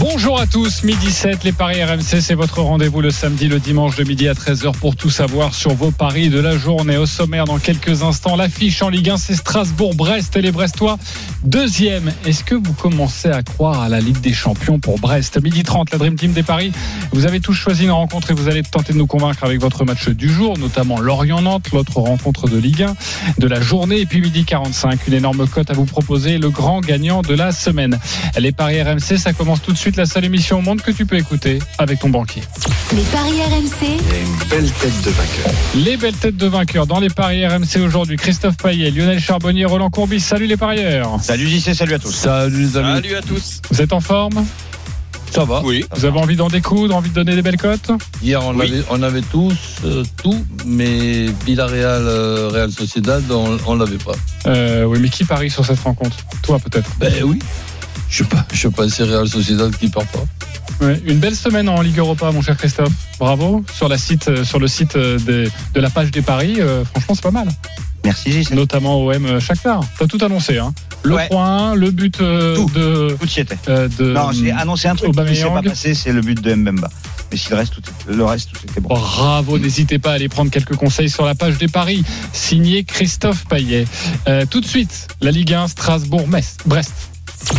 Bonjour 0.00 0.40
à 0.40 0.46
tous, 0.46 0.82
midi 0.82 1.12
7, 1.12 1.44
les 1.44 1.52
paris 1.52 1.84
RMC, 1.84 2.22
c'est 2.22 2.32
votre 2.32 2.62
rendez-vous 2.62 3.02
le 3.02 3.10
samedi, 3.10 3.48
le 3.48 3.58
dimanche 3.58 3.96
de 3.96 4.04
midi 4.04 4.28
à 4.28 4.32
13h 4.32 4.72
pour 4.78 4.96
tout 4.96 5.10
savoir 5.10 5.52
sur 5.52 5.74
vos 5.74 5.90
paris 5.90 6.30
de 6.30 6.40
la 6.40 6.56
journée. 6.56 6.96
Au 6.96 7.04
sommaire, 7.04 7.44
dans 7.44 7.58
quelques 7.58 8.02
instants, 8.02 8.34
l'affiche 8.34 8.80
en 8.80 8.88
Ligue 8.88 9.10
1, 9.10 9.18
c'est 9.18 9.34
Strasbourg-Brest 9.34 10.34
et 10.36 10.40
les 10.40 10.52
Brestois. 10.52 10.98
Deuxième, 11.44 12.14
est-ce 12.24 12.44
que 12.44 12.54
vous 12.54 12.72
commencez 12.72 13.28
à 13.28 13.42
croire 13.42 13.82
à 13.82 13.90
la 13.90 14.00
Ligue 14.00 14.20
des 14.22 14.32
Champions 14.32 14.78
pour 14.78 14.98
Brest? 14.98 15.38
Midi 15.42 15.64
30, 15.64 15.90
la 15.90 15.98
Dream 15.98 16.14
Team 16.14 16.32
des 16.32 16.42
paris. 16.42 16.72
Vous 17.12 17.26
avez 17.26 17.40
tous 17.40 17.52
choisi 17.52 17.84
une 17.84 17.90
rencontre 17.90 18.30
et 18.30 18.34
vous 18.34 18.48
allez 18.48 18.62
tenter 18.62 18.94
de 18.94 18.98
nous 18.98 19.06
convaincre 19.06 19.44
avec 19.44 19.60
votre 19.60 19.84
match 19.84 20.08
du 20.08 20.32
jour, 20.32 20.56
notamment 20.56 20.98
Lorient-Nantes, 20.98 21.66
l'autre 21.74 21.98
rencontre 21.98 22.48
de 22.48 22.56
Ligue 22.56 22.84
1 22.84 22.94
de 23.36 23.46
la 23.46 23.60
journée. 23.60 24.00
Et 24.00 24.06
puis 24.06 24.22
midi 24.22 24.46
45, 24.46 25.08
une 25.08 25.14
énorme 25.14 25.46
cote 25.46 25.68
à 25.70 25.74
vous 25.74 25.84
proposer, 25.84 26.38
le 26.38 26.48
grand 26.48 26.80
gagnant 26.80 27.20
de 27.20 27.34
la 27.34 27.52
semaine. 27.52 27.98
Les 28.38 28.52
paris 28.52 28.80
RMC, 28.80 29.18
ça 29.18 29.34
commence 29.34 29.60
tout 29.60 29.72
de 29.72 29.76
suite 29.76 29.89
la 29.96 30.06
seule 30.06 30.24
émission 30.24 30.58
au 30.58 30.62
monde 30.62 30.82
que 30.82 30.90
tu 30.90 31.06
peux 31.06 31.16
écouter 31.16 31.58
avec 31.78 31.98
ton 32.00 32.08
banquier. 32.08 32.42
Les 32.94 33.02
paris 33.02 33.40
RMC, 33.42 33.98
belle 34.50 34.70
tête 34.70 35.02
de 35.02 35.10
vainqueur. 35.10 35.52
Les 35.74 35.96
belles 35.96 36.14
têtes 36.16 36.36
de 36.36 36.46
vainqueurs 36.46 36.86
dans 36.86 37.00
les 37.00 37.08
paris 37.10 37.46
RMC 37.46 37.78
aujourd'hui. 37.84 38.16
Christophe 38.16 38.56
Payet, 38.56 38.90
Lionel 38.90 39.20
Charbonnier, 39.20 39.64
Roland 39.64 39.90
Courbis. 39.90 40.20
Salut 40.20 40.46
les 40.46 40.56
parieurs. 40.56 41.18
Salut 41.22 41.46
JC, 41.48 41.74
salut 41.74 41.94
à 41.94 41.98
tous. 41.98 42.12
Salut 42.12 42.62
les 42.62 42.76
amis. 42.76 42.94
Salut 42.94 43.14
à 43.14 43.22
tous. 43.22 43.60
Vous 43.70 43.80
êtes 43.82 43.92
en 43.92 44.00
forme? 44.00 44.44
Ça 45.32 45.44
va 45.44 45.62
Oui. 45.64 45.84
Vous 45.94 46.04
avez 46.04 46.18
envie 46.18 46.34
d'en 46.34 46.48
découdre, 46.48 46.96
envie 46.96 47.10
de 47.10 47.14
donner 47.14 47.36
des 47.36 47.42
belles 47.42 47.56
cotes? 47.56 47.92
Hier, 48.20 48.44
on, 48.44 48.52
Oui. 48.56 48.66
avait, 48.66 48.82
on 48.90 49.00
avait 49.00 49.20
tous 49.22 49.54
euh, 49.84 50.02
tout, 50.20 50.44
mais 50.66 51.26
Villarreal, 51.46 52.02
euh, 52.04 52.48
Real 52.52 52.72
Sociedad, 52.72 53.22
on, 53.30 53.56
on 53.64 53.76
l'avait 53.76 53.96
pas. 53.98 54.10
euh, 54.46 54.82
Oui, 54.86 54.98
mais 55.00 55.08
qui 55.08 55.24
parie 55.24 55.48
sur 55.48 55.64
cette 55.64 55.78
rencontre? 55.78 56.16
Toi 56.42 56.58
peut-être. 56.58 56.90
Ben 56.98 57.12
oui. 57.22 57.38
Je 58.10 58.18
sais 58.18 58.24
pas, 58.24 58.44
je 58.52 58.58
sais 58.60 58.70
pas, 58.70 58.88
c'est 58.88 59.04
Real 59.04 59.28
Sociedad 59.28 59.74
qui 59.76 59.88
part 59.88 60.04
pas. 60.06 60.24
Ouais, 60.84 61.00
une 61.06 61.18
belle 61.18 61.36
semaine 61.36 61.68
en 61.68 61.80
Ligue 61.80 61.98
Europa, 61.98 62.30
mon 62.32 62.42
cher 62.42 62.56
Christophe. 62.56 62.92
Bravo. 63.18 63.64
Sur, 63.74 63.88
la 63.88 63.98
site, 63.98 64.28
euh, 64.28 64.44
sur 64.44 64.58
le 64.58 64.66
site 64.66 64.96
euh, 64.96 65.18
des- 65.18 65.48
de 65.74 65.80
la 65.80 65.90
page 65.90 66.10
des 66.10 66.22
paris, 66.22 66.56
euh, 66.58 66.84
franchement, 66.84 67.14
c'est 67.14 67.22
pas 67.22 67.30
mal. 67.30 67.48
Merci 68.04 68.32
JC. 68.32 68.54
Notamment 68.54 68.98
OM 69.04 69.38
Shakhtar. 69.40 69.82
T'as 69.98 70.06
tout 70.06 70.18
annoncé. 70.24 70.58
Hein. 70.58 70.72
Le 71.02 71.14
Ouais. 71.16 71.28
3-1, 71.28 71.74
le 71.74 71.90
but 71.90 72.20
euh, 72.20 72.56
Tout. 72.56 72.70
de, 72.74 73.16
Tout 73.20 73.28
y 73.28 73.40
était. 73.40 73.56
euh, 73.68 73.88
de. 73.98 74.12
Non, 74.12 74.32
j'ai 74.32 74.50
annoncé 74.50 74.88
un 74.88 74.96
truc 74.96 75.12
qui 75.14 75.36
s'est 75.36 75.44
pas 75.44 75.62
passé, 75.62 75.94
c'est 75.94 76.12
le 76.12 76.22
but 76.22 76.40
de 76.40 76.54
Mbemba. 76.54 76.88
Mais 77.30 77.36
si 77.36 77.50
le 77.50 77.56
reste, 77.56 77.74
tout 77.74 77.82
est- 77.82 78.12
le 78.12 78.24
reste, 78.24 78.50
tout 78.52 78.58
était 78.68 78.80
bon. 78.80 78.88
Bravo, 78.88 79.58
n'hésitez 79.58 79.98
pas 79.98 80.12
à 80.12 80.14
aller 80.14 80.28
prendre 80.30 80.50
quelques 80.50 80.74
conseils 80.76 81.10
sur 81.10 81.24
la 81.26 81.34
page 81.34 81.58
des 81.58 81.68
paris. 81.68 82.02
Signé 82.32 82.84
Christophe 82.84 83.44
Payet. 83.48 83.84
Euh, 84.28 84.46
tout 84.50 84.60
de 84.62 84.66
suite, 84.66 85.06
la 85.20 85.30
Ligue 85.30 85.52
1 85.52 85.68
Strasbourg-Brest. 85.68 87.09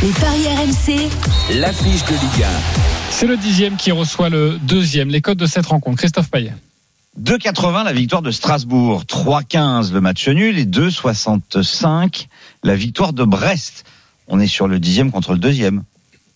Les 0.01 0.11
paris 0.11 0.47
RMC, 0.47 1.09
L'affiche 1.59 2.05
de 2.05 2.11
Ligue 2.11 2.45
C'est 3.09 3.27
le 3.27 3.37
dixième 3.37 3.75
qui 3.75 3.91
reçoit 3.91 4.29
le 4.29 4.57
deuxième. 4.61 5.09
Les 5.09 5.21
codes 5.21 5.37
de 5.37 5.45
cette 5.45 5.65
rencontre. 5.65 5.97
Christophe 5.97 6.29
Payet. 6.29 6.53
2,80 7.19 7.83
la 7.83 7.91
victoire 7.91 8.21
de 8.21 8.31
Strasbourg, 8.31 9.03
3,15 9.03 9.91
le 9.91 9.99
match 9.99 10.27
nul 10.29 10.57
et 10.57 10.65
2,65 10.65 12.27
la 12.63 12.75
victoire 12.75 13.11
de 13.11 13.23
Brest. 13.23 13.83
On 14.27 14.39
est 14.39 14.47
sur 14.47 14.67
le 14.67 14.79
dixième 14.79 15.11
contre 15.11 15.33
le 15.33 15.39
deuxième. 15.39 15.83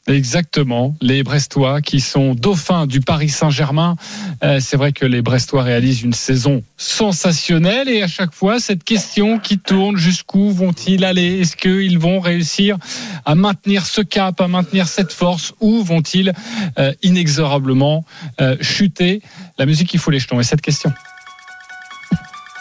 Exactement. 0.08 0.96
Les 1.02 1.24
Brestois 1.24 1.82
qui 1.82 2.00
sont 2.00 2.36
dauphins 2.36 2.86
du 2.86 3.02
Paris 3.02 3.30
Saint-Germain. 3.30 3.96
Euh, 4.44 4.60
c'est 4.60 4.78
vrai 4.78 4.92
que 4.92 5.06
les 5.06 5.24
Brestois 5.24 5.64
réalisent 5.64 6.04
une 6.04 6.14
saison 6.14 6.62
sensationnelle 6.78 7.90
et 7.90 8.04
à 8.04 8.08
chaque 8.08 8.34
fois, 8.34 8.60
cette 8.60 8.84
question 8.84 9.40
qui 9.40 9.58
tourne, 9.58 9.98
jusqu'où 9.98 10.52
vont-ils 10.52 11.04
aller? 11.04 11.40
Est-ce 11.40 11.56
qu'ils 11.56 11.98
vont 11.98 12.20
réussir 12.20 12.78
à 13.26 13.34
maintenir 13.34 13.88
ce 13.88 14.02
cap, 14.02 14.40
à 14.42 14.48
maintenir 14.48 14.88
cette 14.88 15.12
force? 15.12 15.54
Ou 15.60 15.84
vont-ils 15.84 16.34
euh, 16.78 16.94
inexorablement 17.02 18.06
euh, 18.42 18.58
chuter? 18.62 19.24
La 19.58 19.66
musique, 19.66 19.92
il 19.96 20.00
faut 20.00 20.12
les 20.12 20.20
jetons. 20.20 20.40
Et 20.40 20.44
cette 20.44 20.62
question 20.62 20.94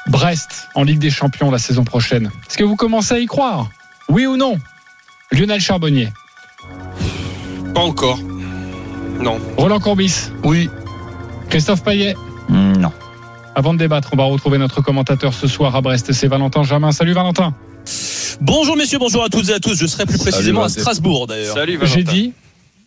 Brest 0.06 0.68
en 0.74 0.82
Ligue 0.82 0.98
des 0.98 1.10
Champions 1.10 1.50
la 1.50 1.58
saison 1.58 1.84
prochaine. 1.84 2.30
Est-ce 2.48 2.56
que 2.56 2.64
vous 2.64 2.76
commencez 2.76 3.14
à 3.14 3.18
y 3.18 3.26
croire? 3.26 3.68
Oui 4.08 4.24
ou 4.24 4.38
non? 4.38 4.58
Lionel 5.30 5.60
Charbonnier. 5.60 6.08
Pas 7.74 7.80
encore. 7.80 8.18
Non. 9.20 9.38
Roland 9.56 9.80
Courbis. 9.80 10.30
Oui, 10.44 10.68
Christophe 11.50 11.82
Payet. 11.82 12.14
Hmm, 12.48 12.72
Non. 12.76 12.92
Avant 13.56 13.72
de 13.72 13.78
débattre, 13.78 14.10
on 14.12 14.16
va 14.16 14.24
retrouver 14.24 14.58
notre 14.58 14.80
commentateur 14.80 15.32
ce 15.32 15.46
soir 15.46 15.74
à 15.76 15.80
Brest. 15.80 16.12
C'est 16.12 16.26
Valentin 16.26 16.62
Jamin. 16.64 16.90
Salut 16.92 17.12
Valentin. 17.12 17.54
Bonjour 18.40 18.76
messieurs, 18.76 18.98
bonjour 18.98 19.22
à 19.22 19.28
toutes 19.28 19.48
et 19.48 19.52
à 19.54 19.60
tous. 19.60 19.74
Je 19.78 19.86
serai 19.86 20.06
plus 20.06 20.18
Salut, 20.18 20.30
précisément 20.32 20.60
à 20.60 20.62
Valentin. 20.64 20.80
Strasbourg 20.80 21.26
d'ailleurs. 21.28 21.54
Salut 21.54 21.78
J'ai 21.82 22.02
dit 22.02 22.32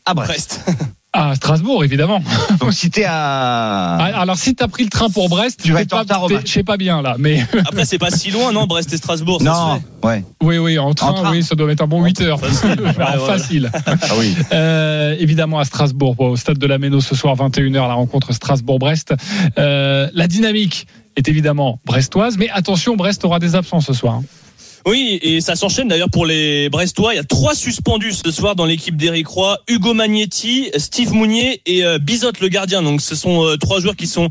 À 0.05 0.13
Brest. 0.13 0.61
Brest. 0.65 0.79
à 1.17 1.35
Strasbourg, 1.35 1.83
évidemment. 1.83 2.21
Donc 2.59 2.73
si 2.73 2.89
t'es 2.89 3.03
à... 3.05 3.95
Ah, 3.97 4.21
Alors, 4.21 4.37
si 4.37 4.55
t'as 4.55 4.67
pris 4.67 4.83
le 4.83 4.89
train 4.89 5.09
pour 5.09 5.29
Brest, 5.29 5.61
Tu 5.63 5.71
vas 5.71 5.81
être 5.81 5.93
en 5.93 5.97
pas- 5.97 6.01
retard 6.03 6.23
au 6.23 6.29
match. 6.29 6.51
C'est 6.53 6.63
pas 6.63 6.77
bien 6.77 7.01
là, 7.01 7.15
mais 7.19 7.43
Après 7.67 7.85
c'est 7.85 7.97
pas 7.97 8.09
si 8.11 8.31
loin 8.31 8.51
non, 8.51 8.65
Brest 8.67 8.91
et 8.93 8.97
Strasbourg. 8.97 9.39
Ça 9.41 9.45
Non, 9.49 9.81
se 10.01 10.07
ouais. 10.07 10.23
oui, 10.43 10.57
oui, 10.57 10.79
en 10.79 10.93
train, 10.93 11.13
train. 11.13 11.31
oui, 11.31 11.43
ça 11.43 11.55
doit 11.55 11.67
mettre 11.67 11.83
un 11.83 11.87
bon 11.87 12.03
8 12.03 12.21
heures. 12.21 12.39
Facile. 12.39 12.79
Ouais, 12.81 12.93
Alors, 13.03 13.25
voilà. 13.25 13.37
facile. 13.39 13.71
Ah 13.85 13.91
oui. 14.19 14.35
Euh, 14.53 15.15
évidemment 15.19 15.59
à 15.59 15.65
Strasbourg, 15.65 16.15
au 16.19 16.35
stade 16.35 16.57
de 16.57 16.67
la 16.67 16.77
Méno 16.77 17.01
ce 17.01 17.15
soir 17.15 17.35
21h, 17.35 17.73
la 17.73 17.93
rencontre 17.93 18.33
Strasbourg-Brest. 18.33 19.13
Euh, 19.57 20.07
la 20.13 20.27
dynamique 20.27 20.87
est 21.15 21.27
évidemment 21.27 21.79
brestoise, 21.85 22.37
mais 22.37 22.49
attention, 22.49 22.95
Brest 22.95 23.25
aura 23.25 23.39
des 23.39 23.55
absents 23.55 23.81
ce 23.81 23.93
soir. 23.93 24.21
Oui, 24.85 25.19
et 25.21 25.41
ça 25.41 25.55
s'enchaîne 25.55 25.87
d'ailleurs 25.87 26.09
pour 26.09 26.25
les 26.25 26.69
Brestois. 26.69 27.13
Il 27.13 27.17
y 27.17 27.19
a 27.19 27.23
trois 27.23 27.55
suspendus 27.55 28.13
ce 28.13 28.31
soir 28.31 28.55
dans 28.55 28.65
l'équipe 28.65 28.95
d'Éric 28.95 29.27
Roy 29.27 29.57
Hugo 29.67 29.93
Magnetti, 29.93 30.69
Steve 30.77 31.13
Mounier 31.13 31.61
et 31.65 31.83
euh, 31.83 31.97
Bizotte 31.99 32.39
le 32.39 32.47
gardien. 32.47 32.81
Donc 32.81 33.01
ce 33.01 33.15
sont 33.15 33.45
euh, 33.45 33.57
trois 33.57 33.79
joueurs 33.79 33.95
qui 33.95 34.07
sont 34.07 34.29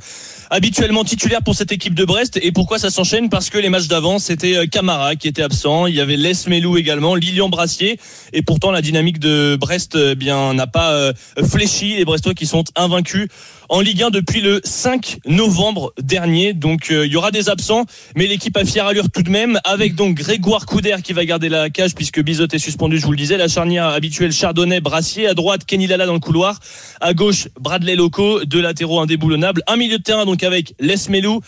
habituellement 0.50 1.04
titulaires 1.04 1.42
pour 1.42 1.54
cette 1.54 1.72
équipe 1.72 1.94
de 1.94 2.04
Brest. 2.04 2.38
Et 2.42 2.52
pourquoi 2.52 2.78
ça 2.78 2.90
s'enchaîne? 2.90 3.28
Parce 3.28 3.50
que 3.50 3.58
les 3.58 3.68
matchs 3.68 3.88
d'avant, 3.88 4.18
c'était 4.18 4.56
euh, 4.56 4.66
Camara 4.66 5.16
qui 5.16 5.28
était 5.28 5.42
absent. 5.42 5.86
Il 5.86 5.94
y 5.94 6.00
avait 6.00 6.16
Les 6.16 6.32
Melou 6.48 6.76
également, 6.76 7.14
Lilian 7.14 7.48
Brassier. 7.48 7.98
Et 8.32 8.42
pourtant, 8.42 8.70
la 8.70 8.82
dynamique 8.82 9.18
de 9.18 9.56
Brest 9.58 9.96
euh, 9.96 10.14
bien 10.14 10.54
n'a 10.54 10.66
pas 10.66 10.92
euh, 10.92 11.12
fléchi. 11.48 11.96
Les 11.96 12.04
Brestois 12.04 12.34
qui 12.34 12.46
sont 12.46 12.64
invaincus 12.76 13.28
en 13.68 13.80
Ligue 13.80 14.04
1 14.04 14.10
depuis 14.10 14.40
le 14.40 14.60
5 14.62 15.18
novembre 15.26 15.92
dernier. 16.00 16.52
Donc 16.52 16.86
il 16.90 17.10
y 17.10 17.16
aura 17.16 17.32
des 17.32 17.48
absents, 17.48 17.84
mais 18.14 18.28
l'équipe 18.28 18.56
a 18.56 18.64
fière 18.64 18.86
allure 18.86 19.10
tout 19.10 19.24
de 19.24 19.30
même, 19.30 19.58
avec 19.64 19.96
donc 19.96 20.14
Grégoire 20.14 20.66
Couder 20.66 20.96
qui 21.02 21.12
va 21.12 21.24
garder 21.24 21.48
la 21.48 21.68
cage 21.68 21.94
puisque 21.96 22.22
Bizot 22.22 22.46
est 22.52 22.58
suspendu, 22.58 22.98
je 22.98 23.04
vous 23.04 23.10
le 23.10 23.16
disais. 23.16 23.36
La 23.36 23.48
charnière 23.48 23.86
habituelle 23.86 24.32
Chardonnay, 24.32 24.80
Brassier. 24.80 25.26
À 25.26 25.34
droite, 25.34 25.64
Kenny 25.64 25.88
Lala 25.88 26.06
dans 26.06 26.12
le 26.12 26.20
couloir. 26.20 26.60
À 27.00 27.12
gauche, 27.12 27.48
Bradley 27.60 27.96
Loco, 27.96 28.44
deux 28.44 28.60
latéraux 28.60 29.00
indéboulonnables. 29.00 29.62
Un 29.66 29.76
milieu 29.76 29.98
de 29.98 30.02
terrain 30.02 30.24
avec 30.42 30.74
Les 30.80 30.96
Melou, 31.08 31.40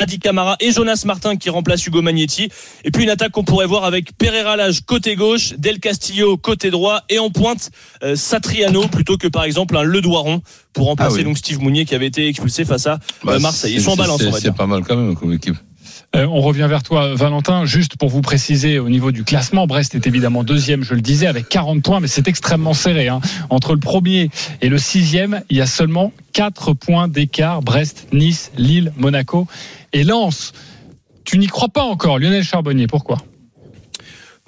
Madi 0.00 0.18
Camara 0.18 0.56
et 0.60 0.72
Jonas 0.72 1.02
Martin 1.06 1.36
qui 1.36 1.50
remplace 1.50 1.86
Hugo 1.86 2.02
Magnetti. 2.02 2.48
Et 2.84 2.90
puis 2.90 3.04
une 3.04 3.10
attaque 3.10 3.32
qu'on 3.32 3.44
pourrait 3.44 3.66
voir 3.66 3.84
avec 3.84 4.16
Pereira 4.18 4.56
Lage 4.56 4.80
côté 4.86 5.16
gauche, 5.16 5.54
Del 5.58 5.78
Castillo 5.80 6.36
côté 6.36 6.70
droit 6.70 7.02
et 7.08 7.18
en 7.18 7.30
pointe 7.30 7.70
euh, 8.02 8.16
Satriano 8.16 8.86
plutôt 8.88 9.16
que 9.16 9.28
par 9.28 9.44
exemple 9.44 9.76
un 9.76 9.82
Le 9.82 10.00
Doiron 10.00 10.42
pour 10.72 10.86
remplacer 10.86 11.14
Ah 11.14 11.18
oui. 11.18 11.24
donc 11.24 11.38
Steve 11.38 11.60
Mounier 11.60 11.84
qui 11.84 11.94
avait 11.94 12.06
été 12.06 12.26
expulsé 12.28 12.64
face 12.64 12.86
à 12.86 12.94
euh, 12.94 12.98
Bah, 13.24 13.38
Marseille. 13.38 13.72
Ils 13.74 13.78
c'est- 13.80 13.84
sont 13.86 13.92
en 13.92 13.96
balance, 13.96 14.20
c'est- 14.20 14.26
on 14.26 14.30
va 14.30 14.36
C'est 14.38 14.42
dire. 14.44 14.54
pas 14.54 14.66
mal 14.66 14.82
quand 14.84 14.96
même 14.96 15.14
comme 15.16 15.32
équipe. 15.32 15.54
Euh, 16.14 16.26
on 16.26 16.40
revient 16.40 16.66
vers 16.68 16.82
toi, 16.82 17.14
Valentin. 17.14 17.64
Juste 17.66 17.96
pour 17.96 18.08
vous 18.08 18.22
préciser, 18.22 18.78
au 18.78 18.88
niveau 18.88 19.12
du 19.12 19.24
classement, 19.24 19.66
Brest 19.66 19.94
est 19.94 20.06
évidemment 20.06 20.44
deuxième, 20.44 20.82
je 20.82 20.94
le 20.94 21.00
disais, 21.00 21.26
avec 21.26 21.48
40 21.48 21.82
points, 21.82 22.00
mais 22.00 22.06
c'est 22.08 22.28
extrêmement 22.28 22.74
serré. 22.74 23.08
hein. 23.08 23.20
Entre 23.50 23.74
le 23.74 23.80
premier 23.80 24.30
et 24.62 24.68
le 24.68 24.78
sixième, 24.78 25.42
il 25.50 25.56
y 25.56 25.60
a 25.60 25.66
seulement 25.66 26.12
4 26.32 26.72
points 26.74 27.08
d'écart. 27.08 27.60
Brest, 27.60 28.08
Nice, 28.12 28.50
Lille, 28.56 28.92
Monaco 28.96 29.46
et 29.92 30.04
Lens. 30.04 30.52
Tu 31.24 31.38
n'y 31.38 31.48
crois 31.48 31.68
pas 31.68 31.82
encore, 31.82 32.18
Lionel 32.18 32.44
Charbonnier. 32.44 32.86
Pourquoi? 32.86 33.18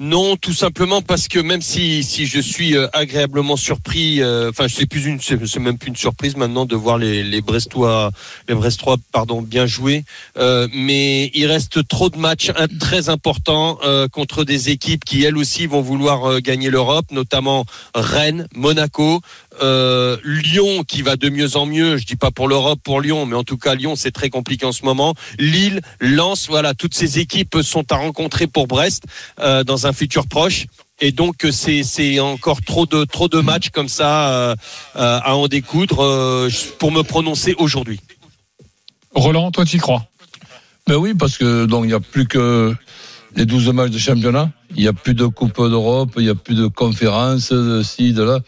Non, 0.01 0.37
tout 0.37 0.53
simplement 0.53 1.03
parce 1.03 1.27
que 1.27 1.41
même 1.41 1.61
si 1.61 2.05
si 2.05 2.25
je 2.27 2.39
suis 2.39 2.77
euh, 2.77 2.87
agréablement 2.93 3.57
surpris, 3.57 4.23
euh, 4.23 4.51
enfin 4.51 4.67
c'est 4.69 4.87
plus 4.87 5.07
une 5.07 5.21
c'est 5.21 5.59
même 5.59 5.77
plus 5.77 5.89
une 5.89 5.97
surprise 5.97 6.37
maintenant 6.37 6.67
de 6.67 6.77
voir 6.77 6.99
les 6.99 7.25
les 7.25 7.41
Brestois 7.41 8.13
les 8.49 8.55
Brestois 8.55 8.97
pardon 9.11 9.43
bien 9.43 9.67
jouer, 9.67 10.05
euh, 10.37 10.69
mais 10.73 11.33
il 11.35 11.47
reste 11.47 11.89
trop 11.89 12.11
de 12.11 12.17
matchs 12.17 12.53
très 12.79 13.09
importants 13.09 13.81
euh, 13.85 14.07
contre 14.07 14.45
des 14.45 14.71
équipes 14.71 15.05
qui 15.05 15.25
elles 15.25 15.37
aussi 15.37 15.67
vont 15.67 15.81
vouloir 15.81 16.41
gagner 16.43 16.71
l'Europe, 16.71 17.07
notamment 17.11 17.67
Rennes, 17.93 18.47
Monaco. 18.55 19.21
Euh, 19.63 20.17
Lyon 20.25 20.85
qui 20.85 21.03
va 21.03 21.17
de 21.17 21.29
mieux 21.29 21.57
en 21.57 21.67
mieux. 21.67 21.97
Je 21.97 22.07
dis 22.07 22.17
pas 22.17 22.31
pour 22.31 22.49
l'Europe, 22.49 22.81
pour 22.83 23.01
Lyon, 23.01 23.27
mais 23.27 23.37
en 23.37 23.45
tout 23.45 23.59
cas 23.59 23.75
Lyon 23.75 23.97
c'est 23.97 24.11
très 24.11 24.31
compliqué 24.31 24.67
en 24.67 24.73
ce 24.73 24.85
moment. 24.85 25.15
Lille, 25.39 25.81
Lens, 26.01 26.49
voilà, 26.49 26.75
toutes 26.75 26.95
ces 26.95 27.19
équipes 27.19 27.59
sont 27.63 27.91
à 27.93 27.97
rencontrer 27.97 28.47
pour 28.47 28.67
Brest 28.67 29.05
euh, 29.41 29.65
dans 29.65 29.87
un 29.87 29.93
futur 29.93 30.27
proche. 30.27 30.67
Et 31.01 31.13
donc 31.13 31.47
c'est 31.53 31.85
c'est 31.85 32.19
encore 32.19 32.61
trop 32.63 32.87
de 32.87 33.05
trop 33.05 33.29
de 33.29 33.41
matchs 33.41 33.71
comme 33.71 33.89
ça 33.89 34.33
euh, 34.33 34.57
euh, 34.97 35.21
à 35.23 35.37
en 35.37 35.47
découdre 35.47 36.03
euh, 36.03 36.49
pour 36.79 36.91
me 36.91 37.03
prononcer 37.03 37.55
aujourd'hui. 37.59 38.01
Roland, 39.15 39.51
toi, 39.51 39.65
tu 39.65 39.77
y 39.77 39.79
crois? 39.79 40.07
Ben 40.87 40.97
oui, 40.97 41.15
parce 41.15 41.39
que 41.39 41.67
donc 41.67 41.85
il 41.85 41.89
n'y 41.89 41.95
a 41.95 42.01
plus 42.01 42.27
que 42.27 42.75
les 43.37 43.47
12 43.47 43.69
matchs 43.73 43.91
de 43.91 43.99
championnat. 43.99 44.51
Il 44.79 44.83
n'y 44.83 44.89
a 44.89 44.93
plus 44.93 45.15
de 45.15 45.27
Coupe 45.27 45.57
d'Europe, 45.57 46.13
il 46.19 46.23
n'y 46.23 46.29
a 46.29 46.37
plus 46.37 46.55
de 46.55 46.69
conférences, 46.69 47.51
de 47.51 47.83
ci, 47.83 48.13
de 48.13 48.23
là. 48.23 48.39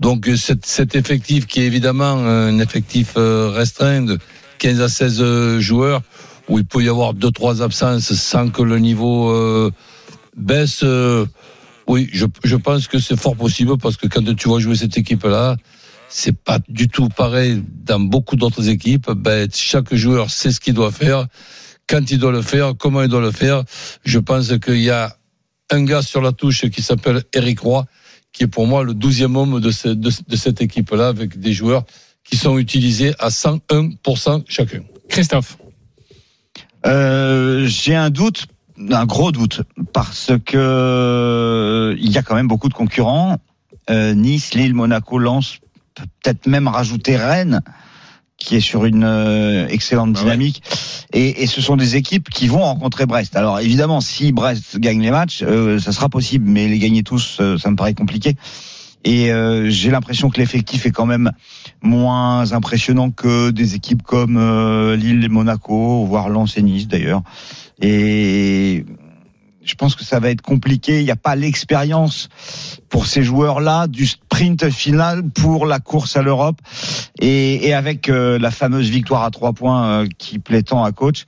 Donc 0.00 0.28
cet, 0.34 0.96
effectif 0.96 1.46
qui 1.46 1.60
est 1.60 1.66
évidemment 1.66 2.14
un 2.14 2.58
effectif 2.58 3.12
euh, 3.16 3.48
restreint 3.48 4.02
de 4.02 4.18
15 4.58 4.80
à 4.80 4.88
16 4.88 5.58
joueurs, 5.60 6.02
où 6.48 6.58
il 6.58 6.64
peut 6.64 6.82
y 6.82 6.88
avoir 6.88 7.14
deux 7.14 7.30
trois 7.30 7.62
absences 7.62 8.12
sans 8.12 8.48
que 8.48 8.60
le 8.62 8.80
niveau 8.80 9.30
euh, 9.30 9.70
baisse. 10.36 10.82
euh, 10.82 11.26
oui, 11.86 12.08
je, 12.12 12.26
je 12.42 12.56
pense 12.56 12.88
que 12.88 12.98
c'est 12.98 13.16
fort 13.16 13.36
possible 13.36 13.78
parce 13.78 13.96
que 13.96 14.08
quand 14.08 14.34
tu 14.34 14.48
vas 14.48 14.58
jouer 14.58 14.74
cette 14.74 14.98
équipe-là, 14.98 15.56
c'est 16.08 16.36
pas 16.36 16.58
du 16.68 16.88
tout 16.88 17.08
pareil 17.08 17.62
dans 17.84 18.00
beaucoup 18.00 18.34
d'autres 18.34 18.68
équipes. 18.68 19.12
Ben, 19.12 19.48
chaque 19.52 19.94
joueur 19.94 20.28
sait 20.30 20.50
ce 20.50 20.58
qu'il 20.58 20.74
doit 20.74 20.90
faire, 20.90 21.26
quand 21.88 22.10
il 22.10 22.18
doit 22.18 22.32
le 22.32 22.42
faire, 22.42 22.72
comment 22.76 23.02
il 23.02 23.08
doit 23.08 23.20
le 23.20 23.30
faire. 23.30 23.62
Je 24.04 24.18
pense 24.18 24.52
qu'il 24.58 24.82
y 24.82 24.90
a 24.90 25.16
un 25.72 25.84
gars 25.84 26.02
sur 26.02 26.20
la 26.20 26.32
touche 26.32 26.68
qui 26.70 26.82
s'appelle 26.82 27.22
Eric 27.32 27.60
Roy, 27.60 27.86
qui 28.32 28.44
est 28.44 28.48
pour 28.48 28.66
moi 28.66 28.84
le 28.84 28.94
douzième 28.94 29.36
homme 29.36 29.60
de, 29.60 29.70
ce- 29.70 29.88
de, 29.88 30.10
de 30.28 30.36
cette 30.36 30.60
équipe-là, 30.60 31.08
avec 31.08 31.38
des 31.38 31.52
joueurs 31.52 31.84
qui 32.24 32.36
sont 32.36 32.58
utilisés 32.58 33.14
à 33.18 33.28
101% 33.28 34.44
chacun. 34.46 34.82
Christophe 35.08 35.56
Euh, 36.86 37.66
J'ai 37.66 37.94
un 37.94 38.10
doute, 38.10 38.46
un 38.90 39.06
gros 39.06 39.32
doute, 39.32 39.62
parce 39.92 40.32
que 40.44 40.56
euh, 40.56 41.94
il 41.98 42.10
y 42.10 42.18
a 42.18 42.22
quand 42.22 42.34
même 42.34 42.48
beaucoup 42.48 42.68
de 42.68 42.74
concurrents. 42.74 43.38
Euh, 43.90 44.14
nice, 44.14 44.54
Lille, 44.54 44.74
Monaco, 44.74 45.18
Lens, 45.18 45.58
peut-être 45.94 46.46
même 46.46 46.68
rajouter 46.68 47.16
Rennes, 47.16 47.60
qui 48.42 48.56
est 48.56 48.60
sur 48.60 48.84
une 48.84 49.04
euh, 49.04 49.66
excellente 49.68 50.12
dynamique. 50.12 50.62
Et, 51.12 51.42
et 51.42 51.46
ce 51.46 51.60
sont 51.60 51.76
des 51.76 51.96
équipes 51.96 52.28
qui 52.28 52.48
vont 52.48 52.62
rencontrer 52.62 53.06
Brest. 53.06 53.36
Alors 53.36 53.60
évidemment, 53.60 54.00
si 54.00 54.32
Brest 54.32 54.78
gagne 54.78 55.00
les 55.00 55.10
matchs, 55.10 55.42
euh, 55.42 55.78
ça 55.78 55.92
sera 55.92 56.08
possible, 56.08 56.48
mais 56.48 56.68
les 56.68 56.78
gagner 56.78 57.02
tous, 57.02 57.38
euh, 57.40 57.58
ça 57.58 57.70
me 57.70 57.76
paraît 57.76 57.94
compliqué. 57.94 58.36
Et 59.04 59.32
euh, 59.32 59.68
j'ai 59.68 59.90
l'impression 59.90 60.30
que 60.30 60.38
l'effectif 60.38 60.86
est 60.86 60.92
quand 60.92 61.06
même 61.06 61.32
moins 61.82 62.52
impressionnant 62.52 63.10
que 63.10 63.50
des 63.50 63.74
équipes 63.74 64.02
comme 64.02 64.36
euh, 64.36 64.94
Lille 64.96 65.24
et 65.24 65.28
Monaco, 65.28 66.04
voire 66.04 66.28
Lens 66.28 66.56
et 66.56 66.62
Nice 66.62 66.86
d'ailleurs. 66.86 67.22
Et 67.80 68.84
je 69.64 69.74
pense 69.74 69.94
que 69.94 70.04
ça 70.04 70.18
va 70.20 70.30
être 70.30 70.42
compliqué. 70.42 70.98
Il 71.00 71.04
n'y 71.04 71.10
a 71.10 71.16
pas 71.16 71.36
l'expérience 71.36 72.28
pour 72.88 73.06
ces 73.06 73.22
joueurs-là 73.22 73.86
du 73.86 74.06
sprint 74.06 74.68
final 74.70 75.22
pour 75.30 75.66
la 75.66 75.78
course 75.78 76.16
à 76.16 76.22
l'Europe. 76.22 76.56
Et, 77.20 77.66
et 77.68 77.72
avec 77.74 78.08
euh, 78.08 78.38
la 78.38 78.50
fameuse 78.50 78.88
victoire 78.90 79.22
à 79.22 79.30
trois 79.30 79.52
points 79.52 79.84
euh, 80.02 80.06
qui 80.18 80.38
plaît 80.38 80.62
tant 80.62 80.82
à 80.84 80.92
coach, 80.92 81.24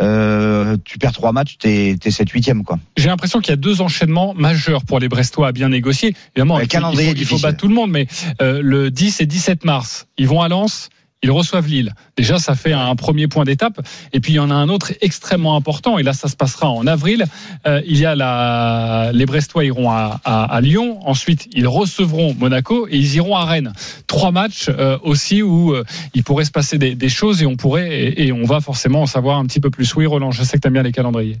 euh, 0.00 0.76
tu 0.84 0.98
perds 0.98 1.12
trois 1.12 1.32
matchs, 1.32 1.56
t'es 1.58 1.96
t'es 2.00 2.10
7 2.10 2.28
8 2.30 2.62
quoi. 2.64 2.78
J'ai 2.96 3.08
l'impression 3.08 3.40
qu'il 3.40 3.50
y 3.50 3.52
a 3.54 3.56
deux 3.56 3.80
enchaînements 3.80 4.34
majeurs 4.34 4.84
pour 4.84 4.98
les 4.98 5.08
Brestois 5.08 5.48
à 5.48 5.52
bien 5.52 5.68
négocier. 5.68 6.14
Évidemment, 6.34 6.58
Le 6.58 6.64
il 6.64 6.66
faut, 6.66 6.70
calendrier 6.70 7.10
il 7.10 7.16
faut- 7.24 7.36
il 7.36 7.38
faut 7.38 7.46
battre 7.46 7.58
tout 7.58 7.68
le 7.68 7.74
monde, 7.74 7.90
mais 7.90 8.06
le 8.40 8.90
10 8.90 9.20
et 9.20 9.26
17 9.26 9.64
mars, 9.64 10.06
ils 10.18 10.28
vont 10.28 10.42
à 10.42 10.48
Lens. 10.48 10.88
Ils 11.26 11.32
reçoivent 11.32 11.66
Lille. 11.66 11.92
Déjà, 12.16 12.38
ça 12.38 12.54
fait 12.54 12.72
un 12.72 12.94
premier 12.94 13.26
point 13.26 13.42
d'étape. 13.42 13.84
Et 14.12 14.20
puis, 14.20 14.34
il 14.34 14.36
y 14.36 14.38
en 14.38 14.48
a 14.48 14.54
un 14.54 14.68
autre 14.68 14.92
extrêmement 15.00 15.56
important. 15.56 15.98
Et 15.98 16.04
là, 16.04 16.12
ça 16.12 16.28
se 16.28 16.36
passera 16.36 16.70
en 16.70 16.86
avril. 16.86 17.24
Euh, 17.66 17.82
il 17.84 17.98
y 17.98 18.06
a 18.06 19.10
les 19.10 19.26
Brestois 19.26 19.64
iront 19.64 19.90
à, 19.90 20.60
Lyon. 20.62 21.00
Ensuite, 21.04 21.48
ils 21.52 21.66
recevront 21.66 22.32
Monaco 22.38 22.86
et 22.86 22.96
ils 22.96 23.16
iront 23.16 23.34
à 23.34 23.44
Rennes. 23.44 23.72
Trois 24.06 24.30
matchs 24.30 24.68
euh, 24.68 24.98
aussi 25.02 25.42
où 25.42 25.74
euh, 25.74 25.82
il 26.14 26.22
pourrait 26.22 26.44
se 26.44 26.52
passer 26.52 26.78
des, 26.78 27.08
choses 27.08 27.42
et 27.42 27.46
on 27.46 27.56
pourrait 27.56 28.14
et, 28.16 28.30
on 28.30 28.44
va 28.44 28.60
forcément 28.60 29.02
en 29.02 29.06
savoir 29.06 29.38
un 29.38 29.46
petit 29.46 29.58
peu 29.58 29.70
plus. 29.70 29.96
Oui, 29.96 30.06
Roland, 30.06 30.30
je 30.30 30.44
sais 30.44 30.58
que 30.58 30.62
tu 30.62 30.68
aimes 30.68 30.74
bien 30.74 30.84
les 30.84 30.92
calendriers. 30.92 31.38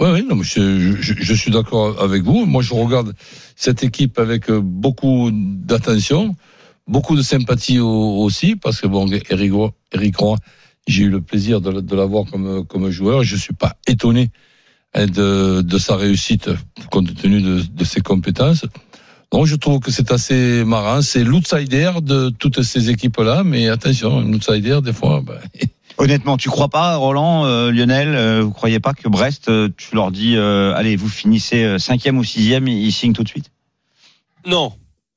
Oui, 0.00 0.08
oui, 0.10 0.26
je, 0.42 1.34
suis 1.34 1.52
d'accord 1.52 2.02
avec 2.02 2.24
vous. 2.24 2.44
Moi, 2.44 2.62
je 2.62 2.74
regarde 2.74 3.14
cette 3.54 3.84
équipe 3.84 4.18
avec 4.18 4.50
beaucoup 4.50 5.30
d'attention, 5.32 6.34
beaucoup 6.88 7.14
de 7.16 7.22
sympathie 7.22 7.78
au- 7.78 8.18
aussi, 8.24 8.56
parce 8.56 8.80
que 8.80 8.86
bon, 8.86 9.06
Eric 9.30 9.52
Roy, 9.52 9.72
Eric 9.92 10.16
Roy, 10.16 10.36
j'ai 10.86 11.04
eu 11.04 11.10
le 11.10 11.20
plaisir 11.20 11.60
de, 11.60 11.80
de 11.80 11.96
l'avoir 11.96 12.24
comme, 12.24 12.64
comme 12.66 12.90
joueur. 12.90 13.22
Je 13.22 13.36
suis 13.36 13.54
pas 13.54 13.76
étonné 13.86 14.30
hein, 14.94 15.06
de, 15.06 15.60
de 15.60 15.78
sa 15.78 15.96
réussite 15.96 16.48
compte 16.90 17.14
tenu 17.14 17.42
de, 17.42 17.60
de 17.62 17.84
ses 17.84 18.00
compétences. 18.00 18.64
Donc, 19.30 19.44
je 19.46 19.56
trouve 19.56 19.80
que 19.80 19.90
c'est 19.90 20.10
assez 20.10 20.64
marrant. 20.64 21.02
C'est 21.02 21.22
l'outsider 21.22 21.92
de 22.02 22.30
toutes 22.30 22.62
ces 22.62 22.88
équipes-là, 22.88 23.44
mais 23.44 23.68
attention, 23.68 24.18
un 24.20 24.32
outsider, 24.32 24.80
des 24.82 24.92
fois, 24.94 25.22
ben, 25.24 25.38
Honnêtement, 26.00 26.36
tu 26.36 26.48
crois 26.48 26.68
pas, 26.68 26.94
Roland, 26.94 27.44
euh, 27.44 27.72
Lionel, 27.72 28.14
euh, 28.14 28.40
vous 28.42 28.52
croyez 28.52 28.78
pas 28.78 28.94
que 28.94 29.08
Brest, 29.08 29.48
euh, 29.48 29.68
tu 29.76 29.96
leur 29.96 30.12
dis, 30.12 30.36
euh, 30.36 30.72
allez, 30.76 30.94
vous 30.94 31.08
finissez 31.08 31.76
cinquième 31.80 32.18
ou 32.18 32.24
sixième, 32.24 32.68
ils 32.68 32.92
signent 32.92 33.12
tout 33.14 33.24
de 33.24 33.28
suite? 33.28 33.50
Non, 34.46 34.72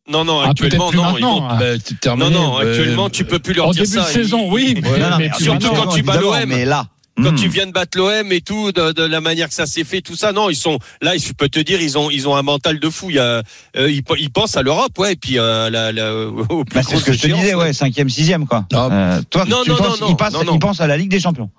non, 0.09 0.25
non. 0.25 0.41
Ah, 0.41 0.49
Actuellement, 0.49 0.89
plus 0.89 0.97
non. 0.97 1.17
Ils 1.17 1.23
vont... 1.23 1.57
ben, 1.57 1.79
c'est 1.83 1.99
terminé. 1.99 2.29
Non, 2.29 2.41
non. 2.41 2.59
Ben, 2.59 2.67
Actuellement, 2.67 3.09
tu 3.09 3.23
peux 3.25 3.39
plus 3.39 3.53
leur 3.53 3.67
En 3.67 3.71
dire 3.71 3.83
début 3.83 3.95
ça. 3.95 4.01
de 4.03 4.07
saison, 4.07 4.51
oui. 4.51 4.81
Ouais, 4.83 4.99
Non, 4.99 5.17
mais 5.17 5.29
surtout 5.39 5.69
quand 5.69 5.87
tu 5.87 6.01
bats 6.03 6.17
l'OM. 6.19 6.35
Mais 6.47 6.65
là, 6.65 6.87
Quand 7.17 7.31
hmm. 7.31 7.35
tu 7.35 7.47
viens 7.49 7.67
de 7.67 7.71
battre 7.71 7.97
l'OM 7.97 8.31
et 8.31 8.41
tout, 8.41 8.71
de, 8.71 8.93
de 8.93 9.03
la 9.03 9.21
manière 9.21 9.47
que 9.47 9.53
ça 9.53 9.65
s'est 9.65 9.83
fait, 9.83 10.01
tout 10.01 10.15
ça, 10.15 10.31
non, 10.31 10.49
ils 10.49 10.55
sont 10.55 10.79
là. 11.01 11.15
Je 11.17 11.33
peux 11.33 11.49
te 11.49 11.59
dire, 11.59 11.81
ils 11.81 11.97
ont, 11.97 12.09
ils 12.09 12.27
ont 12.27 12.35
un 12.35 12.41
mental 12.41 12.79
de 12.79 12.89
fou. 12.89 13.09
Il 13.09 13.17
y 13.17 13.19
a, 13.19 13.43
euh, 13.77 13.91
ils, 13.91 14.01
ils 14.17 14.31
pensent 14.31 14.57
à 14.57 14.63
l'Europe, 14.63 14.97
ouais, 14.97 15.13
et 15.13 15.15
puis 15.17 15.37
euh, 15.37 15.69
la, 15.69 15.91
la, 15.91 16.15
au 16.15 16.65
plus 16.65 16.73
Bah, 16.75 16.81
c'est 16.87 16.97
ce 16.97 17.03
que 17.03 17.13
je 17.13 17.21
te 17.21 17.27
disais, 17.27 17.53
ouais, 17.53 17.73
cinquième, 17.73 18.09
sixième, 18.09 18.47
quoi. 18.47 18.65
Ah. 18.73 18.89
Euh, 18.91 19.21
toi, 19.29 19.45
Non, 19.45 19.61
tu 19.63 19.69
non, 19.69 19.75
penses, 19.77 20.01
non, 20.01 20.07
ils, 20.09 20.15
passent- 20.15 20.33
non, 20.33 20.43
non. 20.45 20.55
ils 20.55 20.59
pensent 20.59 20.81
à 20.81 20.87
la 20.87 20.97
Ligue 20.97 21.11
des 21.11 21.19
Champions. 21.19 21.49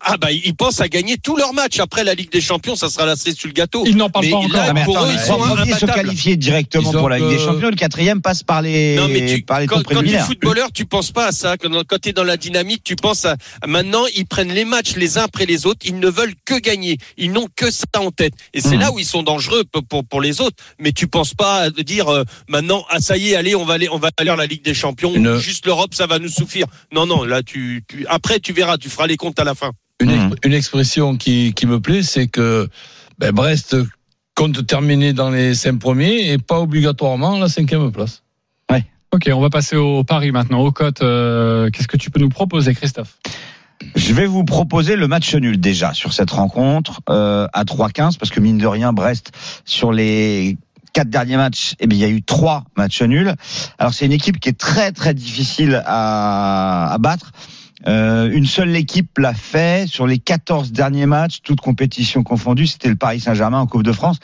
Ah 0.00 0.16
bah 0.16 0.30
ils 0.30 0.54
pensent 0.54 0.80
à 0.80 0.88
gagner 0.88 1.16
tous 1.18 1.36
leurs 1.36 1.52
matchs. 1.52 1.80
Après 1.80 2.04
la 2.04 2.14
Ligue 2.14 2.30
des 2.30 2.40
Champions, 2.40 2.76
ça 2.76 2.88
sera 2.88 3.04
la 3.04 3.16
cerise 3.16 3.36
sur 3.36 3.48
le 3.48 3.52
gâteau. 3.52 3.84
Ils 3.86 3.96
n'en 3.96 4.08
parlent 4.10 4.24
Mais 4.26 4.30
pas 4.30 4.36
là, 4.38 4.44
encore. 4.46 4.60
Ah, 4.68 4.72
mais 4.72 4.84
pour 4.84 4.96
attends, 4.98 5.08
eux, 5.08 5.12
ils 5.14 5.18
sont 5.26 5.38
premiers 5.38 5.72
se 5.74 5.86
qualifient 5.86 6.36
directement 6.36 6.92
pour 6.92 7.08
la 7.08 7.18
Ligue 7.18 7.28
des 7.30 7.38
Champions. 7.38 7.70
Le 7.70 7.76
quatrième 7.76 8.22
passe 8.22 8.42
par 8.42 8.62
les, 8.62 8.94
Non 8.96 9.08
mais 9.08 9.26
tu, 9.36 9.42
par 9.42 9.60
les 9.60 9.66
quand, 9.66 9.82
quand 9.82 10.02
tu 10.02 10.10
es 10.10 10.18
footballeur, 10.18 10.70
tu 10.72 10.86
penses 10.86 11.10
pas 11.10 11.26
à 11.26 11.32
ça. 11.32 11.56
Quand, 11.56 11.70
quand 11.86 11.98
tu 12.00 12.10
es 12.10 12.12
dans 12.12 12.24
la 12.24 12.36
dynamique, 12.36 12.82
tu 12.84 12.94
penses 12.96 13.24
à 13.24 13.36
maintenant 13.66 14.04
ils 14.16 14.24
prennent 14.26 14.52
les 14.52 14.64
matchs 14.64 14.94
les 14.96 15.18
uns 15.18 15.24
après 15.24 15.46
les 15.46 15.66
autres. 15.66 15.80
Ils 15.84 15.98
ne 15.98 16.08
veulent 16.08 16.34
que 16.44 16.54
gagner. 16.58 16.98
Ils 17.16 17.32
n'ont 17.32 17.48
que 17.56 17.70
ça 17.70 17.84
en 17.98 18.10
tête. 18.10 18.34
Et 18.54 18.60
c'est 18.60 18.74
Mhm. 18.76 18.80
là 18.80 18.92
où 18.92 18.98
ils 19.00 19.04
sont 19.04 19.22
dangereux 19.24 19.64
pour, 19.70 19.84
pour, 19.84 20.04
pour 20.04 20.20
les 20.20 20.40
autres. 20.40 20.56
Mais 20.78 20.92
tu 20.92 21.08
penses 21.08 21.34
pas 21.34 21.62
à 21.62 21.70
dire 21.70 22.08
euh, 22.08 22.22
maintenant 22.48 22.84
ah 22.88 23.00
ça 23.00 23.16
y 23.16 23.30
est 23.30 23.36
allez 23.36 23.54
on 23.56 23.64
va 23.64 23.74
aller 23.74 23.88
on 23.90 23.98
va 23.98 24.10
aller 24.16 24.30
à 24.30 24.36
la 24.36 24.46
Ligue 24.46 24.62
des 24.64 24.74
Champions. 24.74 25.12
Une- 25.12 25.38
Juste 25.38 25.66
l'Europe 25.66 25.92
ça 25.94 26.06
va 26.06 26.18
nous 26.20 26.28
suffire. 26.28 26.66
Non 26.92 27.04
non 27.06 27.24
là 27.24 27.42
tu, 27.42 27.82
tu 27.88 28.06
après 28.08 28.38
tu 28.38 28.52
verras 28.52 28.78
tu 28.78 28.88
feras 28.88 29.06
les 29.08 29.16
comptes 29.16 29.38
à 29.40 29.44
la 29.44 29.54
fin. 29.56 29.72
Une, 30.00 30.10
ex- 30.10 30.36
une 30.44 30.52
expression 30.52 31.16
qui, 31.16 31.52
qui 31.54 31.66
me 31.66 31.80
plaît, 31.80 32.02
c'est 32.02 32.28
que 32.28 32.68
ben, 33.18 33.32
Brest 33.32 33.76
compte 34.36 34.64
terminer 34.66 35.12
dans 35.12 35.30
les 35.30 35.54
cinq 35.54 35.78
premiers 35.80 36.30
et 36.32 36.38
pas 36.38 36.60
obligatoirement 36.60 37.38
la 37.38 37.48
cinquième 37.48 37.90
place. 37.92 38.22
Ok, 39.10 39.30
on 39.32 39.40
va 39.40 39.48
passer 39.48 39.74
au 39.74 40.04
Paris 40.04 40.32
maintenant, 40.32 40.60
au 40.60 40.70
cotes. 40.70 41.00
euh, 41.00 41.70
Qu'est-ce 41.70 41.88
que 41.88 41.96
tu 41.96 42.10
peux 42.10 42.20
nous 42.20 42.28
proposer, 42.28 42.74
Christophe? 42.74 43.16
Je 43.96 44.12
vais 44.12 44.26
vous 44.26 44.44
proposer 44.44 44.96
le 44.96 45.08
match 45.08 45.34
nul 45.34 45.58
déjà 45.58 45.94
sur 45.94 46.12
cette 46.12 46.30
rencontre 46.30 47.00
euh, 47.08 47.46
à 47.54 47.64
3-15 47.64 48.18
parce 48.18 48.30
que 48.30 48.38
mine 48.38 48.58
de 48.58 48.66
rien 48.66 48.92
Brest 48.92 49.32
sur 49.64 49.92
les 49.92 50.58
quatre 50.92 51.08
derniers 51.08 51.38
matchs, 51.38 51.72
eh 51.80 51.86
bien 51.86 51.98
il 51.98 52.02
y 52.02 52.04
a 52.04 52.08
eu 52.14 52.20
trois 52.22 52.64
matchs 52.76 53.00
nuls. 53.00 53.32
Alors 53.78 53.94
c'est 53.94 54.04
une 54.04 54.12
équipe 54.12 54.40
qui 54.40 54.50
est 54.50 54.58
très 54.58 54.92
très 54.92 55.14
difficile 55.14 55.82
à, 55.86 56.92
à 56.92 56.98
battre. 56.98 57.32
Euh, 57.86 58.30
une 58.32 58.46
seule 58.46 58.74
équipe 58.74 59.18
l'a 59.18 59.34
fait 59.34 59.88
sur 59.88 60.06
les 60.06 60.18
14 60.18 60.72
derniers 60.72 61.06
matchs, 61.06 61.40
toutes 61.42 61.60
compétitions 61.60 62.22
confondues. 62.22 62.66
C'était 62.66 62.88
le 62.88 62.96
Paris 62.96 63.20
Saint-Germain 63.20 63.60
en 63.60 63.66
Coupe 63.66 63.84
de 63.84 63.92
France 63.92 64.18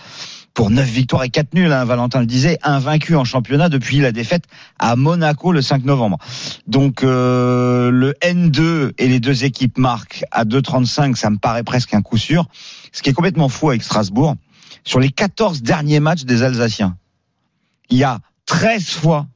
pour 0.55 0.71
9 0.71 0.89
victoires 0.89 1.25
et 1.25 1.31
4 1.31 1.55
nuls. 1.55 1.73
Hein, 1.73 1.85
Valentin 1.85 2.21
le 2.21 2.27
disait, 2.27 2.59
invaincu 2.63 3.15
en 3.15 3.25
championnat 3.25 3.69
depuis 3.69 3.99
la 3.99 4.13
défaite 4.13 4.45
à 4.79 4.97
Monaco 4.97 5.53
le 5.53 5.63
5 5.63 5.85
novembre. 5.85 6.19
Donc 6.67 7.03
euh, 7.03 7.91
le 7.91 8.15
N2 8.23 8.93
et 8.99 9.09
les 9.09 9.21
deux 9.21 9.45
équipes 9.45 9.79
marquent 9.79 10.25
à 10.31 10.45
2,35, 10.45 11.15
ça 11.15 11.31
me 11.31 11.39
paraît 11.39 11.65
presque 11.65 11.95
un 11.95 12.03
coup 12.03 12.19
sûr. 12.19 12.47
Ce 12.93 13.03
qui 13.03 13.11
est 13.11 13.15
complètement 13.15 13.49
fou 13.49 13.71
avec 13.71 13.83
Strasbourg, 13.83 14.37
sur 14.85 15.01
les 15.01 15.11
14 15.11 15.63
derniers 15.63 16.01
matchs 16.01 16.25
des 16.25 16.43
Alsaciens, 16.43 16.97
il 17.91 17.99
y 17.99 18.05
a 18.05 18.19
13 18.47 18.89
fois 18.89 19.27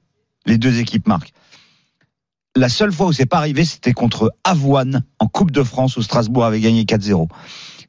les 0.47 0.59
deux 0.59 0.79
équipes 0.79 1.07
marquent. 1.07 1.33
La 2.59 2.69
seule 2.69 2.91
fois 2.91 3.07
où 3.07 3.13
c'est 3.13 3.25
pas 3.25 3.37
arrivé, 3.37 3.65
c'était 3.65 3.93
contre 3.93 4.33
Avoine 4.43 5.05
en 5.21 5.29
Coupe 5.29 5.53
de 5.53 5.63
France 5.63 5.97
où 5.97 6.03
Strasbourg 6.03 6.45
avait 6.45 6.59
gagné 6.59 6.83
4-0. 6.83 7.29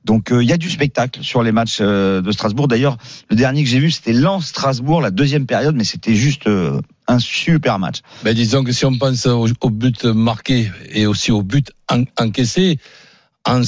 Donc 0.06 0.32
euh, 0.32 0.44
il 0.44 0.48
y 0.48 0.54
a 0.54 0.58
du 0.58 0.70
spectacle 0.70 1.24
sur 1.24 1.42
les 1.42 1.52
matchs 1.52 1.80
euh, 1.82 2.22
de 2.22 2.32
Strasbourg. 2.32 2.68
D'ailleurs, 2.68 2.98
le 3.32 3.36
dernier 3.36 3.64
que 3.64 3.70
j'ai 3.70 3.80
vu, 3.80 3.90
c'était 3.90 4.14
Lens-Strasbourg, 4.14 5.02
la 5.02 5.10
deuxième 5.10 5.48
période, 5.48 5.76
mais 5.76 5.84
c'était 5.86 6.14
juste 6.14 6.46
euh, 6.46 6.80
un 7.08 7.18
super 7.18 7.80
match. 7.80 8.02
Ben, 8.24 8.36
disons 8.36 8.64
que 8.64 8.72
si 8.72 8.86
on 8.86 8.96
pense 8.96 9.26
au, 9.26 9.48
but 9.72 10.06
marqué 10.06 10.72
et 10.92 11.08
aussi 11.08 11.32
au 11.32 11.42
but 11.42 11.72
en- 11.90 12.04
encaissé, 12.20 12.78
quand 13.46 13.64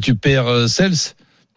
tu 0.00 0.14
perds 0.14 0.68
Cels, 0.68 0.94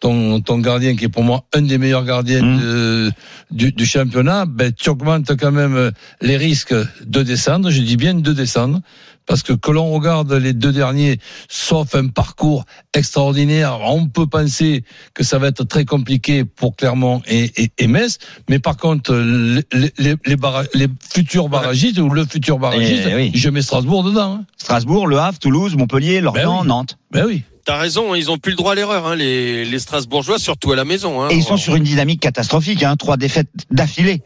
ton, 0.00 0.40
ton 0.40 0.58
gardien 0.58 0.96
qui 0.96 1.04
est 1.06 1.08
pour 1.08 1.24
moi 1.24 1.44
un 1.54 1.62
des 1.62 1.78
meilleurs 1.78 2.04
gardiens 2.04 2.42
Mm. 2.42 2.60
de- 2.60 3.12
du, 3.50 3.72
du 3.72 3.86
championnat, 3.86 4.44
ben, 4.46 4.72
tu 4.72 4.90
augmentes 4.90 5.36
quand 5.38 5.52
même 5.52 5.90
les 6.20 6.36
risques 6.36 6.74
de 7.06 7.22
descendre. 7.22 7.70
Je 7.70 7.80
dis 7.82 7.96
bien 7.96 8.14
de 8.14 8.32
descendre. 8.32 8.80
Parce 9.26 9.42
que 9.42 9.54
que 9.54 9.70
l'on 9.70 9.90
regarde 9.90 10.30
les 10.34 10.52
deux 10.52 10.70
derniers, 10.72 11.18
sauf 11.48 11.94
un 11.94 12.08
parcours 12.08 12.66
extraordinaire, 12.92 13.78
on 13.82 14.06
peut 14.06 14.26
penser 14.26 14.84
que 15.14 15.24
ça 15.24 15.38
va 15.38 15.46
être 15.48 15.64
très 15.64 15.86
compliqué 15.86 16.44
pour 16.44 16.76
Clermont 16.76 17.22
et, 17.26 17.50
et, 17.62 17.70
et 17.78 17.86
Metz. 17.86 18.18
Mais 18.50 18.58
par 18.58 18.76
contre, 18.76 19.14
les, 19.14 19.92
les, 19.98 20.16
les, 20.26 20.36
barra- 20.36 20.64
les 20.74 20.88
futurs 21.10 21.48
barragistes 21.48 21.98
ou 21.98 22.10
le 22.10 22.26
futur 22.26 22.58
barragiste, 22.58 23.04
Eh 23.10 23.14
oui. 23.14 23.30
je 23.34 23.48
mets 23.48 23.62
Strasbourg 23.62 24.04
dedans. 24.04 24.40
Hein. 24.40 24.44
Strasbourg, 24.58 25.06
Le 25.06 25.18
Havre, 25.18 25.38
Toulouse, 25.38 25.74
Montpellier, 25.74 26.20
Lorient, 26.20 26.56
Ben 26.56 26.60
oui. 26.62 26.68
Nantes. 26.68 26.98
Ben 27.10 27.24
oui. 27.26 27.42
T'as 27.64 27.78
raison, 27.78 28.12
hein, 28.12 28.16
ils 28.18 28.30
ont 28.30 28.36
plus 28.36 28.50
le 28.50 28.56
droit 28.56 28.72
à 28.72 28.74
l'erreur, 28.74 29.06
hein, 29.06 29.16
les, 29.16 29.64
les 29.64 29.78
Strasbourgeois, 29.78 30.38
surtout 30.38 30.72
à 30.72 30.76
la 30.76 30.84
maison. 30.84 31.22
Hein. 31.22 31.28
Et 31.30 31.36
ils 31.36 31.42
sont 31.42 31.56
sur 31.56 31.74
une 31.76 31.82
dynamique 31.84 32.20
catastrophique, 32.20 32.82
hein, 32.82 32.96
trois 32.96 33.16
défaites 33.16 33.48
d'affilée. 33.70 34.20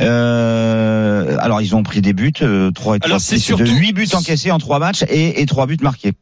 Euh, 0.00 1.36
alors 1.40 1.60
ils 1.62 1.74
ont 1.74 1.82
pris 1.82 2.00
des 2.02 2.12
buts, 2.12 2.32
euh, 2.42 2.70
trois 2.70 2.96
et 2.96 3.00
Alors, 3.02 3.20
c'est 3.20 3.36
de 3.36 3.40
surtout- 3.40 3.64
huit 3.64 3.92
buts 3.92 4.08
encaissés 4.12 4.50
en 4.50 4.58
trois 4.58 4.78
matchs 4.78 5.04
et, 5.08 5.40
et 5.40 5.46
trois 5.46 5.66
buts 5.66 5.78
marqués. 5.80 6.12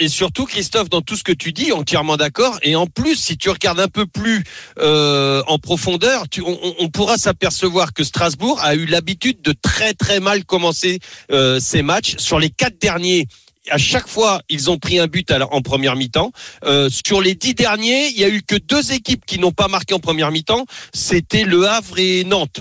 Et 0.00 0.08
surtout, 0.08 0.46
Christophe, 0.46 0.88
dans 0.90 1.00
tout 1.00 1.16
ce 1.16 1.22
que 1.22 1.32
tu 1.32 1.52
dis, 1.52 1.70
entièrement 1.70 2.16
d'accord. 2.16 2.58
Et 2.62 2.74
en 2.76 2.86
plus, 2.86 3.14
si 3.14 3.36
tu 3.36 3.50
regardes 3.50 3.78
un 3.78 3.88
peu 3.88 4.04
plus 4.06 4.42
euh, 4.80 5.42
en 5.46 5.58
profondeur, 5.58 6.28
tu, 6.28 6.40
on, 6.42 6.58
on- 6.62 6.74
on 6.80 6.88
pourra 6.88 7.18
s'apercevoir 7.18 7.92
que 7.92 8.02
Strasbourg 8.02 8.58
a 8.62 8.74
eu 8.74 8.86
l'habitude 8.86 9.40
de 9.42 9.52
très 9.52 9.92
très 9.94 10.18
mal 10.18 10.44
commencer 10.44 10.98
euh, 11.30 11.60
ses 11.60 11.82
matchs. 11.82 12.16
Sur 12.18 12.40
les 12.40 12.50
quatre 12.50 12.80
derniers, 12.80 13.26
à 13.70 13.78
chaque 13.78 14.08
fois, 14.08 14.42
ils 14.48 14.70
ont 14.70 14.78
pris 14.78 14.98
un 14.98 15.06
but 15.06 15.30
à 15.30 15.38
la- 15.38 15.52
en 15.52 15.62
première 15.62 15.96
mi-temps. 15.96 16.32
Euh, 16.64 16.88
sur 16.90 17.20
les 17.20 17.34
dix 17.34 17.54
derniers, 17.54 18.08
il 18.08 18.18
y 18.18 18.24
a 18.24 18.28
eu 18.28 18.42
que 18.42 18.56
deux 18.56 18.92
équipes 18.92 19.24
qui 19.24 19.38
n'ont 19.38 19.52
pas 19.52 19.68
marqué 19.68 19.94
en 19.94 20.00
première 20.00 20.30
mi-temps. 20.30 20.64
C'était 20.92 21.44
Le 21.44 21.68
Havre 21.68 21.98
et 21.98 22.24
Nantes. 22.24 22.60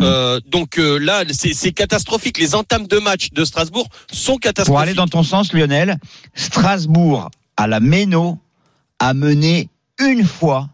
Euh, 0.00 0.40
donc 0.46 0.78
euh, 0.78 0.98
là, 0.98 1.24
c'est 1.30 1.72
catastrophique. 1.72 2.38
Les 2.38 2.54
entames 2.54 2.86
de 2.86 2.98
match 2.98 3.30
de 3.32 3.44
Strasbourg 3.44 3.88
sont 4.10 4.36
catastrophiques. 4.38 4.66
Pour 4.72 4.80
aller 4.80 4.94
dans 4.94 5.06
ton 5.08 5.22
sens, 5.22 5.52
Lionel, 5.52 5.96
Strasbourg 6.34 7.30
à 7.56 7.66
la 7.66 7.80
Méno 7.80 8.38
a 8.98 9.14
mené 9.14 9.68
une 9.98 10.24
fois 10.24 10.68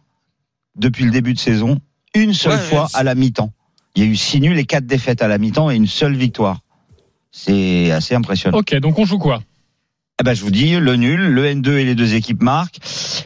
depuis 0.76 1.04
le 1.04 1.10
début 1.10 1.34
de 1.34 1.38
saison, 1.38 1.78
une 2.14 2.34
seule 2.34 2.52
Ouais, 2.52 2.58
fois 2.66 2.88
à 2.94 3.02
la 3.02 3.14
mi-temps. 3.14 3.52
Il 3.94 4.04
y 4.04 4.06
a 4.06 4.08
eu 4.08 4.16
six 4.16 4.40
nuls 4.40 4.58
et 4.58 4.64
quatre 4.64 4.86
défaites 4.86 5.22
à 5.22 5.28
la 5.28 5.38
mi-temps 5.38 5.70
et 5.70 5.74
une 5.76 5.86
seule 5.86 6.14
victoire. 6.14 6.60
C'est 7.32 7.90
assez 7.90 8.14
impressionnant. 8.14 8.58
Ok, 8.58 8.74
donc 8.76 8.98
on 8.98 9.04
joue 9.04 9.18
quoi? 9.18 9.42
Ben, 10.24 10.32
je 10.32 10.42
vous 10.42 10.50
dis, 10.50 10.76
le 10.76 10.96
nul, 10.96 11.20
le 11.20 11.44
N2 11.44 11.76
et 11.76 11.84
les 11.84 11.94
deux 11.94 12.14
équipes 12.14 12.42
marquent. 12.42 12.78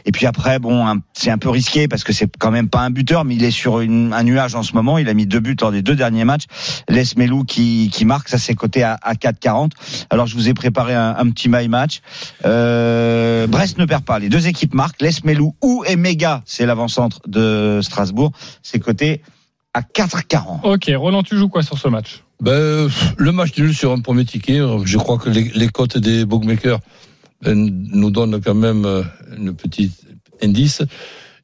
Et 0.03 0.11
puis 0.11 0.25
après, 0.25 0.59
bon, 0.59 1.01
c'est 1.13 1.31
un 1.31 1.37
peu 1.37 1.49
risqué 1.49 1.87
parce 1.87 2.03
que 2.03 2.11
c'est 2.11 2.29
quand 2.37 2.51
même 2.51 2.67
pas 2.67 2.81
un 2.81 2.89
buteur, 2.89 3.23
mais 3.23 3.35
il 3.35 3.45
est 3.45 3.51
sur 3.51 3.77
un 3.77 4.23
nuage 4.23 4.55
en 4.55 4.63
ce 4.63 4.73
moment. 4.73 4.97
Il 4.97 5.07
a 5.07 5.13
mis 5.13 5.25
deux 5.25 5.39
buts 5.39 5.55
lors 5.61 5.71
des 5.71 5.81
deux 5.81 5.95
derniers 5.95 6.25
matchs. 6.25 6.43
Les 6.89 7.03
Melou 7.15 7.45
qui, 7.45 7.89
qui 7.93 8.03
marque, 8.03 8.27
ça 8.27 8.37
c'est 8.37 8.55
coté 8.55 8.83
à, 8.83 8.99
à 9.01 9.13
4,40. 9.13 9.71
Alors 10.09 10.27
je 10.27 10.35
vous 10.35 10.49
ai 10.49 10.53
préparé 10.53 10.93
un, 10.93 11.15
un 11.17 11.29
petit 11.29 11.47
my 11.47 11.69
match. 11.69 12.01
Euh, 12.45 13.47
Brest 13.47 13.77
ne 13.77 13.85
perd 13.85 14.03
pas. 14.03 14.19
Les 14.19 14.27
deux 14.27 14.47
équipes 14.47 14.73
marquent. 14.73 15.01
Les 15.01 15.11
Melou 15.23 15.55
ou 15.61 15.85
Emega, 15.87 16.43
c'est 16.45 16.65
l'avant-centre 16.65 17.21
de 17.25 17.79
Strasbourg. 17.81 18.33
C'est 18.63 18.79
coté 18.79 19.21
à 19.73 19.81
4,40. 19.81 20.61
Ok, 20.63 20.91
Roland, 20.95 21.23
tu 21.23 21.37
joues 21.37 21.49
quoi 21.49 21.63
sur 21.63 21.77
ce 21.77 21.87
match? 21.87 22.23
Ben, 22.41 22.89
le 23.17 23.31
match 23.31 23.57
nul 23.57 23.73
sur 23.73 23.91
un 23.91 23.99
premier 23.99 24.25
ticket, 24.25 24.59
euh, 24.59 24.79
je 24.83 24.97
crois 24.97 25.17
que 25.17 25.29
les, 25.29 25.51
les 25.55 25.69
cotes 25.69 25.97
des 25.97 26.25
bookmakers 26.25 26.79
euh, 27.45 27.53
nous 27.55 28.11
donnent 28.11 28.41
quand 28.41 28.55
même 28.55 28.85
euh, 28.85 29.03
une 29.37 29.53
petite 29.55 30.01
indice. 30.43 30.81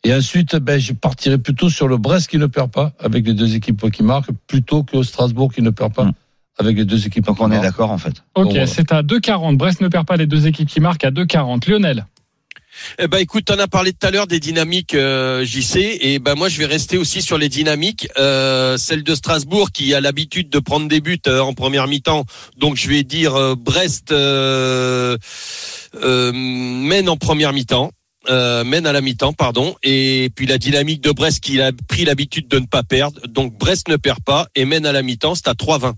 Et 0.03 0.13
ensuite, 0.13 0.55
ben, 0.55 0.79
je 0.79 0.93
partirai 0.93 1.37
plutôt 1.37 1.69
sur 1.69 1.87
le 1.87 1.97
Brest 1.97 2.27
qui 2.29 2.37
ne 2.37 2.45
perd 2.47 2.71
pas, 2.71 2.93
avec 2.99 3.25
les 3.25 3.33
deux 3.33 3.55
équipes 3.55 3.89
qui 3.91 4.03
marquent, 4.03 4.31
plutôt 4.47 4.83
que 4.83 5.01
Strasbourg 5.03 5.53
qui 5.53 5.61
ne 5.61 5.69
perd 5.69 5.93
pas, 5.93 6.05
Hmm. 6.05 6.11
avec 6.59 6.77
les 6.77 6.85
deux 6.85 7.05
équipes 7.05 7.25
Donc 7.25 7.39
on 7.39 7.51
est 7.51 7.61
d'accord 7.61 7.91
en 7.91 7.97
fait. 7.97 8.23
Ok, 8.35 8.57
c'est 8.65 8.91
à 8.91 9.03
2,40. 9.03 9.57
Brest 9.57 9.81
ne 9.81 9.87
perd 9.87 10.05
pas 10.07 10.17
les 10.17 10.25
deux 10.27 10.47
équipes 10.47 10.67
qui 10.67 10.79
marquent 10.79 11.05
à 11.05 11.11
2,40. 11.11 11.69
Lionel? 11.69 12.05
Eh 12.99 13.07
ben 13.07 13.19
écoute, 13.19 13.45
t'en 13.45 13.59
as 13.59 13.67
parlé 13.67 13.93
tout 13.93 14.05
à 14.05 14.11
l'heure 14.11 14.27
des 14.27 14.39
dynamiques 14.39 14.93
euh, 14.93 15.45
JC 15.45 15.97
et 16.01 16.19
ben 16.19 16.35
moi 16.35 16.49
je 16.49 16.57
vais 16.59 16.65
rester 16.65 16.97
aussi 16.97 17.21
sur 17.21 17.37
les 17.37 17.49
dynamiques. 17.49 18.07
Euh, 18.17 18.77
celle 18.77 19.03
de 19.03 19.15
Strasbourg 19.15 19.71
qui 19.71 19.93
a 19.93 20.01
l'habitude 20.01 20.49
de 20.49 20.59
prendre 20.59 20.87
des 20.87 21.01
buts 21.01 21.19
euh, 21.27 21.39
en 21.39 21.53
première 21.53 21.87
mi-temps, 21.87 22.25
donc 22.57 22.75
je 22.75 22.87
vais 22.89 23.03
dire 23.03 23.35
euh, 23.35 23.55
Brest 23.55 24.11
mène 26.01 27.09
en 27.09 27.17
première 27.17 27.53
mi-temps. 27.53 27.91
Mène 28.29 28.85
à 28.85 28.91
la 28.91 28.99
mi-temps, 28.99 29.31
pardon, 29.31 29.77
et 29.83 30.29
puis 30.35 30.47
la 30.47 30.57
dynamique 30.57 30.99
de 30.99 31.11
Brest 31.11 31.39
qui 31.39 31.61
a 31.61 31.71
pris 31.87 32.03
l'habitude 32.03 32.49
de 32.49 32.59
ne 32.59 32.65
pas 32.65 32.83
perdre, 32.83 33.21
donc 33.25 33.57
Brest 33.57 33.87
ne 33.87 33.95
perd 33.95 34.19
pas 34.21 34.47
et 34.53 34.65
mène 34.65 34.85
à 34.85 34.91
la 34.91 35.01
mi-temps, 35.01 35.35
c'est 35.35 35.47
à 35.47 35.53
3-20. 35.53 35.93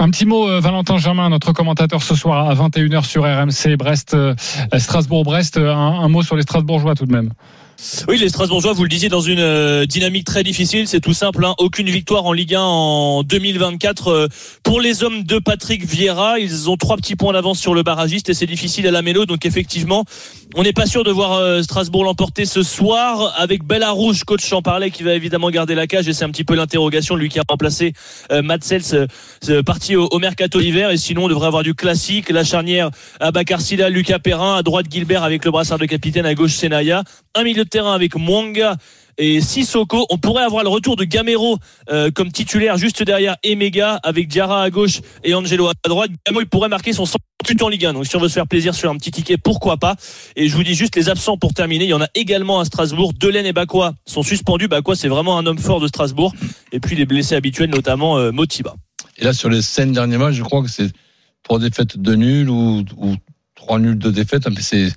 Un 0.00 0.10
petit 0.10 0.26
mot, 0.26 0.48
euh, 0.48 0.60
Valentin 0.60 0.98
Germain, 0.98 1.28
notre 1.28 1.52
commentateur 1.52 2.02
ce 2.02 2.14
soir 2.16 2.48
à 2.50 2.54
21h 2.54 3.04
sur 3.04 3.22
RMC, 3.22 3.76
Brest, 3.76 4.14
euh, 4.14 4.34
Strasbourg-Brest. 4.76 5.56
euh, 5.56 5.72
Un, 5.72 6.00
un 6.00 6.08
mot 6.08 6.22
sur 6.22 6.34
les 6.36 6.42
Strasbourgeois 6.42 6.94
tout 6.94 7.06
de 7.06 7.12
même. 7.12 7.30
Oui, 8.08 8.18
les 8.18 8.28
Strasbourgeois, 8.28 8.72
vous 8.72 8.82
le 8.82 8.88
disiez, 8.88 9.08
dans 9.08 9.20
une 9.20 9.40
euh, 9.40 9.86
dynamique 9.86 10.24
très 10.24 10.42
difficile. 10.42 10.86
C'est 10.88 11.00
tout 11.00 11.12
simple. 11.12 11.44
hein. 11.44 11.54
Aucune 11.58 11.88
victoire 11.88 12.24
en 12.24 12.32
Ligue 12.32 12.54
1 12.54 12.60
en 12.60 13.22
2024 13.22 14.08
euh, 14.08 14.28
pour 14.62 14.80
les 14.80 15.02
hommes 15.02 15.22
de 15.24 15.38
Patrick 15.38 15.84
Vieira. 15.84 16.38
Ils 16.38 16.70
ont 16.70 16.76
trois 16.76 16.96
petits 16.96 17.16
points 17.16 17.32
d'avance 17.32 17.58
sur 17.58 17.74
le 17.74 17.82
barragiste 17.82 18.28
et 18.28 18.34
c'est 18.34 18.46
difficile 18.46 18.86
à 18.86 18.90
la 18.90 19.02
mélo. 19.02 19.26
Donc 19.26 19.46
effectivement, 19.46 20.04
on 20.54 20.62
n'est 20.62 20.72
pas 20.72 20.86
sûr 20.86 21.04
de 21.04 21.10
voir 21.10 21.32
euh, 21.32 21.62
Strasbourg 21.62 22.04
l'emporter 22.04 22.44
ce 22.44 22.62
soir 22.62 23.34
avec 23.36 23.64
Bellarouche, 23.64 24.24
coach 24.24 24.52
en 24.52 24.62
qui 24.90 25.02
va 25.02 25.14
évidemment 25.14 25.50
garder 25.50 25.74
la 25.74 25.86
cage. 25.86 26.08
Et 26.08 26.12
c'est 26.12 26.24
un 26.24 26.30
petit 26.30 26.44
peu 26.44 26.54
l'interrogation, 26.54 27.16
lui 27.16 27.28
qui 27.28 27.38
a 27.38 27.42
remplacé 27.48 27.92
Matt 28.30 28.64
Sels, 28.64 29.06
parti 29.64 29.96
au, 29.96 30.08
au 30.10 30.18
mercato 30.18 30.60
d'hiver. 30.60 30.90
Et 30.90 30.96
sinon, 30.96 31.24
on 31.24 31.28
devrait 31.28 31.46
avoir 31.46 31.62
du 31.62 31.74
classique. 31.74 32.30
La 32.30 32.44
charnière 32.44 32.90
à 33.20 33.30
Silla, 33.58 33.88
Lucas 33.88 34.18
Perrin, 34.18 34.56
à 34.56 34.62
droite 34.62 34.86
Gilbert 34.90 35.22
avec 35.22 35.44
le 35.44 35.50
brassard 35.50 35.78
de 35.78 35.86
capitaine, 35.86 36.26
à 36.26 36.34
gauche 36.34 36.52
Senaya 36.54 37.02
un 37.34 37.42
milieu 37.44 37.64
de 37.64 37.68
terrain 37.68 37.94
avec 37.94 38.16
Mwanga 38.16 38.76
et 39.18 39.40
Sissoko. 39.40 40.06
On 40.10 40.18
pourrait 40.18 40.44
avoir 40.44 40.62
le 40.62 40.68
retour 40.68 40.96
de 40.96 41.04
Gamero 41.04 41.58
euh, 41.90 42.10
comme 42.10 42.32
titulaire 42.32 42.76
juste 42.76 43.02
derrière 43.02 43.36
Emega 43.42 44.00
avec 44.02 44.28
Diarra 44.28 44.62
à 44.62 44.70
gauche 44.70 45.00
et 45.22 45.34
Angelo 45.34 45.68
à 45.68 45.72
droite. 45.84 46.10
Gamero 46.26 46.42
il 46.42 46.48
pourrait 46.48 46.68
marquer 46.68 46.92
son 46.92 47.06
100 47.06 47.18
but 47.46 47.62
en 47.62 47.68
Ligue 47.68 47.86
1. 47.86 47.92
Donc 47.92 48.06
si 48.06 48.16
on 48.16 48.20
veut 48.20 48.28
se 48.28 48.34
faire 48.34 48.46
plaisir 48.46 48.74
sur 48.74 48.90
un 48.90 48.96
petit 48.96 49.10
ticket, 49.10 49.36
pourquoi 49.36 49.76
pas? 49.76 49.96
Et 50.36 50.48
je 50.48 50.56
vous 50.56 50.64
dis 50.64 50.74
juste 50.74 50.96
les 50.96 51.08
absents 51.08 51.36
pour 51.36 51.52
terminer. 51.52 51.84
Il 51.84 51.90
y 51.90 51.94
en 51.94 52.02
a 52.02 52.08
également 52.14 52.60
à 52.60 52.64
Strasbourg. 52.64 53.12
Delaine 53.14 53.46
et 53.46 53.52
Bakwa 53.52 53.94
sont 54.06 54.22
suspendus. 54.22 54.68
Bakwa 54.68 54.96
c'est 54.96 55.08
vraiment 55.08 55.38
un 55.38 55.46
homme 55.46 55.58
fort 55.58 55.80
de 55.80 55.86
Strasbourg. 55.86 56.32
Et 56.72 56.80
puis 56.80 56.96
les 56.96 57.06
blessés 57.06 57.34
habituels 57.34 57.70
notamment 57.70 58.18
euh, 58.18 58.32
Motiba. 58.32 58.74
Et 59.16 59.24
là, 59.24 59.32
sur 59.32 59.48
les 59.48 59.62
cinq 59.62 59.92
derniers 59.92 60.18
matchs, 60.18 60.34
je 60.34 60.42
crois 60.42 60.62
que 60.62 60.68
c'est 60.68 60.90
trois 61.44 61.60
défaites 61.60 61.98
de 61.98 62.14
nul 62.14 62.50
ou, 62.50 62.84
ou 62.96 63.14
trois 63.54 63.78
nuls 63.78 63.98
de 63.98 64.10
défaites. 64.10 64.48
Mais 64.48 64.60
c'est, 64.60 64.92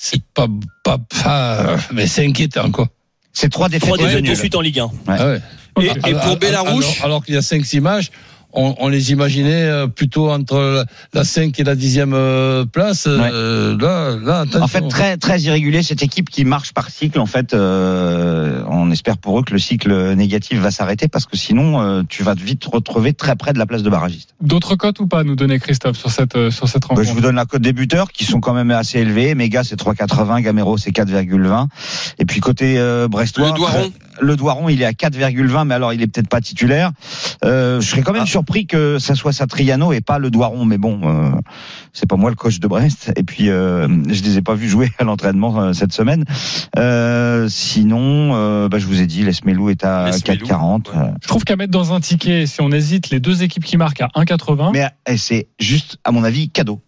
c'est 0.00 0.22
pas, 0.32 0.46
pas, 0.84 0.98
pas, 0.98 1.76
mais 1.92 2.06
c'est 2.06 2.24
inquiétant, 2.24 2.70
quoi. 2.70 2.88
C'est 3.32 3.48
trois 3.48 3.68
défaites 3.68 3.88
Trois 3.88 3.98
défaites 3.98 4.24
de 4.24 4.34
suite 4.34 4.54
en 4.54 4.60
Ligue 4.60 4.78
1. 4.78 4.90
Ah 5.08 5.26
ouais. 5.26 5.40
Et, 5.80 5.86
et 5.86 6.14
pour 6.14 6.36
Bellarouche, 6.36 6.98
Alors, 6.98 7.04
alors 7.04 7.24
qu'il 7.24 7.34
y 7.34 7.36
a 7.36 7.40
5-6 7.40 7.80
matchs, 7.80 8.10
on, 8.52 8.74
on 8.78 8.88
les 8.88 9.12
imaginait 9.12 9.64
euh, 9.64 9.86
plutôt 9.86 10.30
entre 10.30 10.58
la, 10.58 10.84
la 11.12 11.24
5 11.24 11.58
et 11.60 11.64
la 11.64 11.74
10e 11.76 12.12
euh, 12.14 12.64
place. 12.64 13.04
Euh, 13.06 13.76
Là, 13.78 14.16
là, 14.22 14.40
attention. 14.40 14.62
En 14.62 14.68
fait, 14.68 14.88
très 14.88 15.16
très 15.16 15.40
irrégulier 15.40 15.82
cette 15.82 16.02
équipe 16.02 16.30
qui 16.30 16.44
marche 16.44 16.72
par 16.72 16.88
cycle. 16.90 17.18
En 17.20 17.26
fait, 17.26 17.54
euh, 17.54 18.62
on 18.68 18.90
espère 18.90 19.18
pour 19.18 19.38
eux 19.38 19.42
que 19.42 19.52
le 19.52 19.58
cycle 19.58 20.14
négatif 20.14 20.58
va 20.58 20.70
s'arrêter 20.70 21.08
parce 21.08 21.26
que 21.26 21.36
sinon, 21.36 21.80
euh, 21.80 22.02
tu 22.08 22.22
vas 22.22 22.34
vite 22.34 22.60
te 22.60 22.70
retrouver 22.70 23.12
très 23.12 23.36
près 23.36 23.52
de 23.52 23.58
la 23.58 23.66
place 23.66 23.82
de 23.82 23.90
barragiste. 23.90 24.34
D'autres 24.40 24.74
cotes 24.76 25.00
ou 25.00 25.06
pas 25.06 25.20
à 25.20 25.24
nous 25.24 25.36
donner, 25.36 25.58
Christophe, 25.58 25.96
sur 25.98 26.10
cette, 26.10 26.36
euh, 26.36 26.50
sur 26.50 26.68
cette 26.68 26.82
Bah, 26.82 26.88
rencontre 26.90 27.08
je 27.08 27.12
vous 27.12 27.20
donne 27.20 27.36
la 27.36 27.44
cote 27.44 27.62
des 27.62 27.72
buteurs 27.72 28.10
qui 28.12 28.24
sont 28.24 28.40
quand 28.40 28.54
même 28.54 28.70
assez 28.70 28.98
élevés. 28.98 29.34
Mega 29.34 29.62
c'est 29.64 29.76
3,80, 29.76 30.40
Gamero 30.42 30.76
c'est 30.78 30.90
4,20. 30.90 31.66
Et 32.18 32.24
puis 32.24 32.40
côté 32.40 32.78
euh, 32.78 33.08
brestois, 33.08 33.48
Le 33.48 33.52
Doiron. 33.54 33.92
le 34.20 34.36
Doiron 34.36 34.68
il 34.68 34.82
est 34.82 34.86
à 34.86 34.92
4,20, 34.92 35.66
mais 35.66 35.74
alors 35.74 35.92
il 35.92 36.02
est 36.02 36.06
peut-être 36.06 36.28
pas 36.28 36.40
titulaire. 36.40 36.90
Euh, 37.44 37.80
je 37.80 37.88
serais 37.88 38.02
quand 38.02 38.12
même 38.12 38.22
Ah. 38.22 38.26
Surpris 38.38 38.66
que 38.68 38.98
ça 39.00 39.16
soit 39.16 39.32
Satriano 39.32 39.92
et 39.92 40.00
pas 40.00 40.18
le 40.20 40.30
Doiron, 40.30 40.64
mais 40.64 40.78
bon, 40.78 41.00
euh, 41.02 41.30
c'est 41.92 42.08
pas 42.08 42.14
moi 42.14 42.30
le 42.30 42.36
coach 42.36 42.60
de 42.60 42.68
Brest. 42.68 43.10
Et 43.16 43.24
puis 43.24 43.48
euh, 43.50 43.88
je 44.08 44.22
les 44.22 44.38
ai 44.38 44.42
pas 44.42 44.54
vus 44.54 44.68
jouer 44.68 44.90
à 44.98 45.04
l'entraînement 45.04 45.60
euh, 45.60 45.72
cette 45.72 45.92
semaine. 45.92 46.24
Euh, 46.78 47.48
sinon, 47.48 48.34
euh, 48.36 48.68
bah, 48.68 48.78
je 48.78 48.86
vous 48.86 49.00
ai 49.00 49.06
dit, 49.06 49.24
Lesmelou 49.24 49.70
est 49.70 49.82
à 49.84 50.06
Les 50.06 50.12
Smelou, 50.12 50.46
4,40. 50.46 50.90
ouais. 50.90 50.96
euh, 50.96 51.10
Je 51.20 51.26
trouve 51.26 51.42
qu'à 51.44 51.56
mettre 51.56 51.72
dans 51.72 51.92
un 51.92 52.00
ticket, 52.00 52.46
si 52.46 52.60
on 52.60 52.70
hésite, 52.70 53.10
les 53.10 53.18
deux 53.18 53.42
équipes 53.42 53.64
qui 53.64 53.76
marquent 53.76 54.02
à 54.02 54.08
1,80, 54.14 54.70
mais, 54.72 54.78
Mais 55.06 55.12
euh, 55.12 55.16
c'est 55.18 55.48
juste, 55.58 55.98
à 56.04 56.12
mon 56.12 56.22
avis, 56.22 56.48
cadeau. 56.50 56.80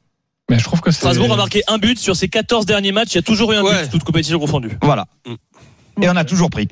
je 0.48 0.62
trouve 0.62 0.80
que 0.80 0.92
c'est. 0.92 0.98
Strasbourg 0.98 1.32
a 1.32 1.36
marqué 1.36 1.62
un 1.66 1.78
but 1.78 1.98
sur 1.98 2.14
ses 2.14 2.28
14 2.28 2.64
derniers 2.64 2.92
matchs. 2.92 3.12
Il 3.12 3.16
y 3.16 3.18
a 3.18 3.22
toujours 3.22 3.52
eu 3.52 3.56
un 3.56 3.62
Ouais. 3.64 3.82
but, 3.82 3.90
toute 3.90 4.04
compétition 4.04 4.38
confondue. 4.38 4.78
Voilà. 4.82 5.06
Mm. 5.26 6.02
Et 6.04 6.08
on 6.08 6.14
a 6.16 6.24
toujours 6.24 6.48
pris. 6.50 6.68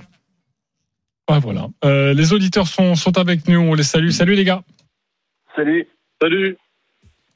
Ouais, 1.29 1.39
voilà. 1.41 1.69
Euh, 1.85 2.15
les 2.15 2.33
auditeurs 2.33 2.67
sont, 2.67 2.95
sont 2.95 3.19
avec 3.19 3.47
nous. 3.49 3.59
On 3.61 3.75
les 3.75 3.83
salue. 3.83 4.11
Salut 4.11 4.35
les 4.35 4.45
gars. 4.45 4.63
Salut. 5.55 5.87
Salut. 6.21 6.57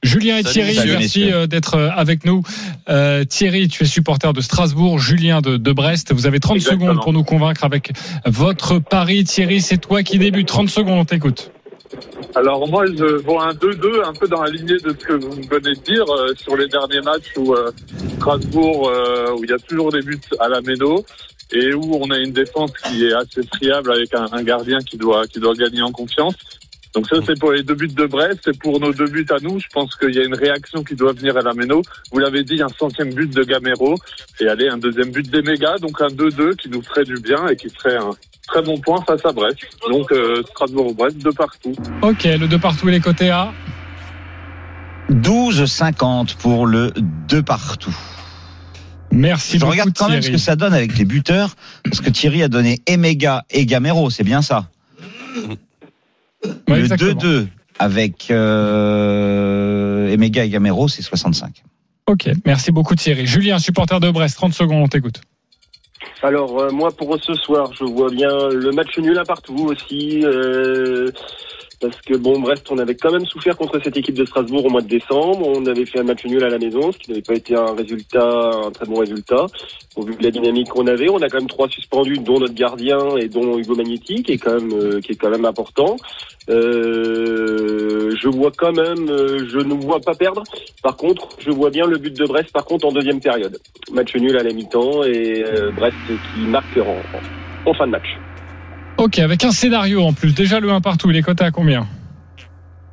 Julien 0.03 0.39
et 0.39 0.43
Salut, 0.43 0.53
Thierry, 0.53 0.75
salut, 0.75 0.93
merci 0.99 1.33
euh, 1.33 1.47
d'être 1.47 1.77
euh, 1.77 1.89
avec 1.95 2.25
nous. 2.25 2.43
Euh, 2.89 3.23
Thierry, 3.25 3.69
tu 3.69 3.85
es 3.85 3.87
supporter 3.87 4.33
de 4.33 4.41
Strasbourg, 4.41 4.99
Julien 4.99 5.41
de, 5.41 5.57
de 5.57 5.73
Brest. 5.73 6.13
Vous 6.13 6.27
avez 6.27 6.41
30 6.41 6.57
Exactement. 6.57 6.87
secondes 6.87 7.03
pour 7.03 7.13
nous 7.13 7.23
convaincre 7.23 7.63
avec 7.65 7.93
votre 8.27 8.81
pari. 8.81 9.23
Thierry, 9.23 9.61
c'est 9.61 9.79
toi 9.79 10.03
qui 10.03 10.19
débute. 10.19 10.49
30 10.49 10.69
secondes, 10.69 10.99
on 10.99 11.05
t'écoute. 11.05 11.53
Alors 12.35 12.67
moi, 12.69 12.85
je 12.87 13.23
vois 13.23 13.49
un 13.49 13.53
2-2, 13.53 14.05
un 14.05 14.13
peu 14.13 14.27
dans 14.27 14.43
la 14.43 14.51
lignée 14.51 14.79
de 14.79 14.91
ce 14.91 15.07
que 15.07 15.13
vous 15.13 15.31
venez 15.31 15.75
de 15.75 15.81
dire 15.81 16.05
euh, 16.09 16.33
sur 16.37 16.57
les 16.57 16.67
derniers 16.67 17.03
matchs 17.03 17.33
où 17.37 17.55
euh, 17.55 17.71
Strasbourg, 18.17 18.89
euh, 18.89 19.35
où 19.37 19.45
il 19.45 19.51
y 19.51 19.53
a 19.53 19.59
toujours 19.59 19.93
des 19.93 20.01
buts 20.01 20.19
à 20.41 20.49
la 20.49 20.61
méno 20.63 21.05
et 21.53 21.75
où 21.75 21.99
on 22.01 22.11
a 22.11 22.19
une 22.19 22.33
défense 22.33 22.73
qui 22.85 23.07
est 23.07 23.13
assez 23.13 23.43
friable 23.55 23.93
avec 23.93 24.15
un, 24.15 24.27
un 24.33 24.43
gardien 24.43 24.79
qui 24.79 24.97
doit 24.97 25.27
qui 25.27 25.39
doit 25.39 25.55
gagner 25.55 25.83
en 25.83 25.93
confiance. 25.93 26.35
Donc 26.95 27.07
ça, 27.09 27.17
c'est 27.27 27.39
pour 27.39 27.53
les 27.53 27.63
deux 27.63 27.75
buts 27.75 27.89
de 27.89 28.07
Brest. 28.07 28.49
Et 28.49 28.53
pour 28.53 28.79
nos 28.79 28.93
deux 28.93 29.07
buts 29.07 29.27
à 29.31 29.39
nous, 29.41 29.59
je 29.59 29.67
pense 29.73 29.95
qu'il 29.97 30.15
y 30.15 30.19
a 30.19 30.25
une 30.25 30.35
réaction 30.35 30.85
qui 30.85 30.95
doit 30.95 31.13
venir 31.13 31.37
à 31.37 31.41
la 31.41 31.55
méno. 31.55 31.83
Vous 32.11 32.19
l'avez 32.19 32.45
dit, 32.45 32.61
un 32.63 32.69
centième 32.69 33.15
but 33.15 33.31
de 33.31 33.45
Gamero. 33.45 33.97
Et 34.41 34.49
allez, 34.49 34.69
un 34.69 34.77
deuxième 34.77 35.11
but 35.11 35.29
des 35.31 35.43
mégas. 35.43 35.79
Donc 35.79 36.01
un 36.01 36.09
2-2 36.09 36.57
qui 36.57 36.69
nous 36.69 36.83
ferait 36.83 37.05
du 37.05 37.15
bien 37.15 37.49
et 37.49 37.57
qui 37.57 37.71
serait 37.71 37.97
un 37.97 38.11
très 38.47 38.63
bon 38.63 38.79
point 38.79 39.03
face 39.07 39.25
à 39.25 39.33
Brest. 39.33 39.59
Donc 39.89 40.13
euh, 40.13 40.43
Strasbourg-Brest 40.51 41.19
de 41.19 41.31
partout. 41.31 41.75
Ok, 42.03 42.25
le 42.25 42.47
2 42.47 42.59
partout, 42.59 42.89
il 42.89 42.95
est 42.95 43.01
coté 43.01 43.31
à 43.31 43.53
12,50 45.11 46.37
pour 46.37 46.67
le 46.67 46.93
2 47.29 47.43
partout. 47.43 47.97
Merci 49.13 49.55
Je 49.55 49.59
beaucoup, 49.61 49.73
regarde 49.73 49.93
quand 49.97 50.09
même 50.09 50.23
ce 50.23 50.31
que 50.31 50.39
ça 50.39 50.57
donne 50.57 50.73
avec 50.75 50.97
les 50.99 51.05
buteurs, 51.05 51.55
parce 51.85 52.01
que 52.01 52.11
Thierry 52.11 52.43
a 52.43 52.49
donné 52.49 52.81
Emega 52.87 53.45
et 53.51 53.67
Gamero, 53.67 54.11
c'est 54.11 54.25
bien 54.25 54.43
ça. 54.43 54.69
Ouais, 56.45 56.49
le 56.69 56.79
exactement. 56.79 57.21
2-2 57.21 57.47
avec 57.79 58.31
euh, 58.31 60.09
Emega 60.09 60.45
et 60.45 60.49
Gamero, 60.49 60.89
c'est 60.89 61.03
65. 61.03 61.63
Ok, 62.09 62.29
merci 62.45 62.73
beaucoup 62.73 62.95
Thierry. 62.97 63.27
Julien, 63.27 63.59
supporter 63.59 64.01
de 64.01 64.11
Brest, 64.11 64.37
30 64.37 64.53
secondes, 64.55 64.83
on 64.83 64.89
t'écoute. 64.89 65.21
Alors 66.23 66.59
euh, 66.61 66.71
moi 66.71 66.91
pour 66.91 67.17
ce 67.23 67.35
soir, 67.35 67.71
je 67.79 67.85
vois 67.85 68.11
bien 68.11 68.49
le 68.49 68.71
match 68.73 68.97
nul 68.99 69.17
à 69.19 69.25
partout 69.25 69.67
aussi. 69.69 70.23
euh, 70.25 71.11
parce 71.83 72.01
que 72.01 72.15
bon, 72.15 72.39
Brest, 72.39 72.69
on 72.71 72.79
avait 72.79 72.95
quand 72.95 73.11
même 73.11 73.27
souffert 73.27 73.57
contre 73.57 73.81
cette 73.83 73.97
équipe 73.97 74.15
de 74.15 74.25
Strasbourg 74.25 74.65
au 74.65 74.71
mois 74.71 74.81
de 74.81 74.87
décembre. 74.87 75.47
On 75.47 75.67
avait 75.67 75.85
fait 75.85 75.99
un 75.99 76.05
match 76.05 76.25
nul 76.25 76.43
à 76.45 76.49
la 76.49 76.59
maison, 76.59 76.93
ce 76.93 76.99
qui 76.99 77.11
n'avait 77.11 77.23
pas 77.23 77.35
été 77.35 77.57
un 77.57 77.75
résultat, 77.75 78.51
un 78.67 78.71
très 78.71 78.87
bon 78.87 79.01
résultat. 79.01 79.47
Au 79.97 80.05
vu 80.05 80.15
de 80.15 80.23
la 80.23 80.31
dynamique 80.31 80.69
qu'on 80.69 80.87
avait, 80.87 81.11
on 81.11 81.21
a 81.21 81.29
quand 81.29 81.39
même 81.39 81.49
trois 81.49 81.69
suspendus, 81.69 82.19
dont 82.19 82.39
notre 82.39 82.55
gardien 82.55 83.17
et 83.17 83.29
dont 83.29 83.59
Hugo 83.59 83.75
Magnetti, 83.75 84.23
qui 84.23 84.33
est 84.33 84.39
quand 84.39 84.55
même, 84.55 84.73
euh, 84.73 85.01
qui 85.01 85.13
est 85.13 85.17
quand 85.17 85.31
même 85.31 85.45
important. 85.45 85.97
Euh, 86.49 88.15
je 88.17 88.29
vois 88.29 88.53
quand 88.57 88.73
même, 88.73 89.09
euh, 89.11 89.45
je 89.49 89.59
ne 89.59 89.75
vois 89.75 90.01
pas 90.01 90.15
perdre. 90.15 90.45
Par 90.85 90.97
contre, 90.97 91.29
je 91.41 91.51
vois 91.51 91.71
bien 91.71 91.87
le 91.87 91.99
but 91.99 92.17
de 92.17 92.25
Brest, 92.27 92.53
par 92.53 92.65
contre, 92.65 92.87
en 92.87 92.93
deuxième 92.93 93.21
période. 93.21 93.59
Match 93.93 94.15
nul 94.15 94.37
à 94.37 94.45
la 94.45 94.53
mi-temps 94.53 95.03
et 95.03 95.45
euh, 95.45 95.73
Brest 95.73 95.97
qui 96.07 96.47
marque 96.47 96.79
en 97.67 97.75
fin 97.75 97.87
de 97.87 97.93
match. 97.93 98.09
Ok, 98.99 99.19
avec 99.19 99.45
un 99.45 99.53
scénario 99.53 100.03
en 100.03 100.13
plus. 100.13 100.33
Déjà 100.33 100.61
le 100.61 100.71
1 100.71 100.81
partout, 100.81 101.11
il 101.11 101.17
est 101.17 101.23
coté 101.23 101.45
à 101.45 101.51
combien 101.51 101.87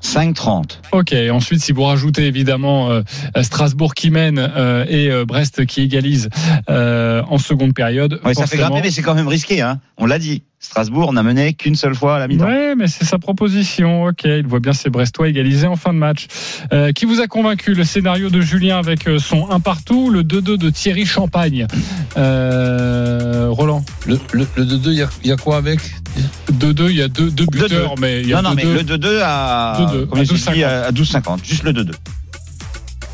5-30. 0.02 0.80
Ok, 0.94 1.14
ensuite 1.30 1.62
si 1.62 1.74
vous 1.74 1.84
rajoutez 1.84 2.26
évidemment 2.26 2.90
euh, 2.90 3.02
Strasbourg 3.42 3.94
qui 3.94 4.12
mène 4.12 4.40
euh, 4.40 4.86
et 4.88 5.12
euh, 5.12 5.26
Brest 5.26 5.66
qui 5.66 5.82
égalise 5.82 6.30
euh, 6.70 7.22
en 7.28 7.38
seconde 7.38 7.74
période. 7.74 8.20
Ouais, 8.24 8.34
ça 8.34 8.48
fait 8.48 8.58
grimper, 8.58 8.80
mais 8.82 8.92
c'est 8.92 9.02
quand 9.02 9.16
même 9.16 9.28
risqué. 9.28 9.62
Hein. 9.62 9.82
On 9.98 10.06
l'a 10.06 10.20
dit. 10.20 10.44
Strasbourg 10.62 11.14
n'a 11.14 11.24
mené 11.24 11.54
qu'une 11.54 11.76
seule 11.76 11.96
fois 11.96 12.18
à 12.18 12.20
la 12.20 12.28
mi-temps. 12.28 12.46
Ouais, 12.46 12.76
mais 12.76 12.88
c'est 12.88 13.06
sa 13.06 13.18
proposition. 13.18 14.04
Ok, 14.04 14.26
il 14.26 14.46
voit 14.46 14.60
bien 14.60 14.74
ses 14.74 14.90
Brestois 14.90 15.30
égalisés 15.30 15.68
en 15.68 15.78
fin 15.78 15.94
de 15.94 15.98
match. 15.98 16.28
Euh, 16.74 16.92
qui 16.92 17.06
vous 17.06 17.22
a 17.22 17.28
convaincu 17.28 17.74
Le 17.74 17.86
scénario 17.86 18.30
de 18.30 18.42
Julien 18.42 18.78
avec 18.78 19.08
euh, 19.08 19.20
son 19.20 19.50
1 19.50 19.62
partout, 19.62 20.10
le 20.10 20.24
2-2 20.24 20.58
de 20.58 20.70
Thierry 20.70 21.06
Champagne. 21.06 21.66
Euh, 22.18 23.48
Roland? 23.50 23.86
Le, 24.06 24.18
le, 24.34 24.48
le 24.56 24.66
2-2, 24.66 24.80
il 24.88 24.94
y 24.94 25.02
a, 25.04 25.10
il 25.24 25.30
y 25.30 25.32
a 25.32 25.36
quoi 25.38 25.58
avec? 25.58 25.80
2-2, 26.54 26.90
il 26.90 26.96
y 26.96 27.02
a 27.02 27.08
deux, 27.08 27.30
deux 27.30 27.46
buteurs, 27.46 27.96
mais 28.00 28.22
il 28.22 28.30
y 28.30 28.34
a 28.34 28.42
Non, 28.42 28.50
non, 28.50 28.56
mais 28.56 28.64
2-2. 28.64 28.74
le 28.74 28.84
2-2 28.98 29.20
à, 29.24 29.78
2-2, 29.94 30.06
comme 30.08 30.20
à 30.20 30.24
j'ai 30.24 30.34
12,50. 30.36 30.54
dit, 30.54 30.64
à 30.64 30.92
12,50. 30.92 31.44
Juste 31.46 31.64
le 31.64 31.74
2-2. 31.74 31.92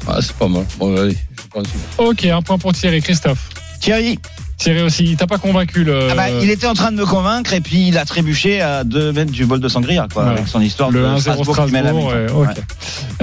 Ah, 0.07 0.17
c'est 0.21 0.33
pas 0.33 0.47
mal. 0.47 0.65
Bon, 0.77 0.95
allez, 0.95 1.17
je. 1.55 2.03
Ok, 2.03 2.25
un 2.25 2.41
point 2.41 2.57
pour 2.57 2.73
Thierry. 2.73 3.01
Christophe. 3.01 3.49
Thierry, 3.79 4.19
Thierry 4.57 4.81
aussi, 4.83 5.03
il 5.05 5.17
t'a 5.17 5.25
pas 5.27 5.37
convaincu 5.39 5.83
le. 5.83 6.09
ah 6.11 6.15
bah, 6.15 6.29
il 6.29 6.49
était 6.49 6.67
en 6.67 6.73
train 6.75 6.91
de 6.91 6.97
me 6.97 7.05
convaincre 7.05 7.53
et 7.53 7.61
puis 7.61 7.87
il 7.87 7.97
a 7.97 8.05
trébuché 8.05 8.61
à 8.61 8.83
2 8.83 9.11
mètres 9.11 9.31
du 9.31 9.45
bol 9.45 9.59
de 9.59 9.67
sangria, 9.67 10.07
quoi, 10.13 10.25
Ouais. 10.25 10.31
avec 10.33 10.47
son 10.47 10.61
histoire 10.61 10.91
le 10.91 11.01
de 11.01 11.05
1-0 11.07 11.19
Strasbourg, 11.19 11.65
qui 11.65 11.71
la 11.71 11.79
Strasbourg. 11.79 12.07
ouais, 12.07 12.31
Ouais. 12.31 12.47
ok. 12.51 12.57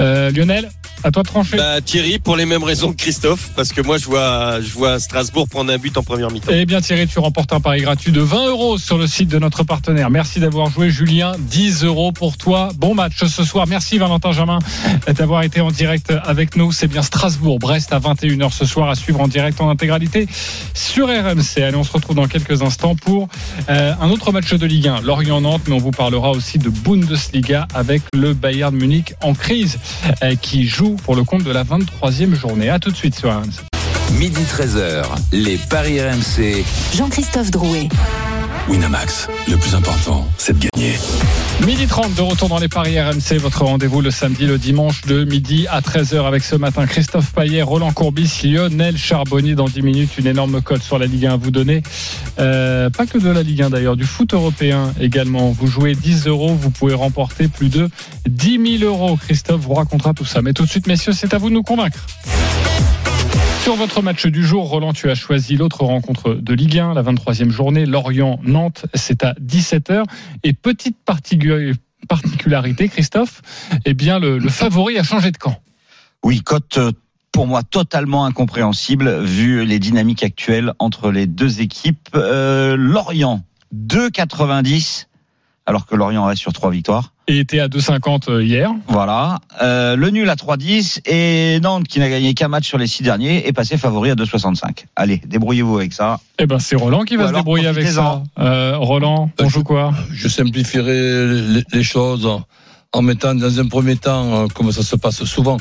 Euh, 0.01 0.31
Lionel, 0.31 0.69
à 1.03 1.11
toi 1.11 1.23
de 1.23 1.27
trancher. 1.27 1.57
Bah, 1.57 1.81
Thierry, 1.81 2.19
pour 2.19 2.35
les 2.35 2.45
mêmes 2.45 2.63
raisons 2.63 2.91
que 2.91 2.97
Christophe, 2.97 3.51
parce 3.55 3.73
que 3.73 3.81
moi, 3.81 3.97
je 3.97 4.05
vois, 4.05 4.61
je 4.61 4.71
vois 4.71 4.99
Strasbourg 4.99 5.47
prendre 5.47 5.71
un 5.71 5.77
but 5.77 5.97
en 5.97 6.03
première 6.03 6.31
mi-temps. 6.31 6.51
Eh 6.51 6.65
bien 6.65 6.81
Thierry, 6.81 7.07
tu 7.07 7.19
remportes 7.19 7.53
un 7.53 7.59
pari 7.59 7.81
gratuit 7.81 8.11
de 8.11 8.21
20 8.21 8.47
euros 8.47 8.77
sur 8.77 8.97
le 8.97 9.07
site 9.07 9.29
de 9.29 9.39
notre 9.39 9.63
partenaire. 9.63 10.09
Merci 10.09 10.39
d'avoir 10.39 10.69
joué 10.69 10.89
Julien, 10.89 11.33
10 11.39 11.83
euros 11.83 12.11
pour 12.11 12.37
toi. 12.37 12.69
Bon 12.77 12.95
match 12.95 13.23
ce 13.25 13.43
soir. 13.43 13.67
Merci 13.67 13.97
Valentin 13.97 14.31
Jamin 14.31 14.59
d'avoir 15.15 15.43
été 15.43 15.61
en 15.61 15.71
direct 15.71 16.13
avec 16.23 16.55
nous. 16.55 16.71
C'est 16.71 16.87
bien 16.87 17.01
Strasbourg, 17.01 17.59
Brest 17.59 17.93
à 17.93 17.99
21h 17.99 18.51
ce 18.51 18.65
soir 18.65 18.89
à 18.89 18.95
suivre 18.95 19.21
en 19.21 19.27
direct 19.27 19.59
en 19.61 19.69
intégralité 19.69 20.27
sur 20.73 21.07
RMC. 21.07 21.61
Allez, 21.61 21.75
on 21.75 21.83
se 21.83 21.91
retrouve 21.91 22.15
dans 22.15 22.27
quelques 22.27 22.61
instants 22.61 22.95
pour 22.95 23.27
euh, 23.69 23.93
un 23.99 24.09
autre 24.09 24.31
match 24.31 24.53
de 24.53 24.65
Ligue 24.65 24.87
1, 24.87 25.01
Lorient-Nantes, 25.01 25.63
mais 25.67 25.73
on 25.73 25.79
vous 25.79 25.91
parlera 25.91 26.31
aussi 26.31 26.57
de 26.57 26.69
Bundesliga 26.69 27.67
avec 27.73 28.01
le 28.13 28.33
Bayern 28.33 28.75
Munich 28.75 29.13
en 29.21 29.33
crise 29.33 29.79
euh, 30.23 30.35
qui 30.35 30.65
joue 30.65 30.92
pour 30.97 31.15
le 31.15 31.23
compte 31.23 31.43
de 31.43 31.51
la 31.51 31.63
23e 31.63 32.33
journée. 32.35 32.69
À 32.69 32.79
tout 32.79 32.91
de 32.91 32.95
suite 32.95 33.15
sur 33.15 33.29
RMC. 33.29 33.61
Midi 34.19 34.41
13h, 34.43 35.05
les 35.31 35.57
Paris 35.57 35.99
RMC. 35.99 36.63
Jean-Christophe 36.93 37.51
Drouet. 37.51 37.89
Winamax, 38.69 39.27
le 39.49 39.57
plus 39.57 39.75
important, 39.75 40.25
c'est 40.37 40.57
de 40.57 40.67
gagner. 40.67 40.93
Midi 41.65 41.85
30 41.85 42.15
de 42.15 42.21
retour 42.21 42.47
dans 42.47 42.59
les 42.59 42.69
Paris 42.69 42.99
RMC, 42.99 43.37
votre 43.39 43.63
rendez-vous 43.63 44.01
le 44.01 44.09
samedi, 44.09 44.45
le 44.45 44.57
dimanche 44.57 45.01
de 45.01 45.25
midi 45.25 45.67
à 45.69 45.81
13h 45.81 46.25
avec 46.25 46.43
ce 46.43 46.55
matin 46.55 46.85
Christophe 46.85 47.33
Payet, 47.33 47.61
Roland 47.61 47.91
Courbis, 47.91 48.41
Lionel 48.43 48.97
Charbonnier 48.97 49.55
dans 49.55 49.67
10 49.67 49.81
minutes, 49.81 50.17
une 50.17 50.27
énorme 50.27 50.61
cote 50.61 50.81
sur 50.81 50.97
la 50.97 51.05
Ligue 51.07 51.25
1 51.25 51.33
à 51.33 51.37
vous 51.37 51.51
donner. 51.51 51.83
Euh, 52.39 52.89
pas 52.89 53.05
que 53.05 53.17
de 53.17 53.29
la 53.29 53.43
Ligue 53.43 53.63
1 53.63 53.69
d'ailleurs, 53.69 53.97
du 53.97 54.05
foot 54.05 54.33
européen 54.33 54.93
également. 54.99 55.51
Vous 55.51 55.67
jouez 55.67 55.93
10 55.93 56.27
euros, 56.27 56.55
vous 56.55 56.71
pouvez 56.71 56.93
remporter 56.93 57.49
plus 57.49 57.69
de 57.69 57.89
10 58.27 58.79
000 58.79 58.91
euros. 58.91 59.17
Christophe 59.17 59.61
vous 59.61 59.73
racontera 59.73 60.13
tout 60.13 60.25
ça. 60.25 60.41
Mais 60.41 60.53
tout 60.53 60.63
de 60.63 60.69
suite, 60.69 60.87
messieurs, 60.87 61.13
c'est 61.13 61.33
à 61.33 61.37
vous 61.37 61.49
de 61.49 61.55
nous 61.55 61.63
convaincre. 61.63 61.99
Sur 63.63 63.75
votre 63.75 64.01
match 64.01 64.25
du 64.27 64.45
jour, 64.45 64.67
Roland, 64.69 64.91
tu 64.91 65.09
as 65.09 65.15
choisi 65.15 65.55
l'autre 65.55 65.83
rencontre 65.85 66.33
de 66.33 66.53
Ligue 66.53 66.79
1, 66.79 66.93
la 66.93 67.01
23e 67.01 67.49
journée, 67.49 67.85
Lorient-Nantes, 67.85 68.85
c'est 68.93 69.23
à 69.23 69.33
17h. 69.35 70.03
Et 70.43 70.51
petite 70.51 70.97
particu- 71.05 71.73
particularité, 72.09 72.89
Christophe, 72.89 73.41
eh 73.85 73.93
bien, 73.93 74.19
le, 74.19 74.37
le 74.37 74.49
favori 74.49 74.97
a 74.99 75.03
changé 75.03 75.31
de 75.31 75.37
camp. 75.37 75.55
Oui, 76.23 76.41
cote 76.41 76.77
euh, 76.77 76.91
pour 77.31 77.47
moi 77.47 77.63
totalement 77.63 78.25
incompréhensible 78.25 79.21
vu 79.23 79.65
les 79.65 79.79
dynamiques 79.79 80.23
actuelles 80.23 80.73
entre 80.79 81.09
les 81.09 81.25
deux 81.25 81.61
équipes. 81.61 82.09
Euh, 82.15 82.75
Lorient 82.75 83.45
2,90 83.73 85.05
alors 85.65 85.85
que 85.85 85.95
Lorient 85.95 86.25
reste 86.25 86.41
sur 86.41 86.51
trois 86.53 86.71
victoires. 86.71 87.11
Et 87.27 87.39
était 87.39 87.59
à 87.59 87.67
2,50 87.69 88.41
hier. 88.41 88.69
Voilà. 88.87 89.39
Euh, 89.61 89.95
le 89.95 90.09
nul 90.09 90.29
à 90.29 90.35
3,10 90.35 90.99
et 91.05 91.59
Nantes 91.61 91.87
qui 91.87 91.99
n'a 91.99 92.09
gagné 92.09 92.33
qu'un 92.33 92.49
match 92.49 92.67
sur 92.67 92.77
les 92.77 92.87
six 92.87 93.01
derniers 93.01 93.47
est 93.47 93.53
passé 93.53 93.77
favori 93.77 94.09
à 94.11 94.15
2,65. 94.15 94.85
Allez, 94.97 95.21
débrouillez-vous 95.25 95.77
avec 95.77 95.93
ça. 95.93 96.19
Eh 96.37 96.45
ben, 96.45 96.59
c'est 96.59 96.75
Roland 96.75 97.03
qui 97.03 97.15
va 97.15 97.29
se 97.29 97.33
débrouiller 97.33 97.67
avec 97.67 97.87
ça. 97.87 98.21
Euh, 98.39 98.75
Roland, 98.77 99.29
on 99.39 99.45
Euh, 99.45 99.49
joue 99.49 99.63
quoi 99.63 99.93
Je 100.11 100.27
simplifierai 100.27 101.27
les, 101.53 101.63
les 101.71 101.83
choses 101.83 102.27
en, 102.91 103.01
mettant 103.01 103.33
dans 103.33 103.59
un 103.59 103.67
premier 103.67 103.95
temps, 103.95 104.43
euh, 104.43 104.47
comme 104.47 104.71
ça 104.73 104.83
se 104.83 104.95
passe 104.97 105.23
souvent 105.23 105.57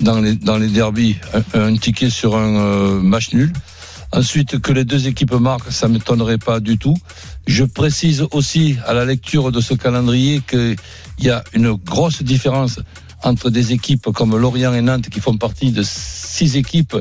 dans 0.00 0.20
les, 0.20 0.34
dans 0.36 0.56
les 0.58 0.68
derbies, 0.68 1.16
un, 1.54 1.60
un 1.60 1.76
ticket 1.76 2.08
sur 2.08 2.36
un 2.36 2.56
euh, 2.56 3.00
match 3.00 3.32
nul. 3.34 3.52
Ensuite, 4.12 4.58
que 4.58 4.72
les 4.72 4.84
deux 4.84 5.06
équipes 5.06 5.34
marquent, 5.34 5.70
ça 5.70 5.86
ne 5.86 5.94
m'étonnerait 5.94 6.38
pas 6.38 6.58
du 6.60 6.78
tout. 6.78 6.96
Je 7.46 7.64
précise 7.64 8.26
aussi 8.32 8.76
à 8.86 8.92
la 8.92 9.04
lecture 9.04 9.52
de 9.52 9.60
ce 9.60 9.74
calendrier 9.74 10.40
qu'il 10.40 10.76
y 11.20 11.30
a 11.30 11.44
une 11.52 11.74
grosse 11.74 12.22
différence 12.22 12.80
entre 13.22 13.50
des 13.50 13.72
équipes 13.72 14.10
comme 14.12 14.36
Lorient 14.36 14.72
et 14.74 14.82
Nantes 14.82 15.08
qui 15.10 15.20
font 15.20 15.36
partie 15.36 15.70
de 15.70 15.82
six 15.84 16.56
équipes 16.56 16.96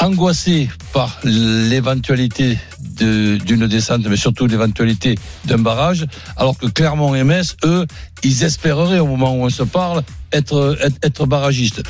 angoissées 0.00 0.68
par 0.92 1.18
l'éventualité 1.24 2.58
d'une 2.98 3.66
descente, 3.66 4.04
mais 4.08 4.16
surtout 4.16 4.46
l'éventualité 4.46 5.16
d'un 5.44 5.58
barrage, 5.58 6.06
alors 6.36 6.58
que 6.58 6.66
Clermont 6.66 7.14
et 7.14 7.24
Metz, 7.24 7.56
eux, 7.64 7.86
ils 8.22 8.42
espéreraient 8.42 8.98
au 8.98 9.06
moment 9.06 9.34
où 9.34 9.44
on 9.44 9.50
se 9.50 9.62
parle 9.62 10.02
être, 10.32 10.76
être, 10.80 10.96
être 11.02 11.26
barragistes. 11.26 11.82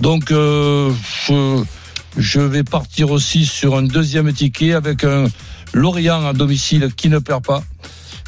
Donc, 0.00 0.32
euh, 0.32 0.92
je, 1.26 1.62
je 2.16 2.40
vais 2.40 2.64
partir 2.64 3.10
aussi 3.10 3.46
sur 3.46 3.76
un 3.76 3.82
deuxième 3.82 4.32
ticket 4.32 4.74
avec 4.74 5.04
un 5.04 5.26
Lorient 5.72 6.26
à 6.26 6.32
domicile 6.32 6.90
qui 6.96 7.08
ne 7.08 7.18
perd 7.18 7.44
pas 7.44 7.62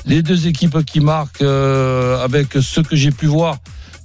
Les 0.07 0.23
deux 0.23 0.47
équipes 0.47 0.85
qui 0.85 1.01
marquent, 1.01 1.43
euh, 1.43 2.23
avec 2.23 2.53
ce 2.61 2.81
que 2.81 2.95
j'ai 2.95 3.11
pu 3.11 3.27
voir 3.27 3.57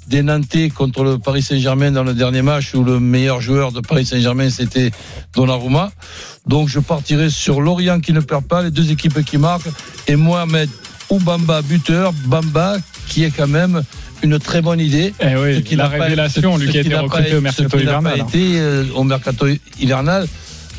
des 0.07 0.21
Nantais 0.21 0.69
contre 0.69 1.03
le 1.03 1.17
Paris 1.17 1.41
Saint-Germain 1.41 1.91
dans 1.91 2.03
le 2.03 2.13
dernier 2.13 2.41
match 2.41 2.73
où 2.73 2.83
le 2.83 2.99
meilleur 2.99 3.41
joueur 3.41 3.71
de 3.71 3.81
Paris 3.81 4.05
Saint-Germain 4.05 4.49
c'était 4.49 4.91
Donnarumma. 5.35 5.91
Donc 6.47 6.69
je 6.69 6.79
partirai 6.79 7.29
sur 7.29 7.61
Lorient 7.61 7.99
qui 7.99 8.13
ne 8.13 8.21
perd 8.21 8.45
pas, 8.45 8.63
les 8.63 8.71
deux 8.71 8.91
équipes 8.91 9.23
qui 9.25 9.37
marquent 9.37 9.69
et 10.07 10.15
Mohamed 10.15 10.69
ou 11.09 11.19
Bamba 11.19 11.61
buteur, 11.61 12.13
Bamba 12.25 12.77
qui 13.07 13.23
est 13.23 13.31
quand 13.31 13.47
même 13.47 13.83
une 14.23 14.39
très 14.39 14.61
bonne 14.61 14.79
idée. 14.79 15.13
Eh 15.19 15.35
oui, 15.35 15.55
Ce 15.55 15.59
qui 15.61 15.75
la 15.75 15.89
pas- 15.89 15.97
révélation, 16.03 16.57
lui 16.57 16.69
qui 16.69 16.77
a 16.77 16.81
été 16.81 16.95
recruté 16.95 17.31
pas- 17.31 17.37
au 17.37 17.41
mercato 17.41 17.69
ce 17.69 17.77
qui 17.77 17.85
n'a 17.85 18.01
pas 18.01 18.15
hivernal. 18.15 18.27
été 18.27 18.59
euh, 18.59 18.83
au 18.95 19.03
mercato 19.03 19.47
hivernal. 19.79 20.27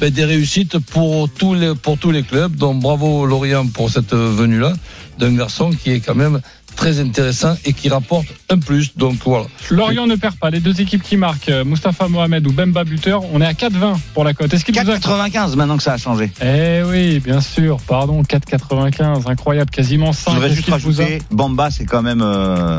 ben, 0.01 0.11
des 0.11 0.25
réussites 0.25 0.79
pour 0.79 1.29
tous 1.29 1.55
les 1.55 1.75
pour 1.75 1.99
tous 1.99 2.13
les 2.13 2.23
clubs. 2.23 2.55
Donc 2.55 2.81
bravo 2.81 3.27
Lorient 3.27 3.67
pour 3.67 3.91
cette 3.91 4.15
venue 4.15 4.61
là 4.61 4.73
d'un 5.19 5.33
garçon 5.35 5.71
qui 5.71 5.91
est 5.91 5.99
quand 6.01 6.15
même 6.15 6.41
très 6.77 7.01
intéressant 7.01 7.57
et 7.65 7.73
qui 7.73 7.89
rapporte 7.89 8.27
un 8.51 8.59
plus. 8.59 8.97
Donc 8.97 9.17
voilà. 9.25 9.47
Lorient 9.71 10.07
ne 10.07 10.15
perd 10.15 10.37
pas. 10.37 10.51
Les 10.51 10.61
deux 10.61 10.81
équipes 10.81 11.03
qui 11.03 11.17
marquent, 11.17 11.49
euh, 11.49 11.65
Mustapha 11.65 12.07
Mohamed 12.07 12.47
ou 12.47 12.53
Bemba 12.53 12.85
buteur, 12.85 13.23
on 13.33 13.41
est 13.41 13.45
à 13.47 13.55
4,20 13.55 13.99
pour 14.15 14.23
la 14.23 14.33
cote. 14.35 14.55
Est-ce 14.55 14.65
qu'il 14.65 14.73
vous 14.77 14.89
a 14.89 14.95
4,95 14.99 15.57
maintenant 15.57 15.77
que 15.77 15.83
ça 15.83 15.95
a 15.95 15.99
changé. 15.99 16.31
Eh 16.41 16.83
oui, 16.89 17.19
bien 17.19 17.41
sûr. 17.41 17.79
Pardon, 17.89 18.23
4,95. 18.23 19.29
Incroyable, 19.29 19.71
quasiment 19.73 20.13
5. 20.13 20.31
Je 20.31 20.37
voudrais 20.37 20.55
juste 20.55 20.69
rajouter, 20.71 21.19
Bamba, 21.33 21.73
c'est 21.73 21.87
quand 21.87 22.03
même 22.03 22.23
euh, 22.23 22.79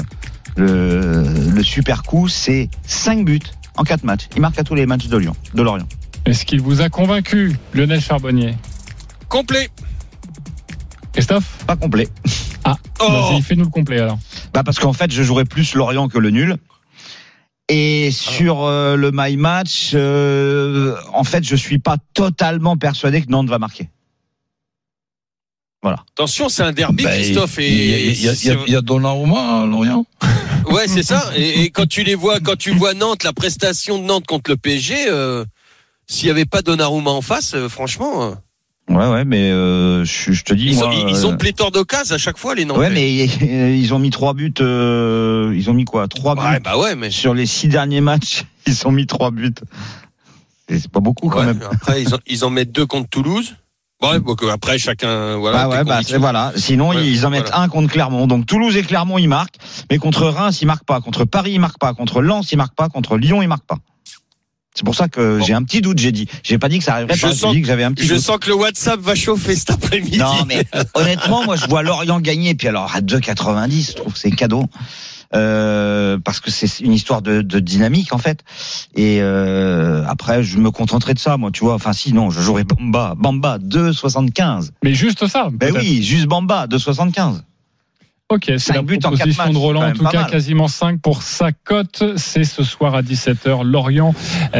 le, 0.60 1.24
le 1.54 1.63
super 1.63 2.04
coup, 2.04 2.28
c'est 2.28 2.69
5 2.86 3.26
buts 3.26 3.39
en 3.78 3.84
4 3.84 4.04
matchs. 4.04 4.28
Il 4.36 4.41
marque 4.41 4.60
à 4.60 4.63
tous 4.63 4.76
les 4.76 4.86
matchs 4.86 5.08
de 5.08 5.17
Lyon, 5.17 5.36
de 5.54 5.62
Lorient. 5.62 5.88
Est-ce 6.26 6.45
qu'il 6.45 6.62
vous 6.62 6.82
a 6.82 6.89
convaincu, 6.89 7.58
Lionel 7.74 8.02
Charbonnier? 8.02 8.56
Complet. 9.30 9.69
Christophe? 11.13 11.63
Pas 11.65 11.76
complet. 11.76 12.08
Ah, 12.63 12.76
Oh. 13.02 13.08
vas-y, 13.32 13.41
fais-nous 13.41 13.63
le 13.63 13.69
complet 13.69 14.00
alors. 14.00 14.19
Bah 14.54 14.63
parce 14.63 14.78
qu'en 14.80 14.91
fait, 14.93 15.12
je 15.12 15.24
jouerais 15.24 15.45
plus 15.45 15.74
Lorient 15.74 16.10
que 16.10 16.17
le 16.19 16.30
nul. 16.32 16.58
Et 17.69 18.10
sur 18.12 18.63
euh, 18.65 18.95
le 18.98 19.12
my 19.13 19.38
match, 19.38 19.91
euh, 19.93 20.95
en 21.13 21.24
fait, 21.24 21.43
je 21.43 21.56
suis 21.56 21.80
pas 21.80 21.98
totalement 22.13 22.76
persuadé 22.78 23.22
que 23.22 23.30
Nantes 23.30 23.48
va 23.50 23.60
marquer. 23.60 23.89
Voilà. 25.82 25.98
Attention, 26.13 26.50
c'est 26.50 26.63
un 26.63 26.72
derby, 26.74 27.04
Ben, 27.04 27.12
Christophe. 27.12 27.56
il 27.60 27.63
y 27.63 27.94
a- 27.94 27.98
Et 27.98 28.12
y 28.12 28.72
y 28.72 28.76
y 28.78 28.82
Donnarumma 28.84 29.62
à 29.63 29.65
Lorient. 29.65 30.06
Ouais, 30.70 30.88
c'est 30.88 31.04
ça. 31.04 31.32
Et, 31.36 31.62
et 31.63 31.70
quand 31.72 31.88
tu 31.88 32.04
les 32.04 32.13
vois, 32.13 32.39
quand 32.42 32.56
tu 32.58 32.72
vois 32.72 32.94
Nantes, 32.94 33.24
la 33.24 33.34
prestation 33.34 33.98
de 33.98 34.04
Nantes 34.04 34.28
contre 34.28 34.52
le 34.52 34.58
PSG, 34.58 35.08
euh, 35.08 35.44
s'il 36.06 36.28
y 36.28 36.32
avait 36.32 36.46
pas 36.46 36.62
Donnarumma 36.62 37.10
en 37.10 37.22
face, 37.22 37.54
euh, 37.56 37.70
franchement, 37.70 38.24
euh, 38.24 38.32
Ouais, 38.94 39.08
ouais, 39.08 39.24
mais 39.26 39.50
euh, 39.52 40.04
je, 40.04 40.32
je 40.32 40.44
te 40.44 40.54
dis, 40.54 40.68
ils, 40.72 40.76
moi, 40.76 40.88
ont, 40.89 41.08
ils, 41.08 41.26
ont 41.28 41.38
pléthore 41.38 41.72
d'occasions 41.72 42.13
à 42.15 42.18
chaque 42.20 42.38
fois 42.38 42.54
les 42.56 42.65
Nantais. 42.65 42.82
Ouais, 42.82 42.89
mais 42.89 43.15
ils 43.80 43.94
ont 43.94 44.00
mis 44.00 44.10
trois 44.12 44.34
buts. 44.34 44.54
ils 44.60 45.65
ont 45.70 45.74
mis 45.74 45.86
quoi 45.86 46.08
Trois 46.08 46.36
buts 46.36 46.42
Ouais, 46.42 46.60
bah 46.60 46.78
ouais, 46.78 46.96
mais 46.96 47.10
sur 47.10 47.34
les 47.34 47.46
six 47.46 47.68
derniers 47.68 48.02
matchs. 48.02 48.44
Ils 48.68 48.88
ont 48.88 48.92
mis 48.92 49.08
trois 49.08 49.32
buts. 49.32 49.54
C'est 50.70 50.92
pas 50.92 51.00
beaucoup 51.00 51.30
quand 51.30 51.39
Ouais, 51.39 51.46
même. 51.48 51.62
après 51.72 52.02
ils 52.04 52.13
en, 52.13 52.20
ils 52.28 52.46
en 52.46 52.50
mettent 52.52 52.72
deux 52.72 52.86
contre 52.86 53.10
Toulouse. 53.10 53.56
Ouais, 54.01 54.19
bon, 54.19 54.35
que 54.35 54.45
après 54.45 54.77
chacun, 54.77 55.35
voilà. 55.38 55.67
Bah 55.67 55.69
ouais, 55.69 55.83
bah 55.83 55.99
voilà. 56.19 56.53
Sinon, 56.55 56.89
Ouais, 56.91 57.05
ils 57.05 57.25
en 57.25 57.29
mettent 57.29 57.47
voilà. 57.49 57.62
un 57.63 57.67
contre 57.67 57.91
Clermont. 57.91 58.27
Donc 58.27 58.45
Toulouse 58.45 58.77
et 58.77 58.83
Clermont, 58.83 59.17
ils 59.17 59.27
marquent. 59.27 59.55
Mais 59.91 59.97
contre 59.97 60.25
Reims, 60.27 60.62
ils 60.62 60.65
marquent 60.65 60.85
pas. 60.85 61.01
Contre 61.01 61.25
Paris, 61.25 61.51
ils 61.53 61.59
marquent 61.59 61.79
pas. 61.79 61.93
Contre 61.93 62.21
Lens, 62.21 62.49
ils 62.53 62.55
marquent 62.57 62.75
pas. 62.75 62.88
Contre 62.88 63.17
Lyon, 63.17 63.41
ils 63.41 63.47
marquent 63.49 63.67
pas. 63.67 63.77
C'est 64.73 64.85
pour 64.85 64.95
ça 64.95 65.09
que 65.09 65.39
Bon. 65.39 65.43
j'ai 65.45 65.53
un 65.53 65.63
petit 65.63 65.81
doute. 65.81 65.97
J'ai 65.97 66.13
dit. 66.13 66.29
J'ai 66.43 66.57
pas 66.57 66.69
dit 66.69 66.77
que 66.79 66.85
ça 66.85 66.93
arriverait 66.93 67.15
Je 67.17 67.21
pas. 67.27 67.33
Sens- 67.35 67.53
dit 67.53 67.59
que 67.62 67.67
j'avais 67.67 67.83
un 67.83 67.91
petit 67.91 68.05
Je 68.07 68.13
doute. 68.13 68.23
sens 68.23 68.38
que 68.38 68.47
le 68.47 68.55
WhatsApp 68.55 69.01
va 69.01 69.15
chauffer 69.15 69.53
cet 69.55 69.71
après-midi. 69.71 70.17
Non, 70.17 70.45
mais 70.47 70.63
honnêtement, 70.93 71.43
moi, 71.43 71.57
je 71.57 71.65
vois 71.67 71.83
Lorient 71.83 72.21
gagner. 72.21 72.55
Puis 72.55 72.69
alors, 72.69 72.89
à 72.95 73.01
2,90, 73.01 73.88
je 73.91 73.95
trouve 73.97 74.15
c'est 74.15 74.31
cadeau. 74.31 74.63
Euh, 75.36 76.18
parce 76.18 76.39
que 76.39 76.50
c'est 76.50 76.80
une 76.80 76.92
histoire 76.94 77.22
de, 77.22 77.42
de 77.42 77.60
dynamique 77.60 78.13
en 78.13 78.18
fait. 78.18 78.39
Et 78.96 79.20
euh, 79.22 80.04
après 80.08 80.42
je 80.44 80.58
me 80.58 80.72
contenterai 80.72 81.13
de 81.13 81.20
ça 81.20 81.38
moi 81.38 81.52
tu 81.52 81.63
vois. 81.63 81.76
Enfin 81.76 81.94
si 81.94 82.13
non 82.13 82.30
je 82.32 82.42
jouerai 82.42 82.63
Bamba. 82.63 83.13
Bamba 83.18 83.58
2,75 83.60 84.70
Mais 84.84 84.94
juste 84.94 85.28
ça. 85.28 85.50
ben 85.52 85.74
oui 85.76 86.02
juste 86.02 86.26
Bamba 86.26 86.65
2,75 86.68 87.42
Ok, 88.32 88.52
c'est 88.60 88.74
la 88.74 88.84
buts 88.84 89.00
en 89.04 89.10
proposition 89.10 89.44
matchs, 89.46 89.54
de 89.54 89.58
Roland, 89.58 89.89
en 89.89 89.92
tout 89.92 90.06
cas 90.06 90.22
mal. 90.22 90.30
quasiment 90.30 90.68
5 90.68 91.02
pour 91.02 91.24
sa 91.24 91.52
cote. 91.52 92.04
C'est 92.15 92.44
ce 92.44 92.63
soir 92.63 92.94
à 92.94 93.02
17h, 93.02 93.63
Lorient, 93.63 94.13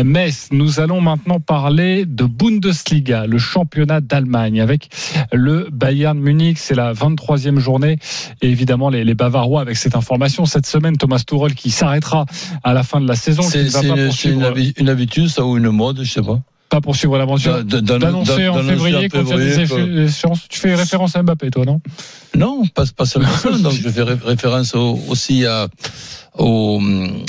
Metz. 0.04 0.48
Nous 0.52 0.80
allons 0.80 1.02
maintenant 1.02 1.40
parler 1.40 2.08
de 2.08 2.24
Bundesliga, 2.24 3.28
le 3.28 3.38
championnat 3.38 4.02
d'Allemagne, 4.02 4.60
avec 4.60 4.90
le 5.32 5.68
Bayern 5.72 6.18
Munich. 6.18 6.58
C'est 6.58 6.74
la 6.74 6.94
23e 6.94 7.60
journée. 7.60 8.00
Et 8.42 8.50
évidemment, 8.50 8.90
les, 8.90 9.04
les 9.04 9.14
Bavarois, 9.14 9.62
avec 9.62 9.78
cette 9.78 9.96
information, 9.96 10.46
cette 10.46 10.66
semaine, 10.66 10.98
Thomas 10.98 11.20
Tuchel 11.20 11.54
qui 11.54 11.70
s'arrêtera 11.70 12.26
à 12.64 12.74
la 12.74 12.82
fin 12.82 13.00
de 13.00 13.08
la 13.08 13.16
saison. 13.16 13.44
C'est 13.44 13.68
une, 14.26 14.52
une 14.78 14.90
habitude, 14.90 15.28
ça, 15.28 15.46
ou 15.46 15.58
une 15.58 15.70
mode, 15.70 16.02
je 16.02 16.12
sais 16.12 16.24
pas. 16.24 16.40
Pas 16.70 16.82
poursuivre 16.82 17.18
l'aventure. 17.18 17.64
D'annoncer 17.64 18.48
en 18.48 18.64
février 18.64 19.10
quand 19.10 19.22
il 19.24 19.28
y 19.30 19.34
a 19.34 19.38
des 19.38 19.60
échéances. 20.06 20.48
Tu 20.50 20.60
fais 20.60 20.76
référence 20.76 21.16
à 21.16 21.24
Mbappé, 21.24 21.50
toi, 21.50 21.66
non? 21.66 21.82
Non, 22.36 22.64
pas, 22.68 22.84
pas 22.96 23.06
seulement 23.06 23.30
ça. 23.30 23.50
Donc, 23.64 23.74
je 23.74 23.90
fais 23.90 24.04
ré- 24.04 24.18
référence 24.24 24.76
au- 24.76 25.00
aussi 25.10 25.46
à, 25.46 25.68
au 26.38 26.80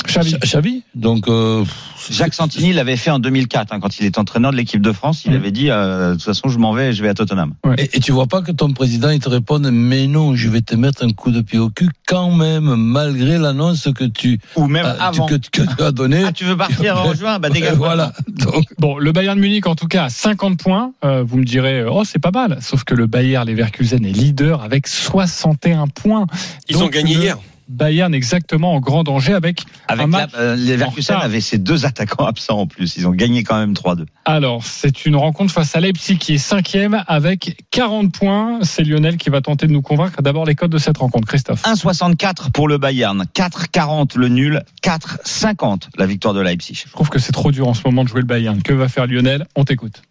Xavi. 0.07 0.31
Ch- 0.31 0.41
Xavi. 0.41 0.83
Donc, 0.95 1.29
euh, 1.29 1.65
Jacques 2.11 2.35
Santini 2.35 2.73
l'avait 2.73 2.97
fait 2.97 3.11
en 3.11 3.19
2004 3.19 3.73
hein, 3.73 3.81
quand 3.81 3.99
il 3.99 4.07
était 4.07 4.19
entraîneur 4.19 4.51
de 4.53 4.57
l'équipe 4.57 4.81
de 4.81 4.91
France 4.93 5.25
il 5.27 5.35
avait 5.35 5.51
dit 5.51 5.71
euh, 5.71 6.11
de 6.11 6.15
toute 6.15 6.25
façon 6.25 6.49
je 6.49 6.59
m'en 6.59 6.73
vais 6.73 6.93
je 6.95 7.03
vais 7.03 7.11
à 7.11 7.15
Tottenham 7.15 7.53
et, 7.77 7.91
et 7.97 8.01
tu 8.01 8.11
vois 8.11 8.27
pas 8.27 8.41
que 8.43 8.51
ton 8.53 8.73
président, 8.73 9.11
il 9.11 9.21
te 9.21 9.29
réponde, 9.29 9.69
mais 9.71 10.07
non, 10.07 10.35
je 10.35 10.49
vais 10.49 10.61
te 10.63 10.75
mettre 10.75 11.05
un 11.05 11.11
coup 11.13 11.31
de 11.31 11.41
pied 11.41 11.59
au 11.59 11.71
cul 11.71 11.89
quand 12.07 12.31
même, 12.31 12.75
malgré 12.75 13.39
l'annonce 13.39 13.89
que 13.95 14.05
tu, 14.05 14.41
ou 14.57 14.67
même 14.67 14.87
avant 14.99 15.27
que, 15.27 15.35
que 15.37 15.63
tu 15.63 15.83
as 15.83 15.93
donnée. 15.93 16.25
ah 16.27 16.33
tu 16.33 16.45
veux 16.45 16.57
partir 16.57 16.97
en 17.01 17.15
juin? 17.15 17.39
Bah 17.39 17.51
dégage 17.51 17.77
voilà. 17.77 18.13
Donc, 18.29 18.65
Bon, 18.79 18.99
le 18.99 19.13
Bayern 19.13 19.39
Munich, 19.39 19.67
en 19.67 19.75
tout 19.75 19.87
cas, 19.87 20.05
à 20.05 20.09
50 20.09 20.59
points. 20.59 20.93
Euh, 21.05 21.23
vous 21.23 21.37
me 21.37 21.45
direz, 21.45 21.85
oh, 21.85 22.03
c'est 22.05 22.19
pas 22.19 22.31
mal. 22.31 22.59
Sauf 22.61 22.85
que 22.85 22.95
le 22.95 23.07
Bayern 23.07 23.47
Leverkusen 23.49 24.05
est 24.05 24.13
leader 24.13 24.63
avec 24.63 24.87
61 24.89 25.87
points. 25.89 26.27
Ils 26.69 26.83
ont 26.83 26.89
gagné 26.89 27.15
le 27.15 27.21
hier. 27.23 27.39
Bayern 27.71 28.13
exactement 28.15 28.75
en 28.75 28.81
grand 28.81 29.05
danger 29.05 29.33
avec. 29.33 29.63
avec 29.89 30.03
Un 30.03 30.07
la, 30.07 30.07
match 30.07 30.31
euh, 30.37 30.57
les 30.57 30.73
en 30.73 30.77
Leverkusen 30.77 31.17
avaient 31.17 31.41
ses 31.41 31.59
deux 31.59 31.87
attaquants 31.87 32.27
absents 32.27 32.59
en 32.59 32.67
plus 32.67 32.97
ils 32.97 33.07
ont 33.07 33.13
gagné 33.13 33.45
quand 33.45 33.59
même 33.59 33.73
3-2 33.73 34.07
Alors, 34.25 34.65
c'est 34.65 35.07
une 35.07 35.17
rencontre 35.17 35.53
face 35.53 35.75
à 35.77 35.81
Leipzig 35.81 36.19
qui 36.19 36.35
est 36.35 36.39
cinquième 36.39 37.05
avec 37.07 37.65
40 37.71 38.13
points. 38.13 38.59
C'est 38.63 38.83
Lionel 38.83 39.17
qui 39.17 39.31
va 39.31 39.41
tenter 39.41 39.67
de 39.67 39.73
nous 39.73 39.83
convaincre. 39.83 40.21
D'abord, 40.23 40.45
les 40.45 40.55
codes 40.55 40.71
de 40.71 40.79
cette 40.79 40.99
rencontre, 40.99 41.29
Christophe. 41.29 41.63
1,64 41.63 42.51
pour 42.51 42.69
le 42.69 42.79
Bayern 42.79 43.25
4,40 43.35 44.19
le 44.19 44.29
nul 44.29 44.63
4,50 44.83 45.83
la 45.97 46.07
victoire 46.07 46.35
de 46.35 46.41
Leipzig 46.41 46.85
Je 46.87 46.93
trouve 46.93 47.09
que 47.09 47.19
c'est 47.19 47.33
trop 47.33 47.53
dur 47.53 47.69
en 47.69 47.75
ce 47.75 47.83
moment 47.85 48.05
de 48.05 48.09
jouer 48.09 48.21
le 48.21 48.27
Bayern. 48.27 48.63
Que 48.63 48.73
va 48.73 48.89
faire 48.89 49.07
Lionel? 49.07 49.47
On 49.55 49.65
t'écoute. 49.65 50.03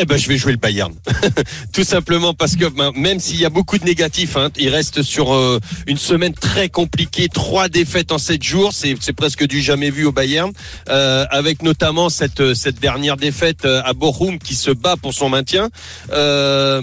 Eh 0.00 0.04
ben, 0.04 0.16
je 0.16 0.28
vais 0.28 0.36
jouer 0.36 0.52
le 0.52 0.58
Bayern. 0.58 0.94
Tout 1.72 1.82
simplement 1.82 2.32
parce 2.32 2.54
que 2.54 2.66
ben, 2.66 2.92
même 2.94 3.18
s'il 3.18 3.40
y 3.40 3.44
a 3.44 3.50
beaucoup 3.50 3.78
de 3.78 3.84
négatifs, 3.84 4.36
hein, 4.36 4.50
il 4.56 4.68
reste 4.68 5.02
sur 5.02 5.34
euh, 5.34 5.58
une 5.88 5.96
semaine 5.96 6.34
très 6.34 6.68
compliquée, 6.68 7.28
trois 7.28 7.68
défaites 7.68 8.12
en 8.12 8.18
sept 8.18 8.42
jours, 8.42 8.72
c'est 8.72 9.12
presque 9.12 9.44
du 9.46 9.60
jamais 9.60 9.90
vu 9.90 10.04
au 10.04 10.12
Bayern, 10.12 10.52
euh, 10.88 11.26
avec 11.30 11.62
notamment 11.62 12.10
cette 12.10 12.54
cette 12.54 12.78
dernière 12.78 13.16
défaite 13.16 13.64
euh, 13.64 13.82
à 13.84 13.92
Bochum 13.92 14.38
qui 14.38 14.54
se 14.54 14.70
bat 14.70 14.96
pour 14.96 15.14
son 15.14 15.28
maintien. 15.28 15.68
Euh, 16.12 16.80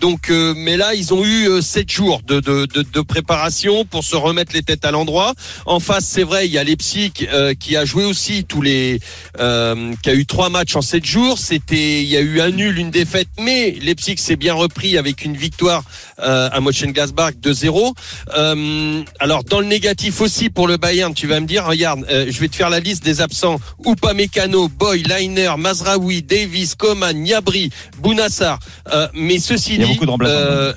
donc, 0.00 0.30
euh, 0.30 0.54
mais 0.56 0.76
là, 0.76 0.94
ils 0.94 1.14
ont 1.14 1.24
eu 1.24 1.48
euh, 1.48 1.60
sept 1.62 1.90
jours 1.90 2.20
de, 2.26 2.40
de, 2.40 2.66
de, 2.66 3.00
préparation 3.00 3.84
pour 3.84 4.04
se 4.04 4.16
remettre 4.16 4.52
les 4.54 4.62
têtes 4.62 4.84
à 4.84 4.90
l'endroit. 4.90 5.34
En 5.64 5.80
face, 5.80 6.04
c'est 6.04 6.22
vrai, 6.22 6.46
il 6.46 6.52
y 6.52 6.58
a 6.58 6.64
Leipzig 6.64 7.12
euh, 7.32 7.54
qui 7.54 7.76
a 7.76 7.84
joué 7.84 8.04
aussi 8.04 8.44
tous 8.44 8.62
les, 8.62 9.00
euh, 9.40 9.92
qui 10.02 10.10
a 10.10 10.14
eu 10.14 10.26
trois 10.26 10.50
matchs 10.50 10.76
en 10.76 10.82
sept 10.82 11.04
jours. 11.04 11.38
C'était, 11.38 11.75
il 11.76 12.08
y 12.08 12.16
a 12.16 12.20
eu 12.20 12.40
un 12.40 12.50
nul, 12.50 12.78
une 12.78 12.90
défaite, 12.90 13.28
mais 13.38 13.70
Leipzig 13.80 14.16
s'est 14.18 14.36
bien 14.36 14.54
repris 14.54 14.98
avec 14.98 15.24
une 15.24 15.36
victoire 15.36 15.82
euh, 16.20 16.48
à 16.52 16.60
Mönchengladbach 16.60 17.34
2-0. 17.42 17.92
Euh, 18.36 19.02
alors 19.18 19.44
dans 19.44 19.60
le 19.60 19.66
négatif 19.66 20.20
aussi 20.20 20.50
pour 20.50 20.68
le 20.68 20.76
Bayern, 20.76 21.14
tu 21.14 21.26
vas 21.26 21.40
me 21.40 21.46
dire, 21.46 21.64
regarde, 21.66 22.04
euh, 22.10 22.26
je 22.28 22.40
vais 22.40 22.48
te 22.48 22.56
faire 22.56 22.70
la 22.70 22.80
liste 22.80 23.04
des 23.04 23.20
absents. 23.20 23.58
Upamecano, 23.84 24.68
Boy, 24.68 25.02
Leiner, 25.02 25.52
Mazraoui, 25.58 26.22
Davis, 26.22 26.74
Coman, 26.74 27.14
Niabri, 27.16 27.70
Bounassar. 27.98 28.58
Euh, 28.92 29.08
mais 29.14 29.38
ceci 29.38 29.74
Il 29.74 29.80
y 29.80 29.84
a 29.84 29.86
dit, 29.86 29.92
beaucoup 29.94 30.06
de 30.06 30.10
remplaçants. 30.10 30.34
euh, 30.34 30.72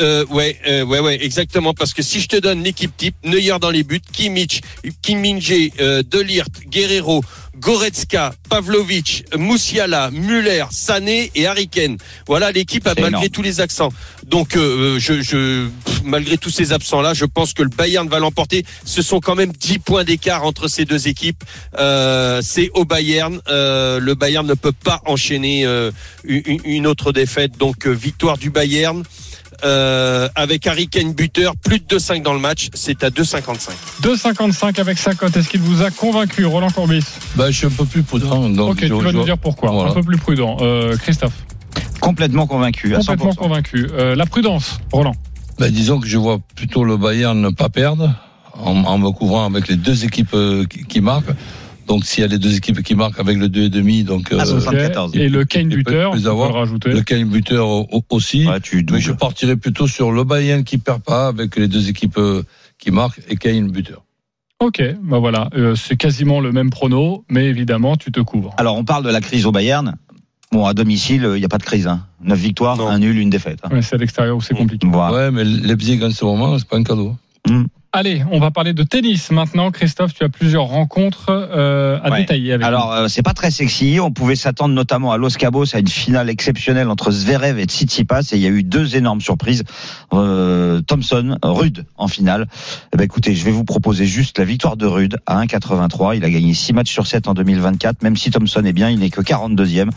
euh, 0.00 0.24
ouais, 0.26 0.56
euh, 0.68 0.84
ouais, 0.84 1.00
ouais, 1.00 1.24
exactement. 1.24 1.74
Parce 1.74 1.92
que 1.92 2.02
si 2.02 2.20
je 2.20 2.28
te 2.28 2.36
donne 2.36 2.62
l'équipe 2.62 2.96
type, 2.96 3.16
Neuer 3.24 3.58
dans 3.60 3.70
les 3.70 3.82
buts, 3.82 4.00
Kimmich, 4.12 4.60
Kim 5.02 5.18
Min-jae, 5.20 5.72
euh, 5.80 6.02
Delirte, 6.08 6.60
Guerrero, 6.68 7.22
Goretzka, 7.58 8.34
Pavlovic, 8.48 9.24
Moussiala, 9.36 10.10
Muller, 10.10 10.64
Sané 10.70 11.30
et 11.34 11.46
Harry 11.46 11.68
Kane. 11.68 11.96
Voilà 12.26 12.52
l'équipe 12.52 12.86
a 12.86 12.90
malgré 12.94 13.08
énorme. 13.08 13.28
tous 13.28 13.42
les 13.42 13.60
accents. 13.60 13.92
Donc, 14.26 14.56
euh, 14.56 14.98
je, 14.98 15.68
malgré 16.04 16.38
tous 16.38 16.50
ces 16.50 16.72
absents-là, 16.72 17.14
je 17.14 17.24
pense 17.24 17.52
que 17.52 17.62
le 17.62 17.68
Bayern 17.70 18.08
va 18.08 18.18
l'emporter. 18.18 18.64
Ce 18.84 19.02
sont 19.02 19.20
quand 19.20 19.34
même 19.34 19.52
10 19.52 19.78
points 19.80 20.04
d'écart 20.04 20.44
entre 20.44 20.68
ces 20.68 20.84
deux 20.84 21.08
équipes. 21.08 21.42
Euh, 21.78 22.40
C'est 22.42 22.70
au 22.74 22.84
Bayern. 22.84 23.40
Euh, 23.48 23.98
le 23.98 24.14
Bayern 24.14 24.46
ne 24.46 24.54
peut 24.54 24.72
pas 24.72 25.00
enchaîner 25.06 25.64
une, 26.24 26.60
une 26.64 26.86
autre 26.86 27.12
défaite. 27.12 27.58
Donc, 27.58 27.86
victoire 27.86 28.38
du 28.38 28.50
Bayern. 28.50 29.02
Euh, 29.64 30.28
avec 30.34 30.66
Harry 30.66 30.88
Kane 30.88 31.12
buteur, 31.12 31.54
plus 31.56 31.78
de 31.80 31.84
2,5 31.98 32.22
dans 32.22 32.32
le 32.34 32.40
match, 32.40 32.68
c'est 32.74 33.02
à 33.04 33.10
2,55. 33.10 33.70
2,55 34.02 34.80
avec 34.80 34.98
sa 34.98 35.14
cote. 35.14 35.36
Est-ce 35.36 35.48
qu'il 35.48 35.60
vous 35.60 35.82
a 35.82 35.90
convaincu, 35.90 36.44
Roland 36.44 36.70
Courbis? 36.70 37.04
Ben, 37.36 37.50
je 37.50 37.56
suis 37.56 37.66
un 37.66 37.70
peu 37.70 37.84
plus 37.84 38.02
prudent. 38.02 38.48
Donc 38.48 38.70
Ok, 38.72 38.78
je- 38.82 38.86
tu 38.86 38.92
vas 39.02 39.10
je- 39.10 39.16
nous 39.16 39.24
dire 39.24 39.38
pourquoi. 39.38 39.70
Voilà. 39.70 39.90
Un 39.90 39.94
peu 39.94 40.02
plus 40.02 40.16
prudent. 40.18 40.56
Euh, 40.60 40.96
Christophe, 40.96 41.32
Complètement 42.00 42.46
convaincu. 42.46 42.94
À 42.94 42.98
complètement 42.98 43.32
100%. 43.32 43.34
convaincu. 43.36 43.88
Euh, 43.92 44.14
la 44.14 44.24
prudence, 44.26 44.78
Roland. 44.92 45.14
Ben, 45.58 45.70
disons 45.72 45.98
que 46.00 46.06
je 46.06 46.16
vois 46.16 46.38
plutôt 46.54 46.84
le 46.84 46.96
Bayern 46.96 47.40
ne 47.40 47.48
pas 47.50 47.68
perdre 47.68 48.14
en, 48.54 48.84
en 48.84 48.98
me 48.98 49.10
couvrant 49.10 49.44
avec 49.46 49.66
les 49.68 49.76
deux 49.76 50.04
équipes 50.04 50.34
qui, 50.70 50.84
qui 50.84 51.00
marquent. 51.00 51.30
Donc 51.88 52.04
s'il 52.04 52.20
y 52.20 52.24
a 52.24 52.28
les 52.28 52.38
deux 52.38 52.54
équipes 52.56 52.82
qui 52.82 52.94
marquent 52.94 53.18
avec 53.18 53.38
le 53.38 53.48
2,5, 53.48 54.04
donc 54.04 54.30
euh, 54.32 54.44
74. 54.44 55.16
Et 55.16 55.28
le 55.28 55.44
Kane 55.44 55.68
buteur, 55.68 56.12
avoir. 56.14 56.48
le 56.50 56.54
rajouter. 56.54 56.90
le 56.90 57.00
Kane 57.02 57.24
buteur 57.24 57.66
au- 57.66 57.88
au- 57.90 58.02
aussi. 58.10 58.46
Ouais, 58.46 58.60
tu 58.60 58.84
Mais 58.90 59.00
je 59.00 59.12
partirais 59.12 59.56
plutôt 59.56 59.86
sur 59.88 60.12
le 60.12 60.22
Bayern 60.24 60.64
qui 60.64 60.78
perd 60.78 61.02
pas 61.02 61.28
avec 61.28 61.56
les 61.56 61.66
deux 61.66 61.88
équipes 61.88 62.18
euh, 62.18 62.42
qui 62.78 62.90
marquent 62.90 63.20
et 63.28 63.36
Kane 63.36 63.70
buteur. 63.70 64.04
Ok, 64.60 64.82
bah 65.02 65.18
voilà, 65.18 65.48
Euh, 65.56 65.74
c'est 65.76 65.96
quasiment 65.96 66.40
le 66.40 66.50
même 66.52 66.68
prono, 66.70 67.24
mais 67.30 67.46
évidemment, 67.46 67.96
tu 67.96 68.10
te 68.12 68.20
couvres. 68.20 68.54
Alors, 68.58 68.76
on 68.76 68.84
parle 68.84 69.04
de 69.04 69.10
la 69.10 69.20
crise 69.20 69.46
au 69.46 69.52
Bayern. 69.52 69.94
Bon, 70.50 70.66
à 70.66 70.74
domicile, 70.74 71.22
il 71.34 71.38
n'y 71.38 71.44
a 71.44 71.48
pas 71.48 71.58
de 71.58 71.62
crise. 71.62 71.86
Hein. 71.86 72.04
9 72.24 72.38
victoires, 72.38 72.76
Non. 72.76 72.88
un 72.88 72.98
nul, 72.98 73.16
une 73.18 73.30
défaite. 73.30 73.60
hein. 73.62 73.68
Ouais, 73.72 73.82
c'est 73.82 73.94
à 73.94 73.98
l'extérieur 73.98 74.36
où 74.36 74.40
c'est 74.40 74.54
compliqué. 74.54 74.86
Voilà. 74.90 75.16
Ouais, 75.16 75.30
mais 75.30 75.44
Leipzig 75.44 76.02
en 76.02 76.10
ce 76.10 76.24
moment, 76.24 76.58
c'est 76.58 76.66
pas 76.68 76.76
un 76.76 76.82
cadeau. 76.82 77.14
Allez, 77.90 78.22
on 78.30 78.38
va 78.38 78.50
parler 78.50 78.74
de 78.74 78.82
tennis 78.82 79.30
maintenant. 79.30 79.70
Christophe, 79.70 80.12
tu 80.12 80.22
as 80.22 80.28
plusieurs 80.28 80.64
rencontres 80.64 81.28
euh, 81.30 81.98
à 82.04 82.10
Ouais. 82.10 82.20
détailler 82.20 82.52
avec 82.52 82.66
Alors, 82.66 82.92
euh, 82.92 83.08
c'est 83.08 83.22
pas 83.22 83.32
très 83.32 83.50
sexy. 83.50 83.98
On 83.98 84.10
pouvait 84.10 84.36
s'attendre 84.36 84.74
notamment 84.74 85.10
à 85.10 85.16
Los 85.16 85.30
Cabos 85.38 85.74
à 85.74 85.78
une 85.78 85.88
finale 85.88 86.28
exceptionnelle 86.28 86.90
entre 86.90 87.10
Zverev 87.10 87.58
et 87.58 87.64
Tsitsipas. 87.64 88.20
Et 88.32 88.36
il 88.36 88.42
y 88.42 88.46
a 88.46 88.50
eu 88.50 88.62
deux 88.62 88.94
énormes 88.94 89.22
surprises. 89.22 89.64
Euh, 90.12 90.82
Thompson, 90.82 91.38
Rude 91.42 91.86
en 91.96 92.08
finale. 92.08 92.46
Eh 92.92 92.98
ben, 92.98 93.04
écoutez, 93.04 93.34
je 93.34 93.42
vais 93.42 93.50
vous 93.50 93.64
proposer 93.64 94.04
juste 94.04 94.38
la 94.38 94.44
victoire 94.44 94.76
de 94.76 94.84
Rude 94.84 95.16
à 95.24 95.42
1,83. 95.42 96.14
Il 96.14 96.24
a 96.24 96.30
gagné 96.30 96.52
6 96.52 96.74
matchs 96.74 96.92
sur 96.92 97.06
7 97.06 97.26
en 97.26 97.32
2024. 97.32 98.02
Même 98.02 98.18
si 98.18 98.30
Thompson 98.30 98.64
est 98.66 98.74
bien, 98.74 98.90
il 98.90 98.98
n'est 98.98 99.08
que 99.10 99.22
42e. 99.22 99.88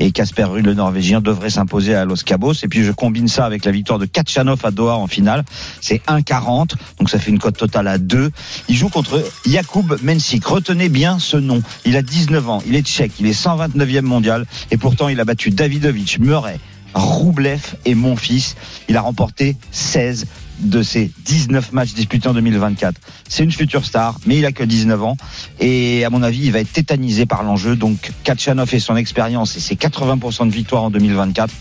Et 0.00 0.10
Casper 0.10 0.44
Rude, 0.44 0.66
le 0.66 0.74
Norvégien, 0.74 1.20
devrait 1.20 1.50
s'imposer 1.50 1.94
à 1.94 2.04
Los 2.04 2.24
Cabos. 2.26 2.54
Et 2.64 2.68
puis, 2.68 2.82
je 2.82 2.90
combine 2.90 3.28
ça 3.28 3.46
avec 3.46 3.64
la 3.64 3.70
victoire 3.70 4.00
de 4.00 4.06
Kachanov 4.06 4.66
à 4.66 4.72
Doha 4.72 4.96
en 4.96 5.06
finale. 5.06 5.44
C'est 5.80 6.02
1,40. 6.08 6.72
Donc, 6.98 7.08
ça 7.08 7.20
fait 7.20 7.30
une 7.30 7.35
cote 7.38 7.56
totale 7.56 7.88
à 7.88 7.98
2. 7.98 8.30
Il 8.68 8.76
joue 8.76 8.88
contre 8.88 9.22
Jakub 9.46 9.98
Mensik. 10.02 10.44
Retenez 10.44 10.88
bien 10.88 11.18
ce 11.18 11.36
nom. 11.36 11.62
Il 11.84 11.96
a 11.96 12.02
19 12.02 12.48
ans. 12.48 12.62
Il 12.66 12.74
est 12.74 12.86
tchèque. 12.86 13.12
Il 13.20 13.26
est 13.26 13.38
129e 13.38 14.02
mondial. 14.02 14.46
Et 14.70 14.76
pourtant, 14.76 15.08
il 15.08 15.20
a 15.20 15.24
battu 15.24 15.50
Davidovic, 15.50 16.18
Murray, 16.18 16.58
Roublev 16.94 17.76
et 17.84 17.94
Monfils. 17.94 18.54
Il 18.88 18.96
a 18.96 19.00
remporté 19.00 19.56
16 19.70 20.26
de 20.60 20.82
ses 20.82 21.10
19 21.24 21.72
matchs 21.72 21.94
disputés 21.94 22.28
en 22.28 22.34
2024. 22.34 23.00
C'est 23.28 23.44
une 23.44 23.52
future 23.52 23.84
star, 23.84 24.18
mais 24.26 24.38
il 24.38 24.46
a 24.46 24.52
que 24.52 24.64
19 24.64 25.02
ans. 25.02 25.16
Et 25.60 26.04
à 26.04 26.10
mon 26.10 26.22
avis, 26.22 26.40
il 26.44 26.52
va 26.52 26.60
être 26.60 26.72
tétanisé 26.72 27.26
par 27.26 27.42
l'enjeu. 27.42 27.76
Donc, 27.76 28.12
Kachanov 28.24 28.74
et 28.74 28.80
son 28.80 28.96
expérience 28.96 29.56
et 29.56 29.60
ses 29.60 29.74
80% 29.74 30.48
de 30.48 30.52
victoires 30.52 30.84
en 30.84 30.90
2024. 30.90 31.52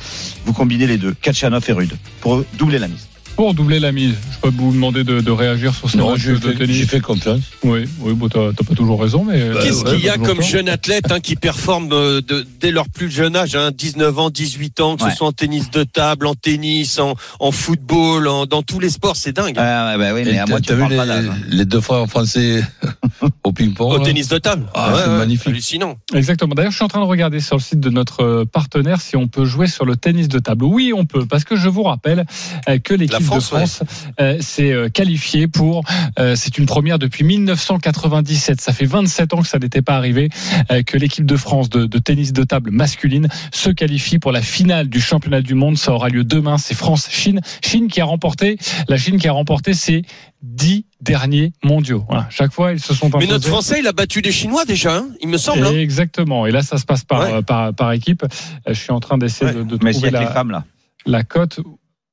Vous 0.45 0.53
combinez 0.53 0.87
les 0.87 0.97
deux, 0.97 1.13
Kachanov 1.13 1.63
et 1.67 1.73
Rude, 1.73 1.97
pour 2.21 2.43
doubler 2.57 2.79
la 2.79 2.87
mise. 2.87 3.07
Pour 3.35 3.53
doubler 3.53 3.79
la 3.81 3.91
mise, 3.91 4.13
je 4.31 4.37
peux 4.39 4.55
vous 4.55 4.71
demander 4.71 5.03
de, 5.03 5.19
de 5.19 5.31
réagir 5.31 5.73
sur 5.75 5.87
matchs 6.11 6.21
j'ai 6.21 6.31
de 6.31 6.37
fait, 6.37 6.53
tennis. 6.55 6.75
j'ai 6.77 6.85
fait 6.85 7.01
confiance. 7.01 7.41
Oui, 7.65 7.83
oui, 7.99 8.13
bon, 8.13 8.29
t'as 8.29 8.53
pas 8.53 8.75
toujours 8.75 9.01
raison, 9.01 9.25
mais 9.25 9.49
Bah, 9.49 9.59
Qu'est-ce 9.61 9.83
ouais, 9.83 9.91
qu'il 9.91 10.05
y 10.05 10.07
a 10.09 10.13
toujours 10.13 10.27
comme 10.29 10.37
tort. 10.37 10.47
jeunes 10.47 10.69
athlètes 10.69 11.11
hein, 11.11 11.19
qui 11.19 11.35
performent 11.35 11.91
euh, 11.91 12.21
de- 12.21 12.47
dès 12.61 12.71
leur 12.71 12.87
plus 12.87 13.11
jeune 13.11 13.35
âge, 13.35 13.53
hein, 13.57 13.71
19 13.75 14.17
ans, 14.19 14.29
18 14.29 14.79
ans, 14.79 14.95
que 14.95 15.03
Ouais. 15.03 15.11
ce 15.11 15.17
soit 15.17 15.27
en 15.27 15.31
tennis 15.33 15.69
de 15.69 15.83
table, 15.83 16.27
en 16.27 16.33
tennis, 16.35 16.97
en, 16.97 17.15
en 17.41 17.51
football, 17.51 18.29
en- 18.29 18.45
dans 18.45 18.61
tous 18.61 18.79
les 18.79 18.89
sports, 18.89 19.17
c'est 19.17 19.33
dingue. 19.33 19.55
Ah, 19.57 19.95
bah 19.97 20.13
oui, 20.13 20.21
mais 20.23 20.37
à 20.39 20.45
moi, 20.45 20.61
tu 20.61 20.71
vu 20.73 20.79
parles 20.79 20.91
les, 20.91 20.97
pas 20.97 21.03
hein. 21.05 21.35
les 21.49 21.65
deux 21.65 21.81
frères 21.81 22.07
français 22.07 22.63
au 23.43 23.51
ping-pong 23.51 23.91
Au 23.91 23.97
là 23.97 24.05
tennis 24.05 24.29
de 24.29 24.37
table. 24.37 24.65
Ah, 24.73 24.93
c'est 25.03 25.09
magnifique. 25.09 25.47
Hallucinant. 25.49 25.97
Exactement. 26.13 26.55
D'ailleurs, 26.55 26.71
je 26.71 26.77
suis 26.77 26.85
en 26.85 26.89
train 26.89 27.01
de 27.01 27.05
regarder 27.05 27.41
sur 27.41 27.57
le 27.57 27.61
site 27.61 27.81
de 27.81 27.89
notre 27.89 28.21
euh, 28.23 28.45
partenaire 28.45 29.01
si 29.01 29.17
on 29.17 29.27
peut 29.27 29.43
jouer 29.43 29.67
sur 29.67 29.83
le 29.83 29.97
tennis 29.97 30.29
de 30.29 30.39
table. 30.39 30.63
Oui, 30.63 30.93
on 30.95 31.03
peut, 31.05 31.25
parce 31.25 31.43
que 31.43 31.57
je 31.57 31.67
vous 31.67 31.83
rappelle 31.83 32.25
euh, 32.69 32.77
que 32.79 32.93
l'équipe 32.93 33.24
La 33.29 33.37
de 33.37 33.41
France, 33.43 33.77
France 33.77 33.83
euh, 34.19 34.37
s'est 34.41 34.71
euh, 34.71 34.89
qualifiée 34.89 35.47
pour. 35.47 35.83
euh, 36.19 36.35
C'est 36.35 36.57
une 36.57 36.65
première 36.65 36.99
depuis 36.99 37.23
1997. 37.23 38.61
Ça 38.61 38.73
fait 38.73 38.85
27 38.85 39.33
ans 39.33 39.41
que 39.41 39.47
ça 39.47 39.59
n'était 39.59 39.81
pas 39.81 39.95
arrivé 39.95 40.29
euh, 40.71 40.83
que 40.83 40.97
l'équipe 40.97 41.25
de 41.25 41.35
France 41.37 41.69
de, 41.69 41.85
de 41.85 41.97
tennis 41.99 42.33
de 42.33 42.43
table 42.43 42.71
masculine 42.71 43.27
se 43.51 43.69
qualifie 43.69 44.19
pour 44.19 44.31
la 44.31 44.41
finale 44.41 44.87
du 44.89 44.99
championnat 45.01 45.41
du 45.41 45.53
monde. 45.55 45.77
Ça 45.77 45.91
aura 45.93 46.09
lieu 46.09 46.23
demain. 46.23 46.57
C'est 46.57 46.75
France-Chine. 46.75 47.41
Chine 47.63 47.87
qui 47.87 48.01
a 48.01 48.05
remporté. 48.05 48.57
La 48.87 48.97
Chine 48.97 49.17
qui 49.17 49.27
a 49.27 49.31
remporté 49.31 49.73
ses 49.73 50.03
dix 50.41 50.85
derniers 51.01 51.53
mondiaux. 51.63 52.05
Voilà. 52.07 52.27
Chaque 52.29 52.51
fois, 52.51 52.71
ils 52.73 52.79
se 52.79 52.93
sont 52.93 53.07
Mais 53.07 53.15
imposés. 53.17 53.27
notre 53.27 53.47
Français, 53.47 53.75
il 53.79 53.87
a 53.87 53.91
battu 53.93 54.21
les 54.21 54.31
Chinois 54.31 54.65
déjà, 54.65 54.97
hein, 54.97 55.07
il 55.21 55.27
me 55.29 55.37
semble. 55.37 55.65
hein. 55.65 55.71
Exactement. 55.73 56.45
Et 56.45 56.51
là, 56.51 56.61
ça 56.61 56.77
se 56.77 56.85
passe 56.85 57.03
par, 57.03 57.21
Ouais. 57.21 57.33
euh, 57.33 57.41
par, 57.41 57.73
par 57.73 57.91
équipe. 57.91 58.23
Euh, 58.23 58.73
Je 58.73 58.79
suis 58.79 58.91
en 58.91 58.99
train 58.99 59.17
d'essayer 59.17 59.51
Ouais. 59.51 59.57
de, 59.57 59.63
de 59.63 59.79
Mais 59.83 59.91
trouver 59.91 60.07
a 60.09 60.11
que 60.11 60.17
les 60.17 60.23
la, 60.25 60.31
femmes, 60.31 60.51
là. 60.51 60.63
la 61.05 61.23
cote. 61.23 61.59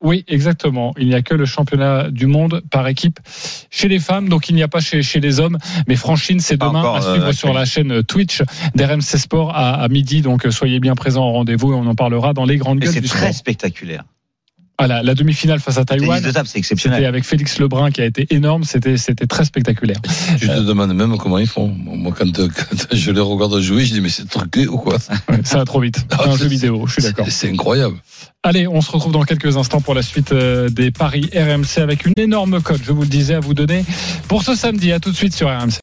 Oui, 0.02 0.24
exactement. 0.26 0.92
Il 0.98 1.06
n'y 1.06 1.14
a 1.14 1.22
que 1.22 1.34
le 1.34 1.44
championnat 1.44 2.10
du 2.10 2.26
monde 2.26 2.62
par 2.70 2.88
équipe 2.88 3.20
chez 3.70 3.88
les 3.88 4.00
femmes, 4.00 4.28
donc 4.28 4.48
il 4.48 4.56
n'y 4.56 4.62
a 4.62 4.68
pas 4.68 4.80
chez, 4.80 5.02
chez 5.02 5.20
les 5.20 5.38
hommes. 5.38 5.58
Mais 5.86 5.96
Franchine, 5.96 6.40
c'est 6.40 6.56
demain 6.56 6.80
encore, 6.80 6.96
à 6.96 7.04
euh, 7.04 7.12
suivre 7.12 7.32
sur 7.32 7.52
la 7.52 7.64
chaîne 7.64 8.02
Twitch 8.02 8.42
d'RMC 8.74 9.00
Sport 9.00 9.50
à, 9.54 9.74
à 9.74 9.88
midi. 9.88 10.20
Donc 10.20 10.44
euh, 10.44 10.50
soyez 10.50 10.80
bien 10.80 10.94
présents 10.94 11.28
au 11.28 11.32
rendez-vous 11.32 11.72
et 11.72 11.76
on 11.76 11.86
en 11.86 11.94
parlera 11.94 12.32
dans 12.32 12.44
les 12.44 12.56
grandes 12.56 12.80
gueules 12.80 12.92
c'est 12.92 13.00
très 13.00 13.18
sport. 13.18 13.34
spectaculaire. 13.34 14.04
Ah, 14.78 14.86
la, 14.86 15.02
la 15.02 15.14
demi-finale 15.14 15.60
face 15.60 15.78
à 15.78 15.84
Taïwan, 15.84 16.20
c'est 16.22 16.32
c'était 16.32 16.58
exceptionnel. 16.58 17.04
avec 17.04 17.24
Félix 17.24 17.58
Lebrun 17.58 17.90
qui 17.90 18.00
a 18.00 18.04
été 18.06 18.26
énorme. 18.30 18.64
C'était 18.64 18.96
c'était 18.96 19.26
très 19.26 19.44
spectaculaire. 19.44 19.98
Je 20.40 20.46
te 20.46 20.60
demande 20.60 20.92
même 20.94 21.16
comment 21.18 21.38
ils 21.38 21.46
font. 21.46 21.68
Moi, 21.68 22.12
quand, 22.18 22.32
quand 22.32 22.86
je 22.90 23.10
les 23.10 23.20
regarde 23.20 23.60
jouer, 23.60 23.84
je 23.84 23.92
dis, 23.92 24.00
mais 24.00 24.08
c'est 24.08 24.28
truqué 24.28 24.66
ou 24.66 24.78
quoi 24.78 24.96
Ouais, 25.28 25.40
ça 25.44 25.58
va 25.58 25.64
trop 25.64 25.80
vite. 25.80 26.04
C'est 26.10 26.28
un 26.28 26.36
jeu 26.36 26.46
vidéo. 26.48 26.84
Je 26.86 26.94
suis 26.94 27.02
d'accord. 27.02 27.26
C'est 27.26 27.32
c'est 27.32 27.50
incroyable. 27.50 27.96
Allez, 28.42 28.66
on 28.66 28.80
se 28.80 28.90
retrouve 28.90 29.12
dans 29.12 29.22
quelques 29.22 29.56
instants 29.56 29.80
pour 29.80 29.94
la 29.94 30.02
suite 30.02 30.32
euh, 30.32 30.68
des 30.68 30.90
paris 30.90 31.30
RMC 31.34 31.80
avec 31.80 32.06
une 32.06 32.14
énorme 32.16 32.60
cote, 32.60 32.80
je 32.84 32.92
vous 32.92 33.02
le 33.02 33.08
disais, 33.08 33.34
à 33.34 33.40
vous 33.40 33.54
donner 33.54 33.84
pour 34.26 34.42
ce 34.42 34.54
samedi. 34.56 34.90
À 34.92 34.98
tout 35.00 35.10
de 35.12 35.16
suite 35.16 35.34
sur 35.34 35.48
RMC. 35.48 35.78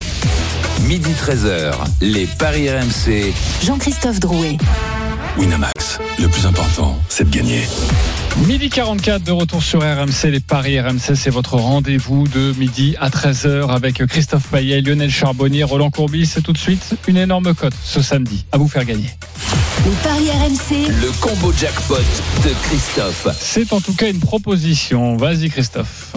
Midi 0.88 1.12
13h, 1.12 1.74
les 2.02 2.26
Paris 2.26 2.70
RMC. 2.70 3.34
Jean-Christophe 3.64 4.20
Drouet. 4.20 4.58
Winamax, 5.38 6.00
le 6.20 6.28
plus 6.28 6.46
important, 6.46 6.98
c'est 7.08 7.30
de 7.30 7.36
gagner. 7.36 7.62
Midi 8.48 8.70
44 8.70 9.24
de 9.24 9.32
retour 9.32 9.62
sur 9.62 9.82
RMC. 9.82 10.30
Les 10.32 10.40
paris 10.40 10.80
RMC, 10.80 11.16
c'est 11.16 11.30
votre 11.30 11.56
rendez-vous 11.56 12.28
de 12.28 12.54
midi 12.58 12.96
à 13.00 13.10
13h 13.10 13.70
avec 13.70 14.06
Christophe 14.06 14.48
Payet, 14.48 14.82
Lionel 14.82 15.12
Charbonnier, 15.12 15.64
Roland 15.64 15.92
Courbis. 15.92 16.26
C'est 16.26 16.42
tout 16.42 16.54
de 16.54 16.58
suite 16.58 16.96
une 17.08 17.18
énorme 17.18 17.54
cote 17.54 17.74
ce 17.84 18.02
samedi 18.02 18.46
à 18.52 18.58
vous 18.58 18.68
faire 18.68 18.86
gagner. 18.86 19.10
Les 19.86 19.92
paris 20.04 20.30
RMC. 20.32 20.88
Le 21.02 21.12
combo 21.20 21.54
jackpot 21.54 21.96
de 22.44 22.54
Christophe. 22.64 23.28
C'est 23.40 23.74
en 23.74 23.82
tout 23.82 23.94
cas 23.94 24.10
une 24.10 24.20
proposition. 24.20 25.18
Vas-y 25.18 25.50
Christophe. 25.50 26.14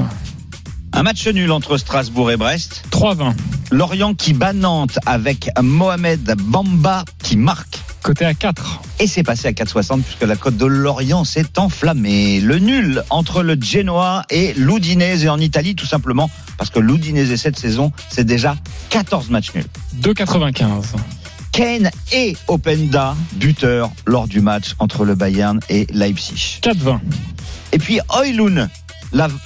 Un 0.95 1.05
match 1.05 1.27
nul 1.27 1.51
entre 1.53 1.79
Strasbourg 1.79 2.31
et 2.31 2.37
Brest. 2.37 2.85
3-20. 2.91 3.35
Lorient 3.71 4.15
qui 4.15 4.35
bat 4.35 4.53
Nantes 4.53 4.99
avec 5.07 5.49
Mohamed 5.61 6.35
Bamba 6.37 7.05
qui 7.23 7.39
marque. 7.39 7.81
Côté 8.03 8.27
à 8.27 8.35
4. 8.35 8.83
Et 9.01 9.07
c'est 9.07 9.23
passé 9.23 9.49
à 9.49 9.53
4,60 9.53 10.03
puisque 10.03 10.23
la 10.23 10.37
cote 10.37 10.57
de 10.59 10.67
Lorient 10.67 11.25
s'est 11.25 11.59
enflammée. 11.59 12.41
Le 12.41 12.59
nul 12.59 13.03
entre 13.09 13.43
le 13.43 13.57
Genoa 13.59 14.25
et 14.29 14.53
l'Udinese 14.55 15.29
en 15.29 15.39
Italie 15.39 15.75
tout 15.75 15.87
simplement 15.87 16.29
parce 16.59 16.69
que 16.69 16.79
l'Udinese 16.79 17.37
cette 17.37 17.59
saison 17.59 17.91
c'est 18.11 18.25
déjà 18.25 18.57
14 18.91 19.31
matchs 19.31 19.55
nuls. 19.55 19.65
2,95. 20.03 20.85
Kane 21.53 21.91
et 22.13 22.37
Openda 22.49 23.15
buteurs 23.35 23.91
lors 24.07 24.29
du 24.29 24.41
match 24.41 24.75
entre 24.79 25.05
le 25.05 25.15
Bayern 25.15 25.59
et 25.71 25.87
Leipzig. 25.91 26.59
4,20. 26.63 26.99
Et 27.73 27.79
puis 27.79 28.01
Oilun, 28.15 28.69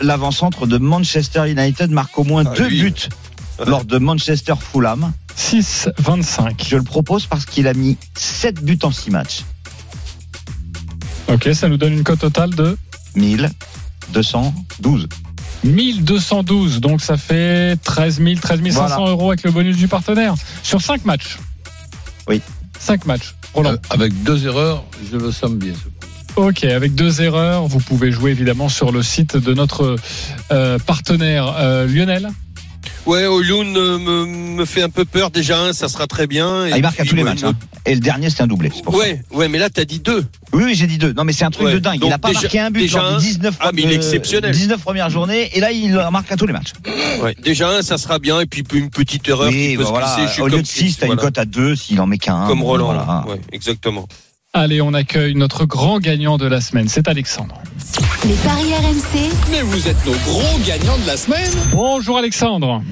l'avant-centre 0.00 0.66
de 0.66 0.78
Manchester 0.78 1.50
United, 1.50 1.90
marque 1.90 2.18
au 2.18 2.24
moins 2.24 2.44
Ah, 2.46 2.54
deux 2.56 2.68
lui. 2.68 2.82
buts 2.82 3.08
lors 3.66 3.84
de 3.84 3.98
Manchester 3.98 4.54
Fulham. 4.60 5.12
6,25. 5.36 6.66
Je 6.68 6.76
le 6.76 6.82
propose 6.82 7.26
parce 7.26 7.44
qu'il 7.44 7.66
a 7.68 7.74
mis 7.74 7.98
7 8.16 8.62
buts 8.64 8.78
en 8.82 8.90
6 8.90 9.10
matchs. 9.10 9.44
Ok, 11.28 11.48
ça 11.54 11.68
nous 11.68 11.76
donne 11.76 11.92
une 11.92 12.04
cote 12.04 12.20
totale 12.20 12.54
de 12.54 12.76
1212. 13.16 15.08
1212, 15.64 16.80
donc 16.80 17.00
ça 17.00 17.16
fait 17.16 17.76
13 17.82 18.18
000, 18.22 18.34
13 18.40 18.60
500 18.62 18.86
Voilà. 18.86 19.10
euros 19.10 19.30
avec 19.30 19.42
le 19.42 19.50
bonus 19.50 19.76
du 19.76 19.88
partenaire 19.88 20.34
sur 20.62 20.80
5 20.80 21.04
matchs. 21.04 21.38
Oui. 22.28 22.40
5 22.78 23.04
matchs. 23.06 23.34
Roland. 23.54 23.70
Euh, 23.72 23.76
Avec 23.90 24.22
deux 24.22 24.46
erreurs, 24.46 24.84
je 25.10 25.16
le 25.16 25.32
sens 25.32 25.50
bien. 25.52 25.72
coup. 25.72 25.78
Ok, 26.36 26.64
avec 26.64 26.94
deux 26.94 27.22
erreurs, 27.22 27.66
vous 27.66 27.78
pouvez 27.80 28.12
jouer 28.12 28.30
évidemment 28.32 28.68
sur 28.68 28.92
le 28.92 29.02
site 29.02 29.36
de 29.38 29.54
notre 29.54 29.96
euh, 30.52 30.78
partenaire 30.78 31.54
euh, 31.58 31.86
Lionel. 31.86 32.28
Ouais, 33.06 33.26
Oyun 33.26 33.74
euh, 33.76 33.98
me, 33.98 34.26
me 34.26 34.64
fait 34.64 34.82
un 34.82 34.90
peu 34.90 35.04
peur 35.04 35.30
déjà, 35.30 35.58
hein, 35.60 35.72
ça 35.72 35.88
sera 35.88 36.06
très 36.06 36.26
bien. 36.26 36.66
Et 36.66 36.72
Ah, 36.72 36.76
il 36.76 36.82
marque 36.82 37.00
à 37.00 37.04
tous 37.04 37.14
les 37.16 37.22
ouais, 37.22 37.30
matchs. 37.30 37.44
hein. 37.44 37.54
et 37.86 37.94
le 37.94 38.00
dernier 38.00 38.28
c'était 38.30 38.42
un 38.42 38.46
doublé. 38.48 38.70
ça. 38.70 38.90
Ouais, 38.90 39.22
ouais, 39.32 39.48
mais 39.48 39.58
là 39.58 39.70
t'as 39.70 39.84
dit 39.84 39.98
deux. 40.00 40.26
Oui, 40.52 40.64
oui, 40.64 40.74
j'ai 40.74 40.86
dit 40.86 40.98
deux. 40.98 41.12
Non, 41.14 41.24
mais 41.24 41.32
c'est 41.32 41.44
un 41.44 41.50
truc 41.50 41.66
Ouais. 41.68 41.72
de 41.72 41.78
dingue. 41.78 42.00
Donc 42.00 42.10
il 42.10 42.12
a 42.12 42.18
pas 42.18 42.28
déjà- 42.28 42.40
marqué 42.42 42.58
un 42.60 42.70
but 42.70 42.80
déjà 42.80 42.98
lors 42.98 43.12
un- 43.14 43.18
des 43.18 43.24
19, 43.24 43.54
Ah, 43.60 43.70
mais 43.72 43.82
il 43.82 43.92
est 43.92 43.94
exceptionnel. 43.94 44.50
19 44.52 44.80
premières 44.82 45.08
journées 45.08 45.50
et 45.56 45.60
là 45.60 45.70
il 45.72 45.92
marque 46.12 46.30
à 46.32 46.36
tous 46.36 46.46
les 46.46 46.52
matchs. 46.52 46.72
Ouais. 47.22 47.34
Déjà 47.42 47.70
un, 47.70 47.82
ça 47.82 47.96
sera 47.96 48.18
bien, 48.18 48.40
et 48.40 48.46
puis 48.46 48.62
une 48.74 48.90
petite 48.90 49.26
erreur 49.28 49.48
qui 49.50 49.54
Oui, 49.54 49.76
peut 49.76 49.82
bah 49.82 49.86
se 49.86 49.90
voilà. 49.90 50.16
glisser. 50.18 50.42
Au 50.42 50.46
lieu 50.46 50.52
comme 50.52 50.62
de 50.62 50.66
6, 50.66 50.98
t'as 50.98 51.06
une 51.06 51.16
cote 51.16 51.38
à 51.38 51.44
2 51.46 51.76
s'il 51.76 52.00
en 52.00 52.06
met 52.06 52.18
qu'un. 52.18 52.46
Comme 52.46 52.62
Roland. 52.62 52.86
Voilà. 52.86 53.24
Ouais, 53.28 53.40
exactement. 53.52 54.06
Allez, 54.58 54.80
on 54.80 54.94
accueille 54.94 55.34
notre 55.34 55.66
grand 55.66 55.98
gagnant 55.98 56.38
de 56.38 56.46
la 56.46 56.62
semaine, 56.62 56.88
c'est 56.88 57.08
Alexandre. 57.08 57.60
Les 58.24 58.32
paris 58.36 58.72
RMC, 58.72 59.30
Mais 59.50 59.60
vous 59.60 59.86
êtes 59.86 60.06
nos 60.06 60.12
gros 60.12 60.58
gagnants 60.66 60.96
de 60.96 61.06
la 61.06 61.18
semaine. 61.18 61.50
Bonjour 61.72 62.16
Alexandre. 62.16 62.82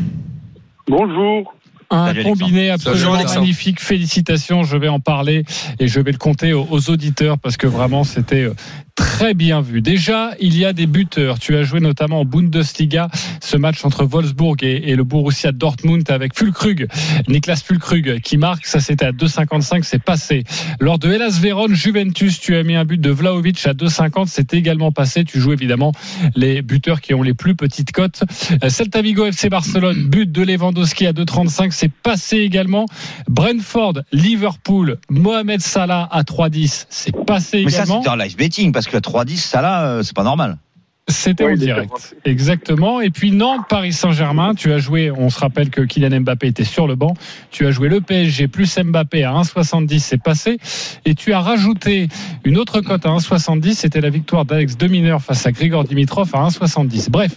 Bonjour. 0.86 1.54
Un 1.88 2.08
Salut, 2.08 2.22
combiné 2.24 2.68
absolument 2.68 3.14
magnifique. 3.14 3.80
Félicitations. 3.80 4.62
Je 4.62 4.76
vais 4.76 4.88
en 4.88 5.00
parler 5.00 5.44
et 5.78 5.88
je 5.88 6.00
vais 6.00 6.12
le 6.12 6.18
compter 6.18 6.52
aux, 6.52 6.68
aux 6.70 6.90
auditeurs 6.90 7.38
parce 7.38 7.56
que 7.56 7.66
vraiment 7.66 8.04
c'était 8.04 8.42
euh, 8.42 8.54
très 8.94 9.34
bien 9.34 9.60
vu. 9.60 9.80
Déjà, 9.80 10.32
il 10.40 10.56
y 10.56 10.64
a 10.64 10.72
des 10.72 10.86
buteurs. 10.86 11.38
Tu 11.38 11.56
as 11.56 11.62
joué 11.62 11.80
notamment 11.80 12.20
en 12.20 12.24
Bundesliga 12.24 13.08
ce 13.40 13.56
match 13.56 13.84
entre 13.84 14.04
Wolfsburg 14.04 14.56
et, 14.62 14.90
et 14.90 14.96
le 14.96 15.04
Borussia 15.04 15.52
Dortmund 15.52 16.08
avec 16.10 16.36
Fulkrug, 16.36 16.88
Niklas 17.28 17.62
Fulkrug 17.64 18.20
qui 18.20 18.36
marque. 18.38 18.66
Ça 18.66 18.80
c'était 18.80 19.04
à 19.06 19.12
2,55, 19.12 19.82
c'est 19.82 20.02
passé. 20.02 20.44
Lors 20.80 20.98
de 20.98 21.10
Hellas 21.10 21.38
Vérone 21.40 21.74
Juventus, 21.74 22.40
tu 22.40 22.56
as 22.56 22.62
mis 22.62 22.74
un 22.76 22.84
but 22.84 23.00
de 23.00 23.10
Vlaovic 23.10 23.66
à 23.66 23.72
2,50, 23.72 24.26
c'est 24.28 24.54
également 24.54 24.92
passé. 24.92 25.24
Tu 25.24 25.40
joues 25.40 25.52
évidemment 25.52 25.92
les 26.34 26.62
buteurs 26.62 27.00
qui 27.00 27.14
ont 27.14 27.22
les 27.22 27.34
plus 27.34 27.54
petites 27.54 27.92
cotes. 27.92 28.22
Euh, 28.62 28.68
Celta 28.68 29.02
Vigo 29.02 29.26
FC 29.26 29.48
Barcelone, 29.48 30.04
but 30.08 30.30
de 30.30 30.42
Lewandowski 30.42 31.06
à 31.06 31.12
2,35, 31.12 31.70
c'est 31.72 31.90
passé 31.92 32.38
également. 32.38 32.86
Brentford, 33.28 33.94
Liverpool, 34.12 34.98
Mohamed 35.10 35.60
Salah 35.60 36.08
à 36.10 36.22
3,10, 36.22 36.86
c'est 36.90 37.14
passé 37.24 37.62
Mais 37.64 37.70
ça 37.70 37.82
également. 37.84 38.02
c'était 38.02 38.10
un 38.10 38.16
live 38.16 38.36
betting 38.36 38.72
parce 38.72 38.83
que 38.88 38.96
à 38.96 39.00
3-10, 39.00 39.36
ça 39.36 39.62
là, 39.62 39.86
euh, 39.86 40.02
c'est 40.02 40.14
pas 40.14 40.24
normal. 40.24 40.58
C'était 41.06 41.44
Ouais, 41.44 41.52
en 41.52 41.56
direct. 41.56 42.16
Exactement. 42.24 43.02
Et 43.02 43.10
puis 43.10 43.30
Nantes, 43.30 43.66
Paris 43.68 43.92
Saint-Germain, 43.92 44.54
tu 44.54 44.72
as 44.72 44.78
joué, 44.78 45.10
on 45.10 45.28
se 45.28 45.38
rappelle 45.38 45.68
que 45.68 45.82
Kylian 45.82 46.20
Mbappé 46.20 46.46
était 46.46 46.64
sur 46.64 46.86
le 46.86 46.94
banc. 46.94 47.14
Tu 47.50 47.66
as 47.66 47.70
joué 47.72 47.90
le 47.90 48.00
PSG 48.00 48.48
plus 48.48 48.78
Mbappé 48.78 49.22
à 49.22 49.32
1,70, 49.32 49.98
c'est 49.98 50.22
passé. 50.22 50.58
Et 51.04 51.14
tu 51.14 51.34
as 51.34 51.40
rajouté 51.40 52.08
une 52.44 52.56
autre 52.56 52.80
cote 52.80 53.04
à 53.04 53.10
1,70, 53.10 53.74
c'était 53.74 54.00
la 54.00 54.08
victoire 54.08 54.46
d'Alex 54.46 54.78
Demineur 54.78 55.20
face 55.20 55.44
à 55.44 55.52
Grigor 55.52 55.84
Dimitrov 55.84 56.30
à 56.32 56.48
1,70. 56.48 57.10
Bref, 57.10 57.32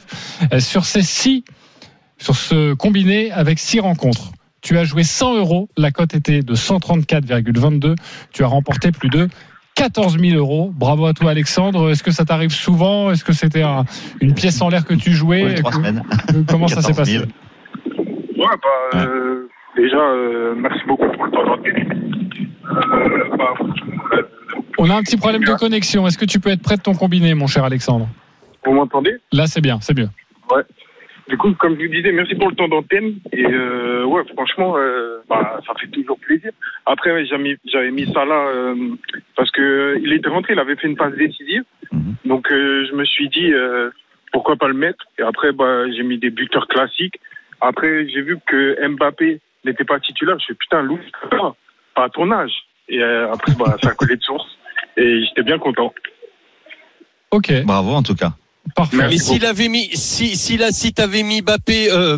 euh, 0.53 0.61
sur 0.61 0.85
ces 0.85 1.01
six, 1.01 1.43
sur 2.17 2.37
ce 2.37 2.73
combiné 2.73 3.33
avec 3.33 3.59
six 3.59 3.81
rencontres, 3.81 4.31
tu 4.61 4.77
as 4.77 4.85
joué 4.85 5.03
100 5.03 5.35
euros. 5.35 5.69
La 5.75 5.91
cote 5.91 6.15
était 6.15 6.41
de 6.41 6.55
134,22. 6.55 7.95
Tu 8.31 8.43
as 8.43 8.47
remporté 8.47 8.91
plus 8.91 9.09
de 9.09 9.27
14 9.77 10.17
000 10.19 10.35
euros. 10.37 10.71
Bravo 10.75 11.05
à 11.05 11.13
toi, 11.13 11.31
Alexandre. 11.31 11.91
Est-ce 11.91 12.01
que 12.03 12.11
ça 12.11 12.25
t'arrive 12.25 12.51
souvent? 12.51 13.11
Est-ce 13.11 13.23
que 13.23 13.31
c'était 13.33 13.61
un- 13.61 13.85
une 14.21 14.33
pièce 14.33 14.61
en 14.61 14.69
l'air 14.69 14.85
que 14.85 14.93
tu 14.95 15.11
jouais? 15.11 15.53
Trois 15.55 15.71
semaines. 15.71 16.03
Euh, 16.33 16.43
Comment 16.49 16.67
ça 16.67 16.81
s'est 16.81 16.93
14 16.93 16.97
passé 16.97 17.11
000. 17.19 17.23
Ouais, 18.37 18.55
bah, 18.93 18.99
euh, 18.99 19.47
déjà, 19.75 19.97
euh, 19.97 20.55
merci 20.57 20.81
beaucoup 20.87 21.05
pour 21.11 21.25
le 21.25 21.31
temps. 21.31 21.37
Euh, 22.69 23.37
bah, 23.37 23.53
On 24.79 24.89
a 24.89 24.95
un 24.95 25.01
petit 25.03 25.17
problème 25.17 25.43
de 25.43 25.53
connexion. 25.53 26.07
Est-ce 26.07 26.17
que 26.17 26.25
tu 26.25 26.39
peux 26.39 26.49
être 26.49 26.61
près 26.61 26.77
de 26.77 26.81
ton 26.81 26.93
combiné, 26.93 27.33
mon 27.33 27.47
cher 27.47 27.63
Alexandre? 27.63 28.07
Vous 28.65 28.73
m'entendez? 28.73 29.11
Là, 29.31 29.47
c'est 29.47 29.61
bien, 29.61 29.77
c'est 29.81 29.95
mieux. 29.97 30.09
Du 31.27 31.37
coup, 31.37 31.53
comme 31.55 31.77
je 31.77 31.85
vous 31.85 31.91
disais, 31.93 32.11
merci 32.11 32.35
pour 32.35 32.49
le 32.49 32.55
temps 32.55 32.69
d'antenne. 32.69 33.15
Et 33.33 33.45
euh, 33.45 34.05
ouais, 34.05 34.23
franchement, 34.33 34.75
euh, 34.77 35.17
bah, 35.27 35.59
ça 35.67 35.73
fait 35.79 35.87
toujours 35.87 36.17
plaisir. 36.19 36.51
Après, 36.85 37.11
ouais, 37.11 37.25
j'avais 37.25 37.43
mis, 37.43 37.55
j'avais 37.65 37.91
mis 37.91 38.11
ça 38.13 38.23
là 38.23 38.47
euh, 38.47 38.95
parce 39.35 39.51
que 39.51 39.61
euh, 39.61 39.99
il 40.01 40.13
était 40.13 40.29
rentré, 40.29 40.53
il 40.53 40.59
avait 40.59 40.77
fait 40.77 40.87
une 40.87 40.95
passe 40.95 41.15
décisive. 41.15 41.63
Mhm. 41.91 42.15
Donc, 42.25 42.49
euh, 42.51 42.85
je 42.89 42.95
me 42.95 43.03
suis 43.03 43.27
dit 43.27 43.51
euh, 43.51 43.89
pourquoi 44.31 44.55
pas 44.55 44.69
le 44.69 44.73
mettre? 44.73 45.05
Et 45.19 45.21
après, 45.21 45.51
bah, 45.51 45.89
j'ai 45.91 46.03
mis 46.03 46.17
des 46.17 46.29
buteurs 46.29 46.67
classiques. 46.67 47.19
Après, 47.59 48.07
j'ai 48.07 48.21
vu 48.21 48.37
que 48.45 48.87
Mbappé 48.87 49.41
n'était 49.65 49.83
pas 49.83 49.99
titulaire. 49.99 50.39
Je 50.39 50.45
fais 50.47 50.53
putain, 50.53 50.81
Lou, 50.81 50.99
pas 51.29 52.05
à 52.05 52.09
ton 52.09 52.31
âge. 52.31 52.53
Et 52.87 53.01
euh, 53.01 53.33
après, 53.33 53.51
bah, 53.59 53.75
ça 53.83 53.89
a 53.89 53.93
collé 53.95 54.15
de 54.15 54.23
source. 54.23 54.47
Et 54.95 55.25
j'étais 55.25 55.43
bien 55.43 55.59
content. 55.59 55.93
Ok, 57.31 57.51
Bravo 57.65 57.91
en 57.91 58.03
tout 58.03 58.15
cas. 58.15 58.31
Parfait. 58.75 58.97
Mais 59.09 59.17
s'il 59.17 59.45
avait 59.45 59.67
mis, 59.67 59.89
si, 59.95 60.35
si 60.35 60.57
là, 60.57 60.71
si 60.71 60.93
t'avais 60.93 61.23
mis 61.23 61.41
Mbappé, 61.41 61.91
euh, 61.91 62.17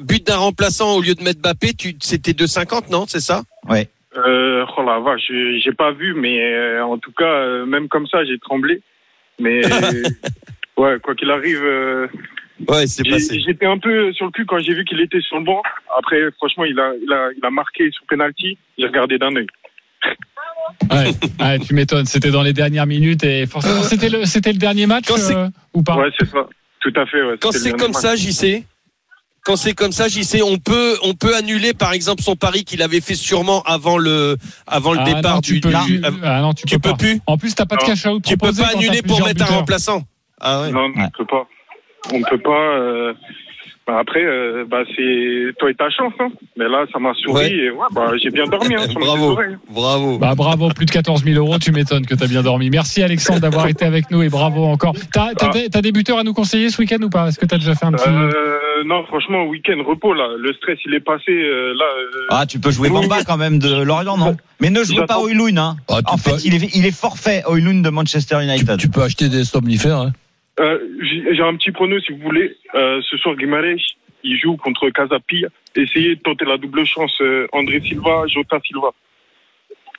but 0.00 0.26
d'un 0.26 0.36
remplaçant 0.36 0.96
au 0.96 1.00
lieu 1.02 1.14
de 1.14 1.22
mettre 1.22 1.40
Mbappé, 1.40 1.74
tu, 1.74 1.94
c'était 2.00 2.32
2,50, 2.32 2.90
non? 2.90 3.04
C'est 3.08 3.20
ça? 3.20 3.42
Ouais. 3.68 3.88
Euh, 4.16 4.64
oh 4.76 4.82
la 4.82 4.98
vache, 5.00 5.30
j'ai 5.62 5.72
pas 5.72 5.92
vu, 5.92 6.14
mais 6.14 6.40
euh, 6.42 6.82
en 6.84 6.96
tout 6.98 7.12
cas, 7.12 7.24
euh, 7.24 7.66
même 7.66 7.88
comme 7.88 8.06
ça, 8.06 8.24
j'ai 8.24 8.38
tremblé. 8.38 8.80
Mais 9.38 9.60
ouais, 10.78 10.98
quoi 11.02 11.14
qu'il 11.14 11.30
arrive, 11.30 11.62
euh, 11.62 12.06
Ouais, 12.68 12.86
c'est 12.86 13.04
j'ai- 13.04 13.10
passé. 13.10 13.38
j'étais 13.40 13.66
un 13.66 13.76
peu 13.76 14.14
sur 14.14 14.24
le 14.24 14.30
cul 14.32 14.46
quand 14.46 14.58
j'ai 14.60 14.72
vu 14.72 14.86
qu'il 14.86 14.98
était 15.02 15.20
sur 15.20 15.36
le 15.38 15.44
banc. 15.44 15.62
Après, 15.98 16.18
franchement, 16.38 16.64
il 16.64 16.80
a, 16.80 16.92
il 17.02 17.12
a, 17.12 17.28
il 17.36 17.44
a 17.44 17.50
marqué 17.50 17.90
sur 17.90 18.02
penalty. 18.08 18.56
J'ai 18.78 18.86
regardé 18.86 19.18
d'un 19.18 19.36
œil. 19.36 19.46
Ouais, 20.90 21.12
ouais, 21.40 21.58
tu 21.60 21.74
m'étonnes. 21.74 22.06
C'était 22.06 22.30
dans 22.30 22.42
les 22.42 22.52
dernières 22.52 22.86
minutes 22.86 23.24
et 23.24 23.46
forcément, 23.46 23.82
c'était 23.82 24.08
le, 24.08 24.24
c'était 24.24 24.52
le 24.52 24.58
dernier 24.58 24.86
match 24.86 25.06
euh, 25.10 25.48
ou 25.74 25.82
pas? 25.82 25.96
Ouais, 25.96 26.10
c'est 26.18 26.28
ça. 26.30 26.46
Tout 26.80 26.92
à 26.96 27.06
fait. 27.06 27.22
Ouais, 27.22 27.36
Quand 27.40 27.52
c'est 27.52 27.72
comme 27.72 27.92
match. 27.92 28.02
ça, 28.02 28.14
JC, 28.16 28.64
quand 29.44 29.56
c'est 29.56 29.74
comme 29.74 29.92
ça, 29.92 30.08
JC, 30.08 30.42
on 30.44 30.58
peut, 30.58 30.96
on 31.02 31.14
peut 31.14 31.34
annuler, 31.36 31.72
par 31.74 31.92
exemple, 31.92 32.22
son 32.22 32.36
pari 32.36 32.64
qu'il 32.64 32.82
avait 32.82 33.00
fait 33.00 33.14
sûrement 33.14 33.62
avant 33.62 33.98
le, 33.98 34.36
avant 34.66 34.92
le 34.92 35.00
Ah 35.00 35.04
départ 35.14 35.34
non, 35.36 35.40
du, 35.40 35.60
peux, 35.60 35.70
du- 35.70 36.02
ah, 36.22 36.40
non, 36.40 36.52
tu, 36.52 36.66
tu 36.66 36.78
peux, 36.78 36.94
plus? 36.94 37.20
En 37.26 37.38
plus, 37.38 37.54
t'as 37.54 37.66
pas 37.66 37.76
de 37.76 37.82
cash 37.82 38.06
out 38.06 38.22
Tu 38.24 38.36
peux 38.36 38.52
pas 38.52 38.68
annuler 38.74 39.02
pour 39.02 39.22
mettre 39.24 39.42
un 39.50 39.56
remplaçant. 39.56 40.02
Ah 40.40 40.62
ouais. 40.62 40.70
Non, 40.70 40.84
on 40.84 40.88
ne 41.00 41.08
peut 41.16 41.26
pas. 41.26 41.46
On 42.12 42.18
ne 42.20 42.24
peut 42.24 42.38
pas. 42.42 42.50
euh, 42.78 43.14
bah 43.86 43.98
après, 44.00 44.24
euh, 44.24 44.64
bah 44.68 44.78
c'est 44.96 45.52
toi 45.58 45.70
et 45.70 45.74
ta 45.74 45.88
chance. 45.90 46.12
Hein. 46.18 46.28
Mais 46.56 46.68
là, 46.68 46.84
ça 46.92 46.98
m'a 46.98 47.12
souri 47.14 47.34
Ouais. 47.34 47.52
et 47.52 47.70
ouais, 47.70 47.86
bah, 47.92 48.12
j'ai 48.22 48.30
bien 48.30 48.44
dormi. 48.46 48.74
Hein, 48.74 48.86
Bravo. 48.94 49.38
Bravo. 49.70 50.18
Bah 50.18 50.34
bravo, 50.34 50.68
plus 50.70 50.86
de 50.86 50.90
14 50.90 51.24
000 51.24 51.36
euros, 51.38 51.58
tu 51.58 51.70
m'étonnes 51.72 52.04
que 52.06 52.14
t'as 52.14 52.26
bien 52.26 52.42
dormi. 52.42 52.68
Merci 52.70 53.02
Alexandre 53.02 53.40
d'avoir 53.40 53.68
été 53.68 53.84
avec 53.84 54.10
nous 54.10 54.22
et 54.22 54.28
bravo 54.28 54.64
encore. 54.64 54.94
T'as 55.12 55.34
t'as 55.36 55.46
Ah. 55.48 55.52
des, 55.52 55.68
t'as 55.68 55.82
des 55.82 55.92
buteurs 55.92 56.18
à 56.18 56.24
nous 56.24 56.34
conseiller 56.34 56.70
ce 56.70 56.80
week-end 56.82 56.98
ou 57.02 57.10
pas? 57.10 57.28
Est-ce 57.28 57.38
que 57.38 57.46
t'as 57.46 57.58
déjà 57.58 57.74
fait 57.74 57.86
un 57.86 57.92
petit... 57.92 58.08
Euh, 58.08 58.82
non, 58.84 59.04
franchement, 59.06 59.44
week-end 59.46 59.80
repos 59.86 60.12
là. 60.14 60.28
Le 60.38 60.52
stress, 60.54 60.78
il 60.84 60.94
est 60.94 61.00
passé. 61.00 61.30
euh, 61.30 61.72
là, 61.74 61.84
euh, 61.84 62.26
Ah, 62.30 62.46
tu 62.46 62.58
peux 62.58 62.70
jouer. 62.70 62.88
Bamba 62.90 63.22
quand 63.24 63.36
même 63.36 63.58
de 63.58 63.82
Lorient, 63.82 64.16
non? 64.18 64.36
Mais 64.60 64.70
ne 64.70 64.82
joue 64.84 65.04
pas. 65.06 65.18
Oilun. 65.20 65.56
Hein. 65.58 65.76
Ah, 65.88 66.00
tu 66.06 66.12
En 66.12 66.16
peux- 66.16 66.36
fait, 66.36 66.44
il 66.44 66.54
est, 66.54 66.74
il 66.76 66.86
est 66.86 66.94
forfait 66.96 67.42
Oilun 67.48 67.82
de 67.82 67.90
Manchester 67.90 68.36
Tu, 68.40 68.44
United. 68.44 68.78
tu 68.78 68.88
peux 68.88 69.02
acheter 69.02 69.28
des 69.28 69.44
somnifères. 69.44 69.98
Hein. 69.98 70.12
Euh, 70.60 70.78
j'ai 71.00 71.42
un 71.42 71.56
petit 71.56 71.70
prono 71.70 72.00
si 72.00 72.12
vous 72.12 72.18
voulez. 72.18 72.56
Euh, 72.74 73.00
ce 73.02 73.16
soir, 73.18 73.36
Guimarães, 73.36 73.76
il 74.22 74.38
joue 74.38 74.56
contre 74.56 74.88
Casapia. 74.90 75.48
Essayez 75.74 76.16
de 76.16 76.20
tenter 76.20 76.44
la 76.44 76.56
double 76.56 76.84
chance. 76.86 77.16
euh, 77.20 77.46
André 77.52 77.80
Silva, 77.80 78.26
Jota 78.26 78.58
Silva. 78.64 78.92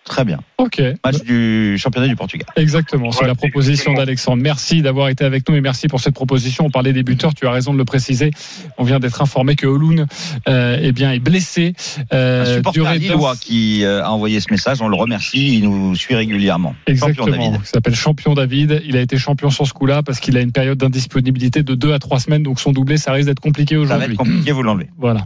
Très 0.07 0.23
bien. 0.23 0.39
Ok, 0.57 0.81
Match 1.03 1.21
du 1.23 1.77
championnat 1.77 2.07
du 2.07 2.15
Portugal. 2.15 2.47
exactement, 2.55 3.11
c'est 3.11 3.21
Ouais, 3.21 3.27
la 3.27 3.35
proposition 3.35 3.93
d'Alexandre. 3.93 4.41
Merci 4.41 4.81
d'avoir 4.81 5.09
été 5.09 5.25
avec 5.25 5.47
nous 5.49 5.55
et 5.55 5.61
merci 5.61 5.87
pour 5.87 5.99
cette 5.99 6.13
proposition. 6.13 6.65
On 6.65 6.69
parlait 6.69 6.93
des 6.93 7.03
buteurs, 7.03 7.33
tu 7.33 7.45
as 7.45 7.51
raison 7.51 7.73
de 7.73 7.77
le 7.77 7.85
préciser. 7.85 8.31
On 8.77 8.83
vient 8.83 8.99
d'être 8.99 9.21
informé 9.21 9.55
que 9.55 9.67
Oloun 9.67 10.07
euh, 10.47 10.79
eh 10.81 10.91
bien, 10.93 11.11
est 11.11 11.19
blessé. 11.19 11.73
Euh, 12.13 12.43
Un 12.43 12.55
supporter 12.55 12.93
lillois 12.97 13.35
qui 13.35 13.83
euh, 13.83 14.03
a 14.03 14.11
envoyé 14.11 14.39
ce 14.39 14.47
message, 14.51 14.81
on 14.81 14.87
le 14.87 14.95
remercie, 14.95 15.57
il 15.57 15.63
nous 15.63 15.95
suit 15.95 16.15
régulièrement. 16.15 16.73
Champion 16.87 16.93
Exactement. 16.93 17.25
David. 17.51 17.61
Il 17.63 17.67
s'appelle 17.67 17.95
Champion 17.95 18.33
David. 18.33 18.81
Il 18.85 18.95
a 18.97 19.01
été 19.01 19.17
champion 19.17 19.49
sur 19.49 19.67
ce 19.67 19.73
coup-là 19.73 20.03
parce 20.03 20.19
qu'il 20.19 20.37
a 20.37 20.41
une 20.41 20.51
période 20.53 20.77
d'indisponibilité 20.77 21.63
de 21.63 21.75
2 21.75 21.93
à 21.93 21.99
3 21.99 22.19
semaines. 22.19 22.43
Donc 22.43 22.59
son 22.59 22.71
doublé, 22.71 22.97
ça 22.97 23.11
risque 23.11 23.27
d'être 23.27 23.39
compliqué 23.41 23.75
Ça 23.75 23.79
va 23.79 24.05
être 24.05 24.11
aujourd'hui. 24.11 24.17
compliqué, 24.17 24.51
vous 24.53 24.63
l'enlevez. 24.63 24.87
Voilà. 24.97 25.25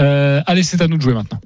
Euh, 0.00 0.40
allez, 0.46 0.62
c'est 0.62 0.80
à 0.80 0.88
nous 0.88 0.96
de 0.96 1.02
jouer 1.02 1.14
maintenant. 1.14 1.40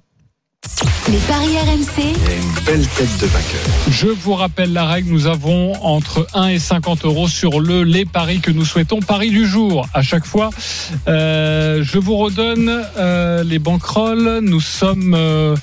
Les 1.09 1.18
paris 1.18 1.57
RMC, 1.59 2.02
une 2.05 2.64
belle 2.64 2.87
tête 2.88 3.18
de 3.20 3.26
vainqueur. 3.26 3.61
Je 3.90 4.09
vous 4.09 4.35
rappelle 4.35 4.72
la 4.72 4.85
règle. 4.87 5.11
Nous 5.11 5.26
avons 5.26 5.74
entre 5.85 6.26
1 6.35 6.48
et 6.48 6.59
50 6.59 7.05
euros 7.05 7.29
sur 7.29 7.61
le 7.61 7.85
les 7.85 8.05
paris 8.05 8.40
que 8.40 8.50
nous 8.50 8.64
souhaitons. 8.64 9.00
Paris 9.00 9.31
du 9.31 9.46
jour 9.46 9.87
à 9.94 10.02
chaque 10.02 10.24
fois. 10.26 10.50
Euh, 11.09 11.83
je 11.83 11.98
vous 11.98 12.16
redonne 12.16 12.83
euh, 12.98 13.44
les 13.44 13.59
banquerolles. 13.59 14.40
Nous 14.42 14.61
sommes 14.61 15.14
euh, 15.16 15.55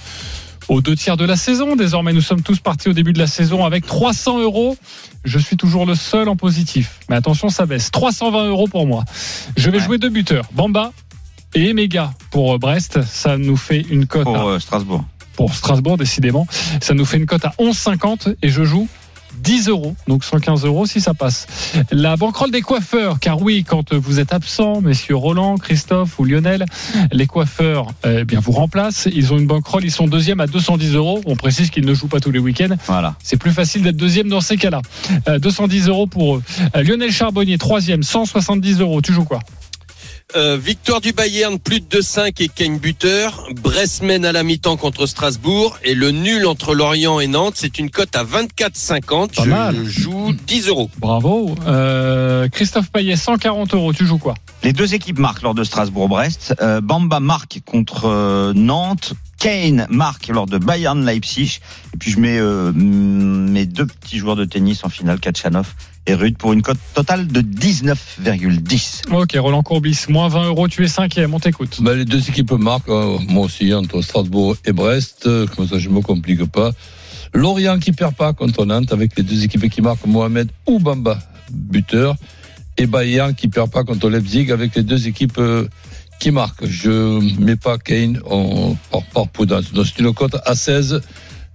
aux 0.70 0.82
deux 0.82 0.96
tiers 0.96 1.18
de 1.18 1.26
la 1.26 1.36
saison. 1.36 1.76
Désormais, 1.76 2.14
nous 2.14 2.22
sommes 2.22 2.42
tous 2.42 2.60
partis 2.60 2.88
au 2.90 2.94
début 2.94 3.14
de 3.14 3.20
la 3.20 3.28
saison 3.28 3.66
avec 3.66 3.86
300 3.86 4.40
euros. 4.40 4.78
Je 5.26 5.40
suis 5.40 5.58
toujours 5.58 5.86
le 5.86 5.96
seul 5.96 6.30
en 6.30 6.36
positif. 6.38 7.00
Mais 7.10 7.16
attention, 7.18 7.50
ça 7.50 7.66
baisse. 7.66 7.92
320 7.92 8.46
euros 8.48 8.68
pour 8.68 8.88
moi. 8.88 9.04
Je 9.58 9.70
vais 9.70 9.78
Ouais. 9.80 9.84
jouer 9.84 9.98
deux 9.98 10.10
buteurs. 10.10 10.46
Bamba 10.54 10.92
et 11.56 11.70
Emega 11.70 12.12
pour 12.32 12.54
euh, 12.54 12.58
Brest. 12.58 13.04
Ça 13.04 13.38
nous 13.38 13.58
fait 13.58 13.82
une 13.82 14.06
cote 14.06 14.28
à 14.28 14.32
Pour 14.32 14.48
euh, 14.48 14.60
Strasbourg. 14.60 15.04
pour 15.36 15.54
Strasbourg, 15.54 15.98
décidément. 15.98 16.48
Ça 16.82 16.94
nous 16.94 17.06
fait 17.06 17.18
une 17.18 17.26
cote 17.26 17.46
à 17.46 17.54
11,50 17.60 18.36
et 18.42 18.50
je 18.50 18.64
joue 18.64 18.88
10 19.40 19.68
euros, 19.68 19.96
donc 20.08 20.24
115 20.24 20.64
euros 20.64 20.86
si 20.86 21.02
ça 21.02 21.14
passe. 21.14 21.48
La 21.92 22.16
banquerolle 22.16 22.52
des 22.52 22.62
coiffeurs, 22.62 23.20
car 23.20 23.42
oui, 23.42 23.66
quand 23.68 23.94
vous 23.94 24.20
êtes 24.20 24.32
absent, 24.32 24.80
messieurs 24.82 25.16
Roland, 25.16 25.58
Christophe 25.58 26.18
ou 26.20 26.24
Lionel, 26.24 26.66
les 27.12 27.26
coiffeurs 27.26 27.88
eh 28.06 28.24
bien 28.26 28.40
vous 28.40 28.52
remplacent. 28.52 29.10
Ils 29.12 29.34
ont 29.34 29.40
une 29.40 29.48
banquerolle, 29.48 29.84
ils 29.84 29.92
sont 29.92 30.08
deuxième 30.08 30.40
à 30.40 30.48
210 30.48 30.94
euros. 30.96 31.20
On 31.26 31.36
précise 31.36 31.72
qu'ils 31.72 31.86
ne 31.86 31.94
jouent 31.94 32.08
pas 32.08 32.20
tous 32.20 32.32
les 32.32 32.40
week-ends. 32.40 32.76
Voilà. 32.86 33.16
C'est 33.24 33.38
plus 33.38 33.52
facile 33.52 33.82
d'être 33.82 33.98
deuxième 33.98 34.30
dans 34.30 34.40
ces 34.40 34.56
cas-là. 34.56 34.82
Euh, 35.28 35.40
210 35.40 35.88
euros 35.90 36.08
pour 36.08 36.36
eux. 36.36 36.44
Euh, 36.78 36.84
Lionel 36.84 37.12
Charbonnier, 37.12 37.58
troisième, 37.58 38.04
170 38.04 38.80
euros. 38.82 39.02
Tu 39.02 39.14
joues 39.14 39.26
quoi? 39.26 39.40
Euh, 40.36 40.58
victoire 40.58 41.00
du 41.00 41.14
Bayern, 41.14 41.60
plus 41.60 41.80
de 41.80 41.86
2-5 41.86 42.42
et 42.42 42.48
Kane 42.48 42.80
buteur. 42.80 43.48
Brest 43.62 44.02
mène 44.02 44.26
à 44.26 44.32
la 44.32 44.44
mi-temps 44.44 44.78
contre 44.78 45.06
Strasbourg. 45.06 45.78
Et 45.84 45.94
le 45.94 46.10
nul 46.10 46.48
entre 46.48 46.74
Lorient 46.74 47.20
et 47.20 47.28
Nantes, 47.28 47.54
c'est 47.56 47.78
une 47.78 47.92
cote 47.92 48.16
à 48.16 48.24
24,50. 48.24 49.36
Pas 49.36 49.44
Je 49.44 49.50
mal. 49.50 49.86
joue 49.86 50.34
10 50.48 50.70
euros. 50.70 50.90
Bravo. 50.98 51.54
Euh, 51.68 52.50
Christophe 52.50 52.92
Payet, 52.92 53.16
140 53.16 53.76
euros. 53.76 53.94
Tu 53.94 54.08
joues 54.08 54.18
quoi? 54.18 54.34
Les 54.64 54.74
deux 54.74 54.96
équipes 54.96 55.20
marquent 55.20 55.44
lors 55.44 55.54
de 55.54 55.64
Strasbourg-Brest. 55.64 56.56
Euh, 56.62 56.82
Bamba 56.82 57.20
marque 57.20 57.60
contre 57.66 58.06
euh, 58.06 58.54
Nantes. 58.56 59.14
Kane 59.38 59.86
marque 59.90 60.30
lors 60.30 60.48
de 60.48 60.58
Bayern-Leipzig. 60.58 61.60
Et 61.94 61.98
puis 61.98 62.12
je 62.12 62.20
mets 62.20 62.40
mes 62.74 63.66
deux 63.66 63.86
petits 63.86 64.18
joueurs 64.18 64.38
de 64.38 64.46
tennis 64.46 64.84
en 64.84 64.90
finale, 64.90 65.20
Kachanov 65.20 65.74
et 66.06 66.16
Rude, 66.16 66.38
pour 66.38 66.52
une 66.52 66.62
cote 66.62 66.78
totale 66.94 67.28
de 67.28 67.42
19,10. 67.42 69.14
Ok, 69.14 69.36
Roland 69.38 69.64
Courbis, 69.64 70.06
moins 70.10 70.28
20 70.28 70.48
euros. 70.48 70.68
Tu 70.68 70.84
es 70.84 70.88
cinquième. 70.90 71.34
On 71.34 71.40
t'écoute. 71.40 71.80
Ben, 71.82 71.94
les 71.94 72.04
deux 72.04 72.28
équipes 72.30 72.52
marquent, 72.52 72.90
euh, 72.90 73.18
moi 73.28 73.46
aussi, 73.46 73.74
entre 73.74 74.02
Strasbourg 74.02 74.58
et 74.66 74.74
Brest. 74.74 75.28
Euh, 75.28 75.48
Comme 75.48 75.68
ça, 75.68 75.80
je 75.80 75.88
me 75.88 76.02
complique 76.02 76.44
pas. 76.46 76.72
Lorient 77.34 77.80
qui 77.80 77.94
perd 77.94 78.16
pas 78.16 78.34
contre 78.34 78.66
Nantes 78.66 78.92
avec 78.92 79.18
les 79.18 79.24
deux 79.24 79.44
équipes 79.46 79.70
qui 79.70 79.82
marquent 79.82 80.06
Mohamed 80.06 80.50
ou 80.68 80.80
Bamba, 80.80 81.20
buteur. 81.52 82.16
Et 82.78 82.86
Bayern 82.86 83.34
qui 83.34 83.48
perd 83.48 83.72
pas 83.72 83.84
contre 83.84 84.10
Leipzig 84.10 84.52
avec 84.52 84.76
les 84.76 84.84
deux 84.84 85.08
équipes 85.08 85.38
euh, 85.38 85.68
qui 86.20 86.32
marquent. 86.32 86.66
Je 86.66 87.20
mets 87.40 87.56
pas 87.56 87.78
Kane 87.78 88.20
en, 88.30 88.76
par, 88.92 89.04
par 89.04 89.28
prudence. 89.30 89.72
Donc, 89.72 89.86
c'est 89.86 90.04
une 90.04 90.14
cote 90.14 90.36
à 90.46 90.56
16. 90.56 91.02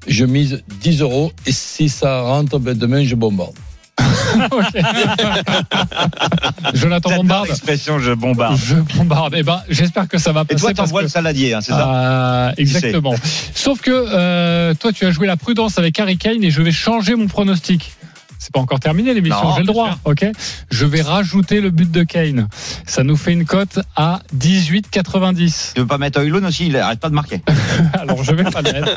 Je 0.07 0.25
mise 0.25 0.63
10 0.81 1.03
euros. 1.03 1.33
Et 1.45 1.53
si 1.53 1.91
ça 1.91 2.23
rentre, 2.23 2.59
ben, 2.59 2.77
demain, 2.77 3.05
je 3.05 3.15
bombarde. 3.15 3.55
Jonathan 6.75 7.17
bombarde. 7.17 7.49
L'expression 7.49 7.99
je 7.99 8.13
bombarde. 8.13 8.59
Je 8.65 8.77
bombarde. 8.97 9.35
Eh 9.37 9.43
ben, 9.43 9.63
j'espère 9.69 10.09
que 10.09 10.19
ça 10.19 10.33
va 10.33 10.43
Et 10.43 10.45
passer. 10.45 10.61
toi, 10.61 10.73
parce 10.75 10.89
t'envoies 10.89 11.01
que- 11.03 11.07
le 11.07 11.11
saladier, 11.11 11.55
hein, 11.55 11.61
c'est 11.61 11.73
ça 11.73 11.87
Ah, 11.89 12.53
exactement. 12.57 13.15
Sauf 13.55 13.81
que 13.81 13.91
euh, 13.93 14.75
toi, 14.75 14.93
tu 14.93 15.07
as 15.07 15.11
joué 15.11 15.27
la 15.27 15.37
prudence 15.37 15.79
avec 15.79 15.99
Harry 15.99 16.19
Kane 16.19 16.43
et 16.43 16.51
je 16.51 16.63
vais 16.63 16.73
changer 16.73 17.15
mon 17.15 17.27
pronostic. 17.27 17.93
C'est 18.39 18.53
pas 18.53 18.61
encore 18.61 18.79
terminé 18.81 19.15
l'émission, 19.15 19.53
j'ai 19.55 19.61
le 19.63 19.67
droit, 19.67 19.99
ok 20.05 20.27
Je 20.71 20.87
vais 20.87 21.03
rajouter 21.03 21.61
le 21.61 21.71
but 21.71 21.91
de 21.91 22.05
Kane. 22.05 22.49
Ça 22.87 23.03
nous 23.03 23.17
fait 23.17 23.33
une 23.33 23.45
cote 23.45 23.81
à 23.97 24.21
18,90. 24.37 25.73
Tu 25.75 25.81
veux 25.81 25.87
pas 25.87 25.99
mettre 25.99 26.21
Oilon 26.21 26.45
aussi 26.47 26.67
Il 26.69 26.77
arrête 26.77 27.01
pas 27.01 27.09
de 27.09 27.15
marquer. 27.15 27.43
Alors 27.95 28.23
je 28.23 28.33
vais 28.33 28.45
pas 28.45 28.63
le 28.63 28.73
mettre. 28.73 28.97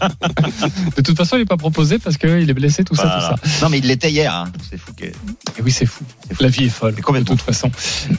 De 0.95 1.01
toute 1.01 1.17
façon, 1.17 1.37
il 1.37 1.39
n'est 1.39 1.45
pas 1.45 1.57
proposé 1.57 1.97
parce 1.99 2.17
qu'il 2.17 2.49
est 2.49 2.53
blessé, 2.53 2.83
tout 2.83 2.95
ça, 2.95 3.03
tout 3.03 3.47
ça. 3.49 3.63
Non, 3.63 3.69
mais 3.69 3.79
il 3.79 3.87
l'était 3.87 4.11
hier. 4.11 4.33
hein. 4.33 4.51
C'est 4.69 4.77
fou. 4.77 4.91
que- 4.95 5.05
Et 5.05 5.61
oui, 5.63 5.71
c'est 5.71 5.85
fou. 5.85 6.03
La 6.39 6.47
vie 6.49 6.65
est 6.65 6.69
folle. 6.69 6.95
Combien 7.01 7.21
de 7.21 7.27
toute 7.27 7.41
façon. 7.41 7.71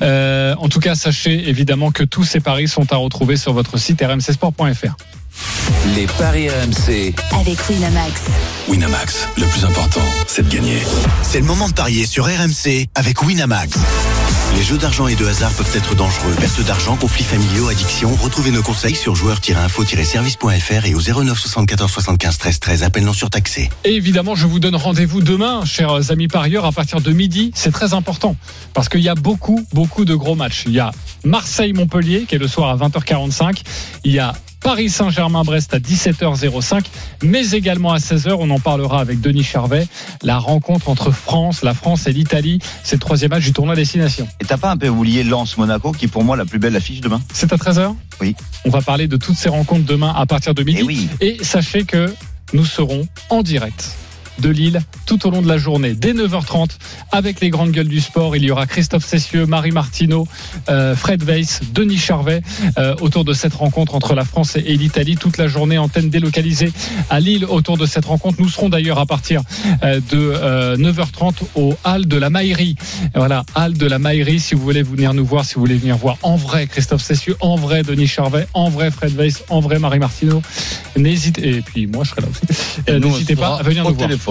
Euh, 0.02 0.54
en 0.58 0.68
tout 0.68 0.80
cas, 0.80 0.94
sachez 0.94 1.48
évidemment 1.48 1.90
que 1.92 2.02
tous 2.04 2.24
ces 2.24 2.40
paris 2.40 2.68
sont 2.68 2.92
à 2.92 2.96
retrouver 2.96 3.36
sur 3.36 3.52
votre 3.52 3.78
site 3.78 4.02
rmcsport.fr. 4.02 4.96
Les 5.94 6.06
paris 6.06 6.48
RMC. 6.48 7.14
Avec 7.38 7.68
Winamax. 7.68 8.20
Winamax, 8.68 9.28
le 9.36 9.46
plus 9.46 9.64
important, 9.64 10.00
c'est 10.26 10.48
de 10.48 10.54
gagner. 10.54 10.78
C'est 11.22 11.40
le 11.40 11.44
moment 11.44 11.68
de 11.68 11.74
parier 11.74 12.06
sur 12.06 12.24
RMC 12.24 12.86
avec 12.94 13.22
Winamax. 13.22 13.78
Les 14.56 14.62
jeux 14.62 14.78
d'argent 14.78 15.08
et 15.08 15.16
de 15.16 15.26
hasard 15.26 15.50
peuvent 15.52 15.74
être 15.74 15.94
dangereux. 15.94 16.34
Perte 16.38 16.60
d'argent, 16.64 16.96
conflits 16.96 17.24
familiaux, 17.24 17.68
addiction. 17.68 18.14
Retrouvez 18.14 18.50
nos 18.50 18.62
conseils 18.62 18.94
sur 18.94 19.14
joueurs-info-service.fr 19.14 20.86
et 20.86 20.94
au 20.94 21.00
09 21.00 21.38
74 21.38 21.90
75 21.90 22.38
13 22.38 22.60
13. 22.60 22.82
Appel 22.82 23.04
non 23.04 23.12
surtaxé. 23.12 23.70
Et 23.84 23.94
évidemment, 23.94 24.34
je 24.34 24.46
vous 24.46 24.60
donne 24.60 24.76
rendez-vous 24.76 25.20
demain, 25.20 25.64
chers 25.64 26.10
amis 26.10 26.28
parieurs, 26.28 26.64
à 26.64 26.72
partir 26.72 27.00
de 27.00 27.12
midi. 27.12 27.50
C'est 27.54 27.72
très 27.72 27.94
important 27.94 28.36
parce 28.72 28.88
qu'il 28.88 29.00
y 29.00 29.08
a 29.08 29.14
beaucoup, 29.14 29.66
beaucoup 29.72 30.04
de 30.04 30.14
gros 30.14 30.34
matchs. 30.34 30.64
Il 30.66 30.72
y 30.72 30.80
a 30.80 30.92
Marseille-Montpellier 31.24 32.26
qui 32.28 32.36
est 32.36 32.38
le 32.38 32.48
soir 32.48 32.70
à 32.70 32.88
20h45. 32.88 33.62
Il 34.04 34.12
y 34.12 34.18
a 34.18 34.34
Paris 34.62 34.90
Saint-Germain-Brest 34.90 35.74
à 35.74 35.78
17h05, 35.78 36.84
mais 37.22 37.50
également 37.50 37.92
à 37.92 37.98
16h, 37.98 38.36
on 38.38 38.48
en 38.50 38.60
parlera 38.60 39.00
avec 39.00 39.20
Denis 39.20 39.42
Charvet, 39.42 39.86
la 40.22 40.38
rencontre 40.38 40.88
entre 40.88 41.10
France, 41.10 41.62
la 41.62 41.74
France 41.74 42.06
et 42.06 42.12
l'Italie. 42.12 42.60
C'est 42.84 42.96
le 42.96 43.00
troisième 43.00 43.30
match 43.30 43.44
du 43.44 43.52
tournoi 43.52 43.74
Destination. 43.74 44.28
Et 44.40 44.44
t'as 44.44 44.56
pas 44.56 44.70
un 44.70 44.76
peu 44.76 44.88
oublié 44.88 45.24
Lens-Monaco, 45.24 45.92
qui 45.92 46.04
est 46.04 46.08
pour 46.08 46.24
moi 46.24 46.36
la 46.36 46.44
plus 46.44 46.58
belle 46.58 46.76
affiche 46.76 47.00
demain? 47.00 47.20
C'est 47.32 47.52
à 47.52 47.56
13h 47.56 47.94
Oui. 48.20 48.36
On 48.64 48.70
va 48.70 48.80
parler 48.80 49.08
de 49.08 49.16
toutes 49.16 49.36
ces 49.36 49.48
rencontres 49.48 49.84
demain 49.84 50.12
à 50.16 50.26
partir 50.26 50.54
de 50.54 50.62
midi. 50.62 50.78
Eh 50.80 50.84
oui. 50.84 51.08
Et 51.20 51.38
sachez 51.42 51.84
que 51.84 52.14
nous 52.52 52.64
serons 52.64 53.06
en 53.30 53.42
direct 53.42 53.96
de 54.38 54.48
Lille 54.48 54.80
tout 55.06 55.26
au 55.26 55.30
long 55.30 55.42
de 55.42 55.48
la 55.48 55.58
journée 55.58 55.94
dès 55.94 56.12
9h30 56.12 56.70
avec 57.10 57.40
les 57.40 57.50
grandes 57.50 57.70
gueules 57.70 57.88
du 57.88 58.00
sport. 58.00 58.36
Il 58.36 58.44
y 58.44 58.50
aura 58.50 58.66
Christophe 58.66 59.04
Cessieux, 59.04 59.46
Marie 59.46 59.70
Martineau, 59.72 60.26
euh, 60.68 60.94
Fred 60.96 61.22
Weiss, 61.22 61.60
Denis 61.72 61.98
Charvet 61.98 62.42
euh, 62.78 62.94
autour 63.00 63.24
de 63.24 63.32
cette 63.32 63.54
rencontre 63.54 63.94
entre 63.94 64.14
la 64.14 64.24
France 64.24 64.56
et 64.56 64.76
l'Italie. 64.76 65.16
Toute 65.16 65.38
la 65.38 65.48
journée, 65.48 65.78
antenne 65.78 66.10
délocalisée 66.10 66.72
à 67.10 67.20
Lille 67.20 67.44
autour 67.44 67.76
de 67.76 67.86
cette 67.86 68.04
rencontre. 68.06 68.40
Nous 68.40 68.48
serons 68.48 68.68
d'ailleurs 68.68 68.98
à 68.98 69.06
partir 69.06 69.42
euh, 69.82 70.00
de 70.10 70.16
euh, 70.34 70.76
9h30 70.76 71.34
au 71.54 71.74
Hall 71.84 72.06
de 72.06 72.16
la 72.16 72.30
Maillerie. 72.30 72.76
Voilà, 73.14 73.44
Hall 73.54 73.74
de 73.74 73.86
la 73.86 73.98
Maillerie. 73.98 74.40
Si 74.40 74.54
vous 74.54 74.62
voulez 74.62 74.82
venir 74.82 75.14
nous 75.14 75.24
voir, 75.24 75.44
si 75.44 75.54
vous 75.54 75.60
voulez 75.60 75.76
venir 75.76 75.96
voir 75.96 76.16
en 76.22 76.36
vrai 76.36 76.66
Christophe 76.66 77.02
Cessieux, 77.02 77.36
en 77.40 77.56
vrai 77.56 77.82
Denis 77.82 78.06
Charvet, 78.06 78.46
en 78.54 78.68
vrai 78.70 78.90
Fred 78.90 79.14
Weiss, 79.16 79.44
en 79.48 79.60
vrai 79.60 79.78
Marie 79.78 79.98
Martineau, 79.98 80.42
n'hésitez. 80.96 81.56
Et 81.56 81.60
puis 81.62 81.86
moi, 81.86 82.04
je 82.04 82.10
serai 82.10 82.22
là 82.22 82.28
aussi. 82.28 82.80
Euh, 82.88 82.98
N'hésitez 82.98 83.36
pas 83.36 83.56
à 83.58 83.62
venir 83.62 83.84
nous 83.84 83.94
voir. 83.94 84.08
téléphone. 84.08 84.21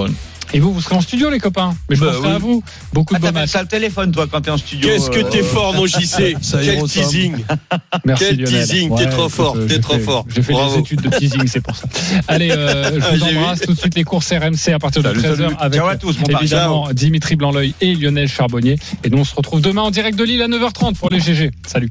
Et 0.54 0.60
vous, 0.60 0.74
vous 0.74 0.82
serez 0.82 0.96
en 0.96 1.02
studio, 1.02 1.30
les 1.30 1.40
copains. 1.40 1.74
Mais 1.90 1.96
je 1.96 2.02
Bah 2.04 2.12
oui. 2.22 2.28
à 2.30 2.38
vous. 2.38 2.62
Beaucoup 2.92 3.16
Ah, 3.16 3.20
de 3.20 3.30
matchs. 3.30 3.52
ça 3.52 3.62
le 3.62 3.70
téléphone, 3.70 4.12
toi, 4.12 4.28
quand 4.30 4.42
t'es 4.42 4.52
en 4.52 4.58
studio. 4.58 4.90
Qu'est-ce 4.90 5.10
que 5.10 5.20
euh, 5.20 5.30
t'es 5.30 5.44
fort, 5.44 5.74
mon 5.74 5.86
JC 5.88 6.36
Quel 6.52 6.84
teasing 6.84 7.38
Merci 8.06 8.26
Quel 8.26 8.38
Lionel. 8.42 8.68
teasing, 8.68 8.98
t'es 8.98 9.06
trop 9.10 9.30
fort, 9.30 9.56
écoute, 9.56 9.68
t'es 9.70 9.80
trop 9.80 9.94
fait- 9.94 10.00
fort. 10.02 10.26
J'ai 10.28 10.42
fait 10.42 10.52
Bravo. 10.52 10.74
des 10.76 10.80
études 10.82 11.02
de 11.04 11.10
teasing, 11.10 11.48
c'est 11.48 11.62
pour 11.62 11.74
ça. 11.78 11.86
Allez, 12.28 12.52
euh, 12.52 13.00
je 13.00 13.00
vous 13.18 13.26
J'ai 13.30 13.38
embrasse 13.38 13.62
tout 13.62 13.72
de 13.74 13.80
suite 13.80 13.96
les 13.96 14.04
courses 14.04 14.30
RMC 14.30 14.74
à 14.74 14.80
partir 14.80 15.02
de 15.04 15.08
Salut, 15.08 15.22
13h 15.22 15.38
salut. 15.38 15.56
avec 15.58 15.80
Ciao 15.80 15.88
à 15.88 15.96
tous, 15.96 16.20
mon 16.20 16.38
évidemment 16.38 16.90
Dimitri 16.92 17.38
Blanc-L'œil 17.38 17.74
et 17.80 17.96
Lionel 17.96 18.28
Charbonnier. 18.28 18.76
Et 19.06 19.10
nous, 19.10 19.20
on 19.20 19.24
se 19.24 19.34
retrouve 19.36 19.62
demain 19.62 19.84
en 19.84 19.92
direct 19.92 20.18
de 20.20 20.26
Lille 20.26 20.42
à 20.42 20.50
9h30 20.50 20.96
pour 20.98 21.10
les 21.10 21.22
GG. 21.22 21.52
Salut. 21.66 21.88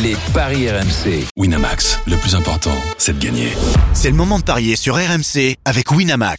Les 0.00 0.16
paris 0.32 0.68
RMC. 0.70 1.26
Winamax, 1.36 1.98
le 2.06 2.16
plus 2.18 2.36
important, 2.36 2.74
c'est 2.98 3.18
de 3.18 3.24
gagner. 3.24 3.48
C'est 3.94 4.10
le 4.10 4.16
moment 4.16 4.38
de 4.38 4.44
parier 4.44 4.76
sur 4.76 4.94
RMC 4.94 5.56
avec 5.64 5.90
Winamax. 5.90 6.38